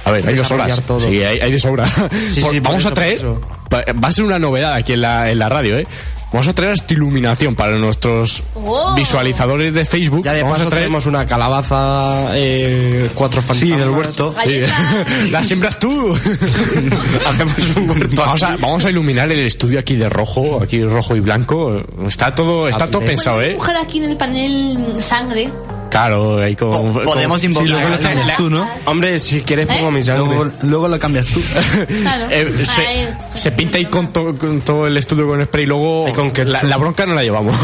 A 0.05 0.11
ver, 0.11 0.27
hay 0.27 0.35
dos 0.35 0.51
horas. 0.51 0.79
Todo. 0.85 0.99
Sí, 0.99 1.23
hay, 1.23 1.39
hay 1.39 1.51
de 1.51 1.59
sobra. 1.59 1.85
Sí, 1.87 2.41
Por- 2.41 2.51
sí, 2.51 2.59
por 2.59 2.61
vamos 2.61 2.79
eso, 2.79 2.89
a 2.89 2.93
traer. 2.93 3.21
Va 3.73 4.07
a 4.07 4.11
ser 4.11 4.25
una 4.25 4.39
novedad 4.39 4.73
aquí 4.73 4.93
en 4.93 5.01
la, 5.01 5.29
en 5.31 5.39
la 5.39 5.49
radio, 5.49 5.77
¿eh? 5.77 5.87
Vamos 6.31 6.47
a 6.49 6.53
traer 6.53 6.71
esta 6.73 6.93
iluminación 6.93 7.55
para 7.55 7.77
nuestros 7.77 8.43
Oh. 8.55 8.93
visualizadores 8.95 9.73
de 9.73 9.85
Facebook. 9.85 10.23
Ya 10.23 10.33
de 10.33 10.41
Vamos 10.41 10.57
paso 10.57 10.67
a 10.67 10.69
traer. 10.69 10.83
tenemos 10.85 11.05
una 11.05 11.25
calabaza, 11.25 12.31
eh, 12.33 13.09
cuatro 13.15 13.41
fantasmas. 13.41 13.69
Sí, 13.73 13.79
del 13.79 13.89
huerto. 13.89 14.33
Galletas. 14.33 14.71
La 15.31 15.41
siembras 15.43 15.79
tú. 15.79 16.13
Hacemos 17.27 17.55
un 17.77 17.89
huerto 17.89 18.15
Vamos 18.17 18.43
a, 18.43 18.57
vamos 18.57 18.83
a 18.85 18.89
iluminar 18.89 19.31
el 19.31 19.39
estudio 19.45 19.79
aquí 19.79 19.95
de 19.95 20.09
rojo, 20.09 20.59
aquí 20.61 20.83
rojo 20.83 21.15
y 21.15 21.21
blanco. 21.21 21.81
Está 22.07 22.33
todo, 22.35 22.67
está 22.67 22.87
todo 22.87 22.99
Hazle. 23.01 23.07
pensado, 23.13 23.41
¿eh? 23.41 23.57
aquí 23.81 23.99
en 23.99 24.09
el 24.11 24.17
panel 24.17 24.77
sangre. 24.99 25.49
Claro, 25.89 26.39
ahí 26.41 26.55
con. 26.55 26.93
Po- 26.93 27.01
podemos 27.03 27.43
invocar 27.43 27.67
Sí, 27.67 27.71
luego 27.73 27.87
lo 27.89 27.95
a 27.95 27.97
cambias 27.99 28.19
alguien. 28.29 28.37
tú, 28.37 28.49
¿no? 28.49 28.67
Hombre, 28.85 29.19
si 29.19 29.41
quieres 29.43 29.69
¿Eh? 29.69 29.73
pongo 29.77 29.91
mi 29.91 30.03
sangre. 30.03 30.25
Luego, 30.35 30.51
luego 30.63 30.87
lo 30.87 30.99
cambias 30.99 31.27
tú. 31.27 31.41
Claro. 32.01 32.25
Eh, 32.31 33.13
se, 33.33 33.51
pinta 33.51 33.77
ahí 33.77 33.85
con, 33.85 34.11
to- 34.11 34.35
con 34.37 34.61
todo 34.61 34.87
el 34.87 34.97
estudio 34.97 35.27
con 35.27 35.43
spray 35.43 35.63
y 35.63 35.67
luego 35.67 36.07
Y 36.09 36.11
con 36.13 36.31
la, 36.45 36.63
la 36.63 36.77
bronca 36.77 37.05
no 37.05 37.13
la 37.15 37.23
llevamos. 37.23 37.55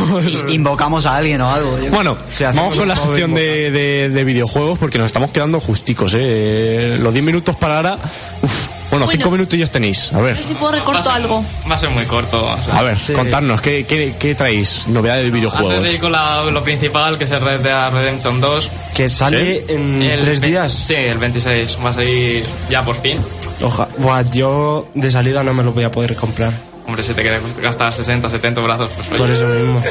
Invocamos 0.50 1.06
a 1.06 1.18
alguien 1.18 1.42
o 1.42 1.50
algo. 1.50 1.78
yo- 1.84 1.92
Bueno, 1.92 2.18
Sí, 2.30 2.44
vamos 2.44 2.74
con 2.76 2.88
la 2.88 2.96
sección 2.96 3.34
de, 3.34 3.72
de- 3.72 4.10
de 4.10 4.24
videojuegos 4.24 4.80
porque 4.80 4.98
nos 4.98 5.08
estamos 5.08 5.32
quedando 5.32 5.60
justicos, 5.60 6.14
¿eh? 6.16 6.98
Los 7.02 7.14
10 7.14 7.26
minutos 7.26 7.56
para 7.56 7.78
ahora. 7.78 7.98
uf, 8.42 8.52
bueno, 8.92 9.06
Bueno. 9.06 9.12
5 9.24 9.32
minutillos 9.32 9.72
tenéis. 9.72 10.14
A 10.14 10.22
ver, 10.22 10.34
A 10.34 10.36
ver 10.36 10.44
si 10.44 10.54
puedo 10.54 10.72
Va 10.74 10.78
a 10.78 10.80
recorto 10.82 11.04
ser- 11.04 11.12
algo. 11.14 11.44
Va 11.70 11.76
a 11.76 11.78
ser 11.80 11.90
muy 11.90 12.06
corto. 12.06 12.44
o 12.46 12.64
sea. 12.64 12.78
a 12.78 12.82
ver, 12.84 12.98
contarnos, 13.16 13.60
¿qué, 13.62 13.86
qué, 13.86 14.14
qué 14.20 14.36
traéis? 14.36 14.88
Novedades 14.90 15.24
de 15.24 15.28
Antes 15.30 15.40
videojuegos. 15.40 15.84
de 15.84 15.94
ir 15.94 16.00
con 16.00 16.12
la- 16.12 16.44
lo 16.44 16.64
principal, 16.64 17.18
que 17.18 17.24
es 17.24 17.32
el 17.32 17.42
Red 17.42 17.62
Dead 17.62 17.92
Redemption 17.92 18.40
2. 18.40 18.70
Que 18.94 19.10
sale 19.10 19.60
¿Sí? 19.66 19.74
en 19.74 20.04
el 20.04 20.20
tres 20.20 20.42
días. 20.42 20.72
Sí, 20.72 20.94
el 20.94 21.18
26. 21.18 21.78
Va 21.84 21.90
a 21.90 21.94
salir 21.94 22.46
ya 22.70 22.84
por 22.84 22.96
fin. 22.96 23.18
Oja, 23.64 23.88
buah, 23.98 24.24
yo 24.32 24.88
de 24.94 25.12
salida 25.12 25.44
no 25.44 25.54
me 25.54 25.64
lo 25.64 25.72
voy 25.72 25.84
a 25.84 25.92
poder 25.92 26.16
comprar. 26.16 26.52
Hombre, 26.88 27.04
si 27.04 27.14
te 27.14 27.22
quieres 27.22 27.58
gastar 27.60 27.94
60, 27.94 28.30
70 28.30 28.60
brazos, 28.62 28.90
pues 28.96 29.08
oye. 29.10 29.18
Por 29.18 29.30
eso 29.30 29.46
mismo. 29.48 29.82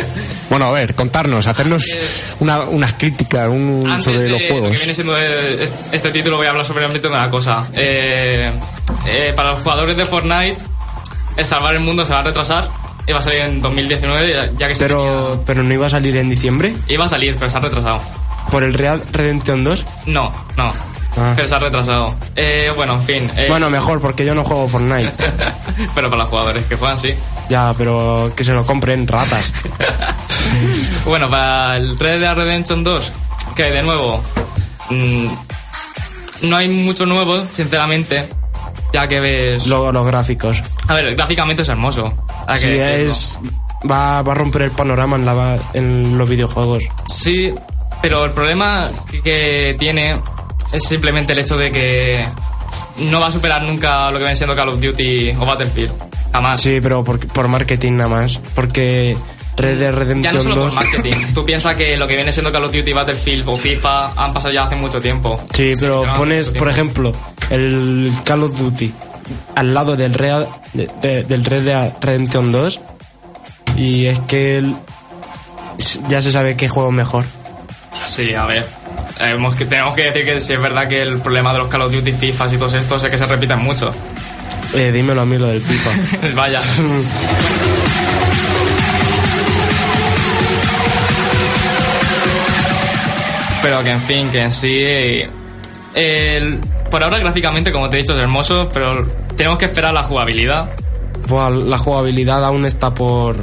Bueno, 0.50 0.66
a 0.66 0.70
ver, 0.72 0.94
contarnos, 0.94 1.46
hacernos 1.46 1.84
una, 2.40 2.60
unas 2.60 2.92
críticas 2.94 3.48
un- 3.48 3.84
Antes 3.88 4.04
sobre 4.04 4.18
de 4.18 4.28
los 4.28 4.32
lo 4.32 4.38
que 4.38 4.52
juegos. 4.52 4.70
viene 4.78 4.94
siendo 4.94 5.16
este 5.16 6.10
título 6.10 6.36
voy 6.36 6.46
a 6.46 6.50
hablar 6.50 6.66
sobremente 6.66 7.00
de 7.00 7.08
una 7.08 7.30
cosa. 7.30 7.64
Eh, 7.74 8.50
eh, 9.06 9.32
para 9.36 9.52
los 9.52 9.60
jugadores 9.60 9.96
de 9.96 10.04
Fortnite, 10.04 10.56
el 11.36 11.46
salvar 11.46 11.74
el 11.74 11.80
mundo 11.80 12.04
se 12.04 12.12
va 12.12 12.18
a 12.18 12.22
retrasar. 12.22 12.68
Y 13.06 13.12
va 13.12 13.18
a 13.20 13.22
salir 13.22 13.40
en 13.40 13.62
2019, 13.62 14.50
ya- 14.58 14.68
que 14.68 14.74
se 14.74 14.84
Pero, 14.84 15.42
pero 15.46 15.62
no 15.62 15.72
iba 15.72 15.86
a 15.86 15.90
salir 15.90 16.16
en 16.18 16.28
diciembre. 16.28 16.68
tenía- 16.70 16.94
Iba 16.94 17.04
a 17.06 17.08
salir, 17.08 17.34
pero 17.36 17.50
se 17.50 17.56
ha 17.56 17.60
retrasado. 17.60 18.00
Por 18.50 18.62
el 18.62 18.74
Real 18.74 19.02
Redemption 19.12 19.64
2. 19.64 19.84
No, 20.06 20.32
no. 20.56 20.72
Ah. 21.16 21.32
Pero 21.36 21.48
se 21.48 21.54
ha 21.54 21.58
retrasado. 21.58 22.14
Eh, 22.36 22.70
bueno, 22.76 22.94
en 22.94 23.02
fin. 23.02 23.30
eh, 23.36 23.46
Bueno, 23.48 23.68
mejor, 23.70 24.00
porque 24.00 24.24
yo 24.24 24.34
no 24.34 24.44
juego 24.44 24.68
Fortnite. 24.68 25.12
pero 25.94 26.08
para 26.10 26.22
los 26.22 26.28
jugadores 26.30 26.64
que 26.66 26.76
juegan, 26.76 26.98
sí. 26.98 27.14
ya, 27.48 27.74
pero 27.76 28.32
que 28.36 28.44
se 28.44 28.52
lo 28.52 28.64
compren 28.66 29.06
ratas. 29.06 29.50
Bueno, 31.04 31.30
para 31.30 31.76
el 31.76 31.98
Red 31.98 32.20
Dead 32.20 32.34
Redemption 32.34 32.82
2, 32.84 33.12
que 33.54 33.64
de 33.70 33.82
nuevo, 33.82 34.20
mm, 34.90 35.26
no 36.42 36.56
hay 36.56 36.68
mucho 36.68 37.06
nuevo, 37.06 37.42
sinceramente, 37.54 38.28
ya 38.92 39.06
que 39.06 39.20
ves... 39.20 39.66
Luego 39.66 39.92
los 39.92 40.06
gráficos. 40.06 40.60
A 40.88 40.94
ver, 40.94 41.14
gráficamente 41.14 41.62
es 41.62 41.68
hermoso. 41.68 42.12
que 42.60 43.04
es. 43.06 43.38
Va, 43.88 44.22
va 44.22 44.32
a 44.32 44.34
romper 44.34 44.62
el 44.62 44.70
panorama 44.72 45.16
en, 45.16 45.24
la, 45.24 45.58
en 45.74 46.18
los 46.18 46.28
videojuegos. 46.28 46.82
Sí, 47.08 47.54
pero 48.02 48.24
el 48.24 48.32
problema 48.32 48.90
que, 49.10 49.22
que 49.22 49.76
tiene 49.78 50.20
es 50.72 50.82
simplemente 50.84 51.32
el 51.32 51.38
hecho 51.40 51.56
de 51.56 51.70
que 51.72 52.26
no 53.10 53.20
va 53.20 53.28
a 53.28 53.30
superar 53.30 53.62
nunca 53.62 54.10
lo 54.10 54.18
que 54.18 54.24
viene 54.24 54.36
siendo 54.36 54.54
Call 54.54 54.68
of 54.68 54.80
Duty 54.80 55.30
o 55.38 55.46
Battlefield. 55.46 55.92
Jamás. 56.32 56.60
Sí, 56.60 56.80
pero 56.80 57.02
por, 57.02 57.18
por 57.28 57.48
marketing 57.48 57.92
nada 57.92 58.08
más. 58.08 58.38
Porque 58.54 59.16
Red 59.56 59.78
Dead 59.78 59.90
Ya 59.92 59.98
Redemption 59.98 60.34
no 60.34 60.40
solo 60.42 60.54
2. 60.56 60.74
por 60.74 60.84
marketing. 60.84 61.16
Tú 61.34 61.44
piensas 61.44 61.74
que 61.76 61.96
lo 61.96 62.06
que 62.06 62.14
viene 62.16 62.30
siendo 62.32 62.52
Call 62.52 62.64
of 62.64 62.72
Duty, 62.72 62.92
Battlefield 62.92 63.48
o 63.48 63.54
FIFA 63.56 64.12
han 64.16 64.32
pasado 64.32 64.52
ya 64.54 64.64
hace 64.64 64.76
mucho 64.76 65.00
tiempo. 65.00 65.40
Sí, 65.54 65.72
pero 65.80 66.04
pones, 66.16 66.50
por 66.50 66.68
ejemplo, 66.68 67.12
el 67.50 68.12
Call 68.24 68.42
of 68.44 68.56
Duty 68.58 68.92
al 69.56 69.74
lado 69.74 69.96
del 69.96 70.12
de- 70.12 70.88
de- 71.02 71.24
del 71.24 71.44
Red 71.44 71.62
Dead 71.64 71.92
Redemption 72.00 72.52
2 72.52 72.80
y 73.76 74.06
es 74.06 74.18
que 74.20 74.58
el- 74.58 74.74
ya 76.08 76.20
se 76.20 76.30
sabe 76.32 76.56
qué 76.56 76.68
juego 76.68 76.90
mejor. 76.92 77.24
Sí, 78.06 78.34
a 78.34 78.44
ver. 78.46 78.66
Hemos 79.20 79.56
tenemos 79.56 79.94
que 79.94 80.04
decir 80.10 80.24
que 80.24 80.40
sí 80.40 80.52
es 80.54 80.60
verdad 80.60 80.88
que 80.88 81.02
el 81.02 81.18
problema 81.18 81.52
de 81.52 81.58
los 81.58 81.68
Call 81.68 81.82
of 81.82 81.92
Duty, 81.92 82.12
FIFA 82.12 82.54
y 82.54 82.56
todos 82.56 82.72
estos 82.74 83.04
es 83.04 83.10
que 83.10 83.18
se 83.18 83.26
repiten 83.26 83.58
mucho. 83.58 83.92
Eh, 84.74 84.90
dímelo 84.92 85.20
a 85.22 85.26
mí 85.26 85.36
lo 85.36 85.48
del 85.48 85.60
FIFA. 85.60 85.90
Vaya. 86.34 86.60
Pero 93.62 93.82
que 93.84 93.90
en 93.90 94.00
fin, 94.00 94.28
que 94.30 94.40
en 94.40 94.52
sí. 94.52 94.72
eh, 94.78 95.28
el- 95.94 96.60
por 96.90 97.02
ahora 97.04 97.18
gráficamente, 97.18 97.70
como 97.70 97.88
te 97.88 97.96
he 97.96 98.00
dicho, 98.00 98.16
es 98.16 98.22
hermoso, 98.22 98.68
pero 98.72 99.06
tenemos 99.36 99.58
que 99.58 99.66
esperar 99.66 99.92
la 99.94 100.02
jugabilidad. 100.02 100.70
Buah, 101.28 101.50
la 101.50 101.78
jugabilidad 101.78 102.44
aún 102.44 102.64
está 102.64 102.92
por, 102.92 103.36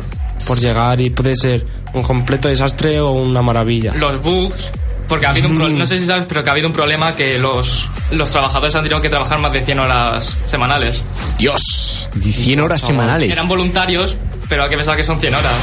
por 0.46 0.60
llegar 0.60 1.00
y 1.00 1.10
puede 1.12 1.36
ser 1.36 1.66
un 1.94 2.02
completo 2.04 2.48
desastre 2.50 3.00
o 3.00 3.12
una 3.12 3.42
maravilla. 3.42 3.94
Los 3.96 4.22
bugs. 4.22 4.72
Porque 5.08 5.26
ha 5.26 5.30
habido 5.30 5.48
un 5.50 5.56
pro- 5.56 5.70
no 5.70 5.86
sé 5.86 6.00
si 6.00 6.06
sabes, 6.06 6.26
pero 6.28 6.44
que 6.44 6.50
ha 6.50 6.54
habido 6.54 6.68
un 6.68 6.74
problema 6.74 7.16
que 7.16 7.38
los, 7.40 7.88
los 8.12 8.30
trabajadores 8.32 8.76
han 8.76 8.84
tenido 8.84 9.02
que 9.02 9.10
trabajar 9.10 9.40
más 9.40 9.54
de 9.54 9.62
100 9.64 9.80
horas 9.80 10.38
semanales. 10.44 11.02
Dios, 11.40 12.10
100 12.22 12.60
horas 12.60 12.82
semanales. 12.82 13.32
Eran 13.32 13.48
voluntarios, 13.48 14.16
pero 14.50 14.64
hay 14.64 14.70
que 14.70 14.76
pensar 14.78 14.98
que 14.98 15.04
son 15.04 15.20
100 15.20 15.34
horas. 15.34 15.54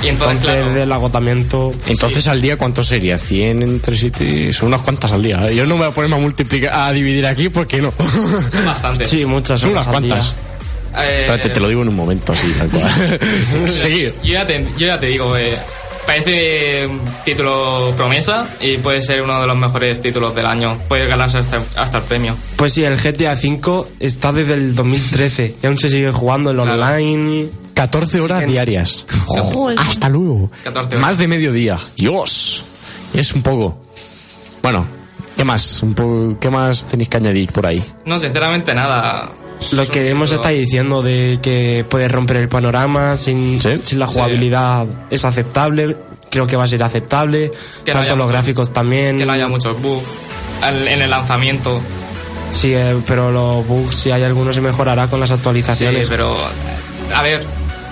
Y 0.00 0.06
entonces, 0.06 0.36
Entonces 0.38 0.62
claro, 0.62 0.74
del 0.78 0.92
agotamiento... 0.92 1.74
Entonces 1.88 2.28
al 2.28 2.40
día 2.40 2.56
cuánto 2.56 2.84
sería? 2.84 3.18
100 3.18 3.62
entre 3.64 3.96
7 3.96 4.52
son 4.52 4.68
unas 4.68 4.82
cuantas 4.82 5.10
al 5.10 5.22
día. 5.24 5.40
¿eh? 5.50 5.56
Yo 5.56 5.64
no 5.66 5.74
me 5.74 5.80
voy 5.82 5.88
a 5.90 5.94
ponerme 5.94 6.14
a 6.16 6.20
multiplicar 6.20 6.72
a 6.72 6.92
dividir 6.92 7.26
aquí 7.26 7.48
porque 7.48 7.82
no. 7.82 7.92
son 8.52 8.64
bastante. 8.64 9.04
Sí, 9.06 9.24
muchas 9.24 9.60
son 9.60 9.70
unas 9.70 9.88
cuantas. 9.88 10.32
Eh, 10.96 11.22
Espérate, 11.22 11.48
te 11.50 11.58
lo 11.60 11.66
digo 11.68 11.82
en 11.82 11.88
un 11.88 11.96
momento 11.96 12.32
así, 12.32 12.46
tal 12.56 12.68
cual. 12.68 13.20
Seguir. 13.68 14.14
Yo 14.22 14.32
ya 14.34 14.46
te, 14.46 14.64
yo 14.78 14.86
ya 14.86 15.00
te 15.00 15.06
digo, 15.06 15.36
eh, 15.36 15.58
parece 16.08 16.86
un 16.86 17.00
título 17.22 17.92
promesa 17.94 18.46
y 18.62 18.78
puede 18.78 19.02
ser 19.02 19.20
uno 19.20 19.38
de 19.42 19.46
los 19.46 19.58
mejores 19.58 20.00
títulos 20.00 20.34
del 20.34 20.46
año. 20.46 20.78
Puede 20.88 21.06
ganarse 21.06 21.36
hasta, 21.36 21.60
hasta 21.76 21.98
el 21.98 22.04
premio. 22.04 22.34
Pues 22.56 22.72
sí, 22.72 22.82
el 22.82 22.96
GTA 22.96 23.34
V 23.34 23.84
está 24.00 24.32
desde 24.32 24.54
el 24.54 24.74
2013 24.74 25.56
y 25.62 25.66
aún 25.66 25.76
se 25.76 25.90
sigue 25.90 26.10
jugando 26.10 26.50
el 26.50 26.56
Claro. 26.56 26.72
online. 26.82 27.46
14 27.74 28.20
horas 28.22 28.46
diarias. 28.46 29.04
Hasta 29.76 30.08
luego. 30.08 30.50
14 30.64 30.96
horas. 30.96 31.00
Más 31.10 31.18
de 31.18 31.28
mediodía. 31.28 31.78
Dios. 31.94 32.64
Es 33.12 33.32
un 33.34 33.42
poco. 33.42 33.78
Bueno, 34.62 34.86
¿qué 35.36 35.44
más? 35.44 35.82
¿Qué 36.40 36.48
más 36.50 36.86
tenéis 36.86 37.10
que 37.10 37.18
añadir 37.18 37.52
por 37.52 37.66
ahí? 37.66 37.82
No, 38.06 38.18
sinceramente 38.18 38.74
nada. 38.74 39.30
Lo 39.72 39.86
que 39.88 40.08
hemos 40.08 40.30
estado 40.30 40.54
diciendo 40.54 41.02
de 41.02 41.38
que 41.42 41.84
puede 41.88 42.08
romper 42.08 42.36
el 42.38 42.48
panorama 42.48 43.16
sin, 43.16 43.60
Sí. 43.60 43.80
sin 43.82 43.98
la 43.98 44.06
Sí. 44.06 44.14
jugabilidad 44.14 44.86
es 45.10 45.24
aceptable. 45.24 45.96
Creo 46.30 46.46
que 46.46 46.56
va 46.56 46.64
a 46.64 46.68
ser 46.68 46.82
aceptable. 46.82 47.50
Que 47.84 47.92
Tanto 47.92 48.14
los 48.16 48.24
mucho- 48.26 48.32
gráficos 48.34 48.72
también. 48.72 49.18
Que 49.18 49.26
no 49.26 49.32
haya 49.32 49.48
muchos 49.48 49.80
bugs 49.82 50.04
en 50.88 51.02
el 51.02 51.10
lanzamiento. 51.10 51.80
Sí, 52.52 52.72
eh, 52.74 52.96
pero 53.06 53.30
los 53.30 53.66
bugs, 53.66 53.94
si 53.96 54.10
hay 54.10 54.22
algunos, 54.22 54.54
se 54.54 54.60
mejorará 54.60 55.06
con 55.08 55.20
las 55.20 55.28
Sí, 55.30 55.34
actualizaciones. 55.34 56.08
pero. 56.08 56.36
A 57.14 57.22
ver, 57.22 57.42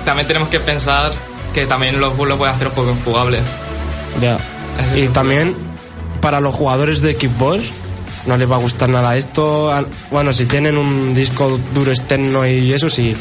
también 0.04 0.26
tenemos 0.28 0.48
que 0.48 0.60
pensar 0.60 1.10
que 1.52 1.66
también 1.66 2.00
los 2.00 2.16
bugs 2.16 2.28
lo 2.28 2.38
pueden 2.38 2.54
hacer 2.54 2.68
un 2.68 2.74
poco 2.74 2.90
injugables. 2.90 3.42
Ya. 4.20 4.38
Y 4.94 5.08
también 5.08 5.54
para 6.20 6.40
los 6.40 6.54
jugadores 6.54 7.00
de 7.02 7.14
Xbox 7.14 7.64
no 8.26 8.36
les 8.36 8.50
va 8.50 8.56
a 8.56 8.58
gustar 8.60 8.88
nada 8.88 9.16
esto. 9.16 9.72
Bueno, 10.10 10.32
si 10.32 10.46
tienen 10.46 10.76
un 10.78 11.14
disco 11.14 11.58
duro 11.74 11.90
externo 11.92 12.46
y 12.46 12.72
eso 12.72 12.88
sí. 12.90 13.14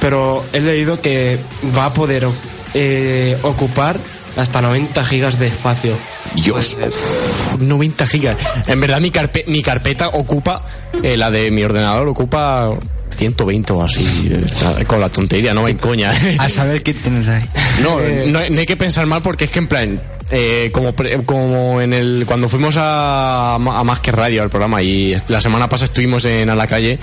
Pero 0.00 0.44
he 0.52 0.60
leído 0.60 1.00
que 1.00 1.38
va 1.76 1.86
a 1.86 1.90
poder 1.94 2.26
eh, 2.74 3.36
ocupar 3.42 3.98
hasta 4.36 4.60
90 4.60 5.04
gigas 5.04 5.38
de 5.38 5.46
espacio. 5.46 5.94
Dios. 6.34 6.76
Uf, 6.86 7.60
90 7.60 8.06
gigas. 8.06 8.36
En 8.66 8.80
verdad 8.80 9.00
mi, 9.00 9.10
carpe- 9.12 9.44
mi 9.46 9.62
carpeta 9.62 10.08
ocupa, 10.08 10.62
eh, 11.02 11.16
la 11.16 11.30
de 11.30 11.50
mi 11.52 11.62
ordenador 11.62 12.08
ocupa 12.08 12.70
120 13.14 13.72
o 13.72 13.82
así. 13.82 14.30
Está 14.44 14.84
Con 14.84 15.00
la 15.00 15.08
tontería, 15.08 15.54
no 15.54 15.66
en 15.68 15.78
coña. 15.78 16.12
A 16.38 16.48
saber 16.48 16.82
qué 16.82 16.94
tienes 16.94 17.28
ahí. 17.28 17.44
No, 17.82 17.98
no, 18.00 18.40
no 18.50 18.58
hay 18.60 18.66
que 18.66 18.76
pensar 18.76 19.06
mal 19.06 19.22
porque 19.22 19.44
es 19.44 19.50
que 19.50 19.58
en 19.60 19.66
plan, 19.66 20.00
eh, 20.30 20.70
como, 20.72 20.92
pre- 20.92 21.22
como 21.24 21.80
en 21.80 21.92
el 21.92 22.24
cuando 22.26 22.48
fuimos 22.48 22.76
a, 22.76 23.54
a 23.54 23.58
Más 23.84 24.00
que 24.00 24.12
Radio 24.12 24.42
al 24.42 24.50
programa 24.50 24.82
y 24.82 25.14
la 25.28 25.40
semana 25.40 25.68
pasada 25.68 25.86
estuvimos 25.86 26.24
en 26.24 26.50
A 26.50 26.54
la 26.54 26.66
calle, 26.66 26.98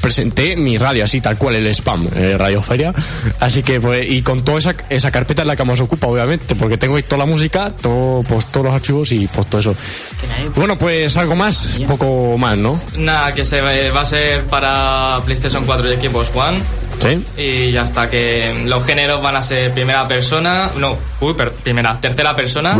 presenté 0.00 0.56
mi 0.56 0.78
radio, 0.78 1.04
así 1.04 1.20
tal 1.20 1.36
cual, 1.36 1.56
el 1.56 1.66
spam, 1.68 2.08
eh, 2.14 2.36
Radio 2.38 2.62
Feria. 2.62 2.92
Así 3.38 3.62
que, 3.62 3.80
pues, 3.80 4.04
y 4.08 4.22
con 4.22 4.42
toda 4.42 4.58
esa, 4.58 4.74
esa 4.88 5.10
carpeta 5.10 5.42
en 5.42 5.48
la 5.48 5.56
que 5.56 5.64
nos 5.64 5.80
ocupa, 5.80 6.06
obviamente, 6.06 6.54
porque 6.54 6.76
tengo 6.78 6.96
ahí 6.96 7.02
toda 7.02 7.18
la 7.18 7.26
música, 7.26 7.70
todo, 7.80 8.22
pues, 8.22 8.46
todos 8.46 8.66
los 8.66 8.74
archivos 8.74 9.12
y 9.12 9.26
pues 9.26 9.46
todo 9.48 9.60
eso. 9.60 9.74
Bueno, 10.56 10.76
pues 10.76 11.16
algo 11.16 11.36
más, 11.36 11.76
un 11.78 11.86
poco 11.86 12.36
más, 12.38 12.56
¿no? 12.58 12.78
Nada, 12.96 13.32
que 13.32 13.44
se 13.44 13.60
va 13.60 14.00
a 14.00 14.04
ser 14.04 14.44
para 14.44 15.20
PlayStation 15.24 15.64
4 15.64 15.92
y 15.92 15.96
Xbox 15.96 16.30
One. 16.34 16.58
Sí. 17.00 17.24
Y 17.40 17.70
ya 17.72 17.84
está, 17.84 18.10
que 18.10 18.64
los 18.66 18.84
géneros 18.84 19.22
van 19.22 19.34
a 19.34 19.40
ser 19.42 19.72
primera 19.72 20.06
persona, 20.06 20.68
no, 20.76 20.98
uy, 21.20 21.32
per- 21.32 21.52
primera, 21.52 21.98
tercera 21.98 22.36
persona. 22.36 22.76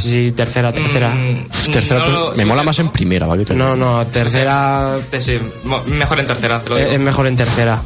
Sí, 0.00 0.32
tercera, 0.32 0.72
tercera. 0.72 1.10
Mm, 1.10 1.48
Tercera, 1.70 2.08
no 2.08 2.32
me 2.32 2.46
mola 2.46 2.62
más 2.62 2.78
en 2.78 2.88
primera, 2.88 3.26
¿vale? 3.26 3.44
No, 3.54 3.76
no, 3.76 4.06
tercera 4.06 4.96
Te- 5.10 5.20
sí, 5.20 5.38
mejor 5.86 6.18
en 6.20 6.26
tercera, 6.26 6.57
lo 6.66 6.76
digo. 6.76 6.90
es 6.90 6.98
mejor 7.00 7.26
en 7.26 7.36
tercera. 7.36 7.82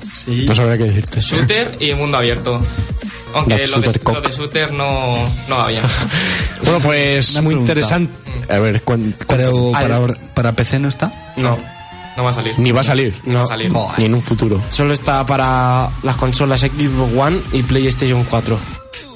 No 0.46 0.54
sabría 0.54 0.78
qué 0.78 0.84
decirte. 0.84 1.20
Shooter 1.20 1.76
y 1.80 1.94
mundo 1.94 2.18
abierto. 2.18 2.60
Aunque 3.34 3.66
lo 3.66 3.80
de, 3.80 3.98
cock. 4.00 4.14
lo 4.16 4.20
de 4.20 4.30
shooter 4.30 4.72
no, 4.72 5.16
no 5.48 5.56
va 5.58 5.68
bien. 5.68 5.82
Bueno, 6.64 6.78
pues 6.80 7.40
muy 7.42 7.54
interesante. 7.54 8.12
A 8.48 8.58
ver, 8.58 8.82
cuán- 8.82 9.14
Pero 9.26 9.74
Al- 9.74 9.82
para, 9.82 10.00
or- 10.00 10.16
para 10.34 10.52
PC 10.52 10.78
no 10.78 10.88
está. 10.88 11.12
No, 11.36 11.58
No 12.16 12.24
va 12.24 12.30
a 12.30 12.34
salir. 12.34 12.54
ni 12.58 12.70
va 12.72 12.82
a 12.82 12.84
salir, 12.84 13.14
No 13.24 13.40
va 13.40 13.44
a 13.44 13.48
salir. 13.48 13.72
ni 13.98 14.04
en 14.04 14.14
un 14.14 14.22
futuro. 14.22 14.60
solo 14.70 14.92
está 14.92 15.24
para 15.26 15.90
las 16.02 16.16
consolas 16.16 16.60
Xbox 16.60 17.12
One 17.16 17.40
y 17.52 17.62
PlayStation 17.62 18.22
4. 18.24 18.58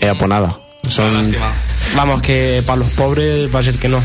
Eh, 0.01 0.13
pues 0.19 0.29
nada. 0.29 0.59
Una 0.83 0.93
Son, 0.93 1.15
lástima. 1.15 1.53
Vamos, 1.95 2.21
que 2.23 2.63
para 2.67 2.79
los 2.79 2.89
pobres 2.91 3.55
va 3.55 3.61
a 3.61 3.63
ser 3.63 3.77
que 3.79 3.89
no. 3.89 4.01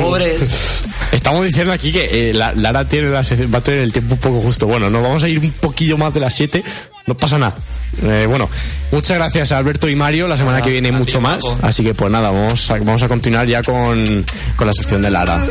Pobre. 0.00 0.36
Estamos 1.12 1.44
diciendo 1.44 1.72
aquí 1.72 1.92
que 1.92 2.30
eh, 2.30 2.34
la- 2.34 2.52
Lara 2.54 2.84
tiene 2.84 3.08
la 3.10 3.22
va 3.22 3.58
a 3.58 3.60
tener 3.60 3.80
el 3.80 3.92
tiempo 3.92 4.14
un 4.14 4.20
poco 4.20 4.40
justo. 4.40 4.66
Bueno, 4.66 4.90
nos 4.90 5.02
vamos 5.02 5.22
a 5.22 5.28
ir 5.28 5.38
un 5.38 5.50
poquillo 5.52 5.96
más 5.96 6.12
de 6.12 6.20
las 6.20 6.34
7. 6.34 6.62
No 7.06 7.16
pasa 7.16 7.38
nada. 7.38 7.54
Eh, 8.02 8.26
bueno, 8.28 8.48
muchas 8.90 9.16
gracias 9.18 9.52
a 9.52 9.58
Alberto 9.58 9.88
y 9.88 9.94
Mario. 9.94 10.26
La 10.26 10.36
semana 10.36 10.62
que 10.62 10.70
viene 10.70 10.90
mucho 10.92 11.20
más. 11.20 11.42
Así 11.62 11.82
que 11.84 11.94
pues 11.94 12.10
nada, 12.10 12.30
vamos 12.30 12.70
a, 12.70 12.74
vamos 12.78 13.02
a 13.02 13.08
continuar 13.08 13.46
ya 13.46 13.62
con, 13.62 14.24
con 14.56 14.66
la 14.66 14.72
sección 14.72 15.02
de 15.02 15.10
Lara. 15.10 15.44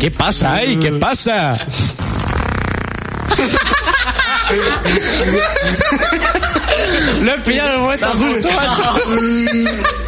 ¿Qué 0.00 0.10
pasa 0.10 0.54
ahí? 0.56 0.76
¿Qué 0.76 0.92
pasa? 0.92 1.58
Lo 7.22 7.32
he 7.34 7.38
pillado 7.38 7.80
momento 7.80 8.06
justo, 8.08 8.48
macho. 8.52 9.00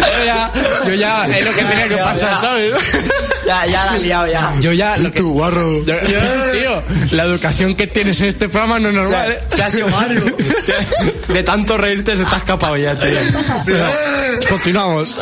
Yo 0.00 0.24
ya, 0.24 0.52
yo 0.86 0.94
ya 0.94 1.26
es 1.26 1.44
lo 1.44 1.52
que 1.54 1.64
tenía 1.64 1.88
que 1.88 1.96
pasar, 1.96 2.40
¿sabes? 2.40 2.72
Ya, 3.46 3.66
ya 3.66 3.84
la 3.86 3.92
has 3.92 4.02
liado, 4.02 4.26
ya. 4.26 4.52
Yo 4.60 4.72
ya. 4.72 4.96
Lo 4.96 5.10
que, 5.10 5.22
guarro. 5.22 5.84
yo- 5.84 5.94
tío, 6.52 6.82
la 7.12 7.24
educación 7.24 7.74
que 7.74 7.86
tienes 7.86 8.20
en 8.20 8.28
este 8.28 8.48
programa 8.48 8.78
no 8.78 8.88
es 8.88 8.94
normal. 8.94 9.32
¿eh? 9.32 9.38
Se 9.54 9.62
ha 9.62 9.70
sido 9.70 9.88
Mario. 9.88 10.22
De 11.28 11.42
tanto 11.42 11.76
reírte 11.78 12.16
se 12.16 12.24
te 12.24 12.34
ha 12.34 12.38
escapado 12.38 12.76
ya, 12.76 12.98
tío. 12.98 13.10
Continuamos. 14.48 15.16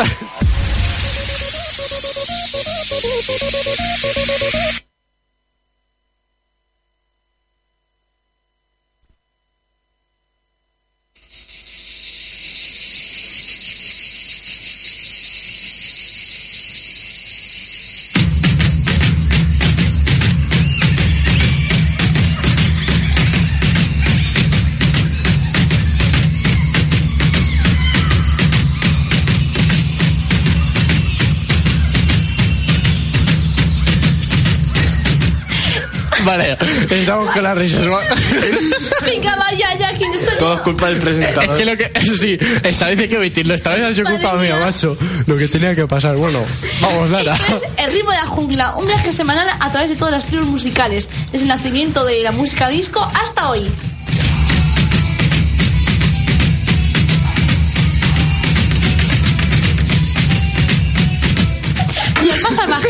Las 37.49 37.59
risas. 37.59 37.84
¿no? 37.84 37.99
Venga, 39.05 39.36
María, 39.36 39.66
ya, 39.78 39.92
¿quién 39.96 40.12
está 40.14 40.36
Todo 40.38 40.55
es 40.55 40.61
culpa 40.61 40.86
del 40.86 40.96
Es 40.96 41.03
presentador. 41.03 41.57
que 41.57 41.64
lo 41.64 41.76
que. 41.76 41.90
Eso 41.94 42.14
sí, 42.18 42.38
esta 42.62 42.86
vez 42.86 42.99
hay 42.99 43.09
que 43.09 43.16
omitirlo. 43.18 43.55
Esta 43.55 43.70
vez 43.70 43.82
ha 43.82 43.92
sido 43.92 44.09
culpa 44.11 44.34
mía, 44.34 44.57
mía. 44.57 44.64
macho. 44.66 44.96
Lo 45.26 45.36
que 45.36 45.49
tenía 45.49 45.74
que 45.74 45.86
pasar. 45.86 46.16
Bueno, 46.16 46.40
vamos, 46.80 47.11
Lara. 47.11 47.34
Esto 47.34 47.57
es 47.57 47.84
El 47.86 47.92
ritmo 47.92 48.11
de 48.11 48.16
la 48.18 48.26
jungla, 48.26 48.74
un 48.76 48.86
viaje 48.86 49.12
semanal 49.12 49.49
a 49.59 49.72
través 49.72 49.90
de 49.90 49.96
todas 49.96 50.12
las 50.12 50.26
tribus 50.26 50.46
musicales, 50.46 51.09
desde 51.32 51.44
el 51.44 51.49
nacimiento 51.49 52.05
de 52.05 52.20
la 52.22 52.32
música 52.32 52.68
disco 52.68 53.01
hasta 53.22 53.51
hoy. 53.51 53.68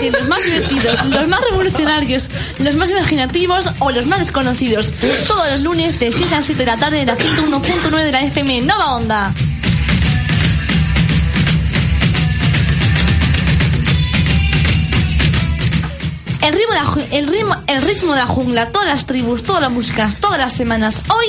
Los 0.00 0.28
más 0.28 0.44
divertidos, 0.44 1.04
los 1.06 1.26
más 1.26 1.40
revolucionarios, 1.40 2.30
los 2.58 2.76
más 2.76 2.90
imaginativos 2.90 3.68
o 3.80 3.90
los 3.90 4.06
más 4.06 4.20
desconocidos. 4.20 4.92
Todos 5.26 5.50
los 5.50 5.62
lunes 5.62 5.98
de 5.98 6.12
6 6.12 6.32
a 6.32 6.42
7 6.42 6.60
de 6.60 6.66
la 6.66 6.76
tarde 6.76 7.00
en 7.00 7.08
la 7.08 7.16
101.9 7.16 8.04
de 8.04 8.12
la 8.12 8.20
FM 8.22 8.62
Nova 8.62 8.94
Onda. 8.94 9.34
El 16.40 16.54
ritmo, 16.54 16.72
de 16.72 16.78
la, 16.78 17.18
el, 17.18 17.26
ritmo, 17.26 17.56
el 17.66 17.82
ritmo 17.82 18.12
de 18.12 18.20
la 18.20 18.26
jungla, 18.26 18.70
todas 18.70 18.88
las 18.88 19.04
tribus, 19.04 19.42
todas 19.42 19.60
las 19.60 19.72
músicas, 19.72 20.16
todas 20.20 20.38
las 20.38 20.54
semanas. 20.54 21.02
Hoy, 21.08 21.26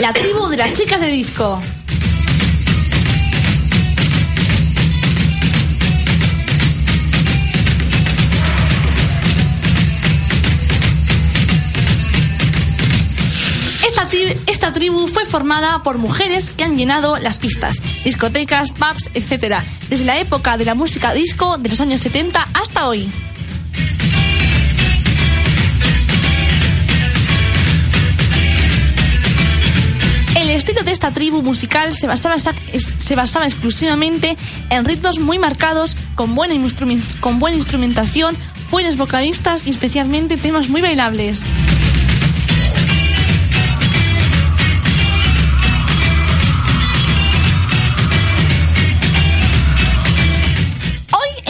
la 0.00 0.12
tribu 0.12 0.48
de 0.48 0.56
las 0.56 0.72
chicas 0.72 1.00
de 1.00 1.08
disco. 1.08 1.60
Esta 14.46 14.72
tribu 14.72 15.06
fue 15.08 15.26
formada 15.26 15.82
por 15.82 15.98
mujeres 15.98 16.52
que 16.52 16.64
han 16.64 16.76
llenado 16.76 17.18
las 17.18 17.38
pistas, 17.38 17.76
discotecas, 18.04 18.70
pubs, 18.70 19.10
etc. 19.14 19.56
Desde 19.90 20.04
la 20.04 20.18
época 20.18 20.56
de 20.56 20.64
la 20.64 20.74
música 20.74 21.12
disco 21.12 21.58
de 21.58 21.68
los 21.68 21.80
años 21.80 22.00
70 22.00 22.48
hasta 22.54 22.88
hoy. 22.88 23.10
El 30.36 30.50
estilo 30.50 30.82
de 30.82 30.92
esta 30.92 31.12
tribu 31.12 31.42
musical 31.42 31.94
se 31.94 32.06
basaba, 32.06 33.46
exclusivamente 33.46 34.36
en 34.70 34.84
ritmos 34.84 35.18
muy 35.18 35.38
marcados, 35.38 35.96
con 36.14 36.34
buena, 36.34 36.54
con 37.20 37.38
buena 37.38 37.56
instrumentación, 37.56 38.36
buenos 38.70 38.96
vocalistas 38.96 39.66
y 39.66 39.70
especialmente 39.70 40.36
temas 40.36 40.68
muy 40.68 40.80
bailables. 40.80 41.42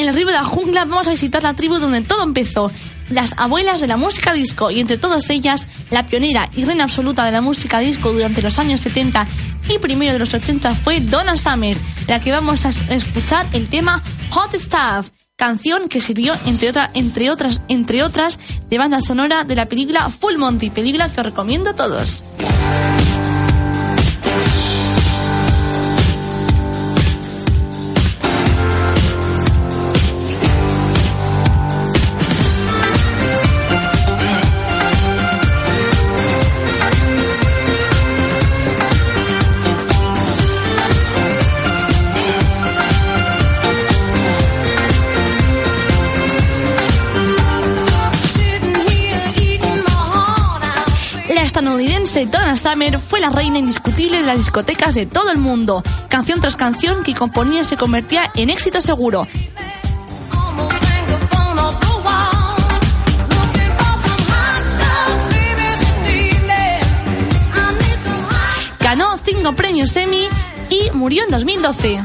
En 0.06 0.10
el 0.10 0.16
río 0.16 0.26
de 0.26 0.32
la 0.34 0.44
jungla, 0.44 0.84
vamos 0.84 1.08
a 1.08 1.10
visitar 1.10 1.42
la 1.42 1.54
tribu 1.54 1.78
donde 1.78 2.00
todo 2.02 2.22
empezó. 2.22 2.70
Las 3.10 3.34
abuelas 3.36 3.80
de 3.80 3.86
la 3.86 3.96
música 3.96 4.32
disco 4.32 4.70
y 4.70 4.80
entre 4.80 4.98
todas 4.98 5.28
ellas, 5.30 5.66
la 5.90 6.06
pionera 6.06 6.48
y 6.56 6.64
reina 6.64 6.84
absoluta 6.84 7.24
de 7.24 7.32
la 7.32 7.40
música 7.40 7.78
disco 7.80 8.12
durante 8.12 8.42
los 8.42 8.58
años 8.58 8.80
70 8.80 9.26
y 9.68 9.78
primero 9.78 10.12
de 10.12 10.18
los 10.18 10.32
80 10.34 10.74
fue 10.74 11.00
Donna 11.00 11.36
Summer, 11.36 11.76
la 12.08 12.20
que 12.20 12.30
vamos 12.32 12.64
a 12.64 12.68
es- 12.70 12.78
escuchar 12.88 13.46
el 13.52 13.68
tema 13.68 14.02
Hot 14.30 14.54
Stuff, 14.54 15.10
canción 15.36 15.88
que 15.88 16.00
sirvió 16.00 16.34
entre, 16.46 16.70
otra- 16.70 16.90
entre, 16.94 17.30
otras, 17.30 17.60
entre 17.68 18.02
otras 18.02 18.38
de 18.68 18.78
banda 18.78 19.00
sonora 19.00 19.44
de 19.44 19.54
la 19.56 19.66
película 19.66 20.08
Full 20.10 20.36
Monty, 20.36 20.70
película 20.70 21.08
que 21.08 21.22
recomiendo 21.22 21.70
a 21.70 21.74
todos. 21.74 22.22
Ese 52.16 52.24
Donna 52.24 52.56
Summer 52.56 52.98
fue 52.98 53.20
la 53.20 53.28
reina 53.28 53.58
indiscutible 53.58 54.16
de 54.16 54.24
las 54.24 54.38
discotecas 54.38 54.94
de 54.94 55.04
todo 55.04 55.30
el 55.30 55.36
mundo. 55.36 55.82
Canción 56.08 56.40
tras 56.40 56.56
canción 56.56 57.02
que 57.02 57.14
componía 57.14 57.62
se 57.62 57.76
convertía 57.76 58.30
en 58.34 58.48
éxito 58.48 58.80
seguro. 58.80 59.28
Ganó 68.80 69.18
cinco 69.18 69.52
premios 69.52 69.94
Emmy 69.94 70.26
y 70.70 70.96
murió 70.96 71.22
en 71.24 71.28
2012. 71.28 72.00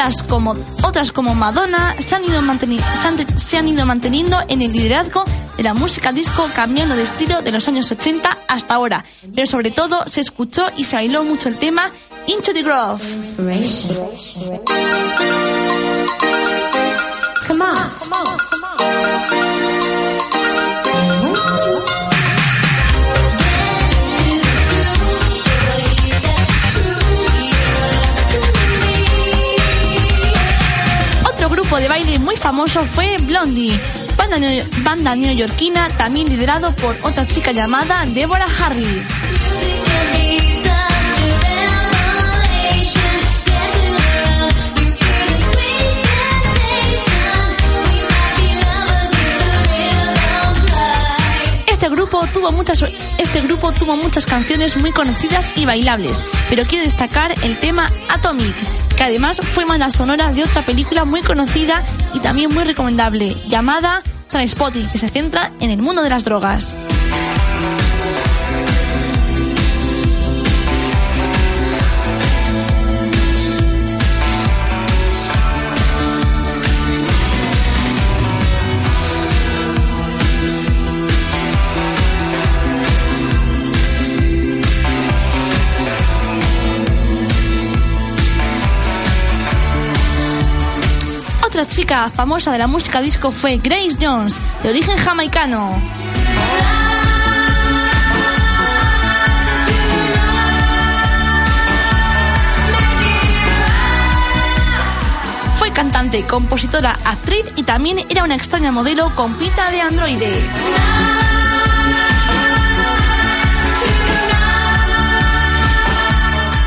Otras 0.00 0.22
como, 0.22 0.54
otras 0.82 1.12
como 1.12 1.34
Madonna 1.34 1.94
se 1.98 2.14
han, 2.14 2.24
ido 2.24 2.40
manteni- 2.40 2.80
se, 2.94 3.06
han, 3.06 3.38
se 3.38 3.58
han 3.58 3.68
ido 3.68 3.84
manteniendo 3.84 4.38
en 4.48 4.62
el 4.62 4.72
liderazgo 4.72 5.26
de 5.58 5.62
la 5.62 5.74
música 5.74 6.10
disco 6.10 6.48
cambiando 6.54 6.96
de 6.96 7.02
estilo 7.02 7.42
de 7.42 7.52
los 7.52 7.68
años 7.68 7.90
80 7.90 8.38
hasta 8.48 8.74
ahora. 8.76 9.04
Pero 9.34 9.46
sobre 9.46 9.70
todo 9.70 10.02
se 10.08 10.22
escuchó 10.22 10.64
y 10.78 10.84
se 10.84 10.96
bailó 10.96 11.22
mucho 11.22 11.50
el 11.50 11.58
tema 11.58 11.90
Into 12.28 12.54
the 12.54 12.62
Grove. 12.62 13.02
Come 17.46 17.62
on. 17.62 17.76
Otro 18.10 18.59
famoso 32.40 32.84
fue 32.84 33.18
Blondie, 33.18 33.78
banda, 34.16 34.38
banda 34.82 35.14
neoyorquina 35.14 35.88
también 35.90 36.28
liderado 36.28 36.74
por 36.76 36.96
otra 37.02 37.26
chica 37.26 37.52
llamada 37.52 38.06
Deborah 38.06 38.48
Harry. 38.60 39.04
Este 53.18 53.40
grupo 53.42 53.72
tuvo 53.72 53.96
muchas 53.96 54.26
canciones 54.26 54.76
muy 54.76 54.90
conocidas 54.90 55.48
y 55.56 55.64
bailables, 55.64 56.24
pero 56.48 56.64
quiero 56.64 56.84
destacar 56.84 57.32
el 57.44 57.58
tema 57.58 57.90
Atomic, 58.08 58.54
que 58.96 59.04
además 59.04 59.40
fue 59.40 59.64
banda 59.64 59.90
sonora 59.90 60.32
de 60.32 60.42
otra 60.42 60.62
película 60.62 61.04
muy 61.04 61.22
conocida 61.22 61.84
y 62.12 62.18
también 62.18 62.52
muy 62.52 62.64
recomendable, 62.64 63.36
llamada 63.46 64.02
Transpotting, 64.28 64.88
que 64.90 64.98
se 64.98 65.08
centra 65.08 65.50
en 65.60 65.70
el 65.70 65.82
mundo 65.82 66.02
de 66.02 66.10
las 66.10 66.24
drogas. 66.24 66.74
Otra 91.60 91.76
chica 91.76 92.08
famosa 92.08 92.52
de 92.52 92.56
la 92.56 92.66
música 92.66 93.02
disco 93.02 93.30
fue 93.30 93.58
Grace 93.58 93.94
Jones, 94.00 94.40
de 94.62 94.70
origen 94.70 94.96
jamaicano. 94.96 95.74
Fue 105.58 105.70
cantante, 105.70 106.22
compositora, 106.22 106.98
actriz 107.04 107.44
y 107.56 107.64
también 107.64 108.06
era 108.08 108.24
una 108.24 108.36
extraña 108.36 108.72
modelo 108.72 109.14
con 109.14 109.34
pinta 109.34 109.70
de 109.70 109.82
androide. 109.82 110.32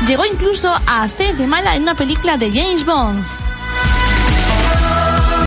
Llegó 0.06 0.24
incluso 0.24 0.72
a 0.72 1.02
hacer 1.02 1.34
de 1.36 1.48
mala 1.48 1.74
en 1.74 1.82
una 1.82 1.96
película 1.96 2.36
de 2.36 2.52
James 2.52 2.86
Bond. 2.86 3.43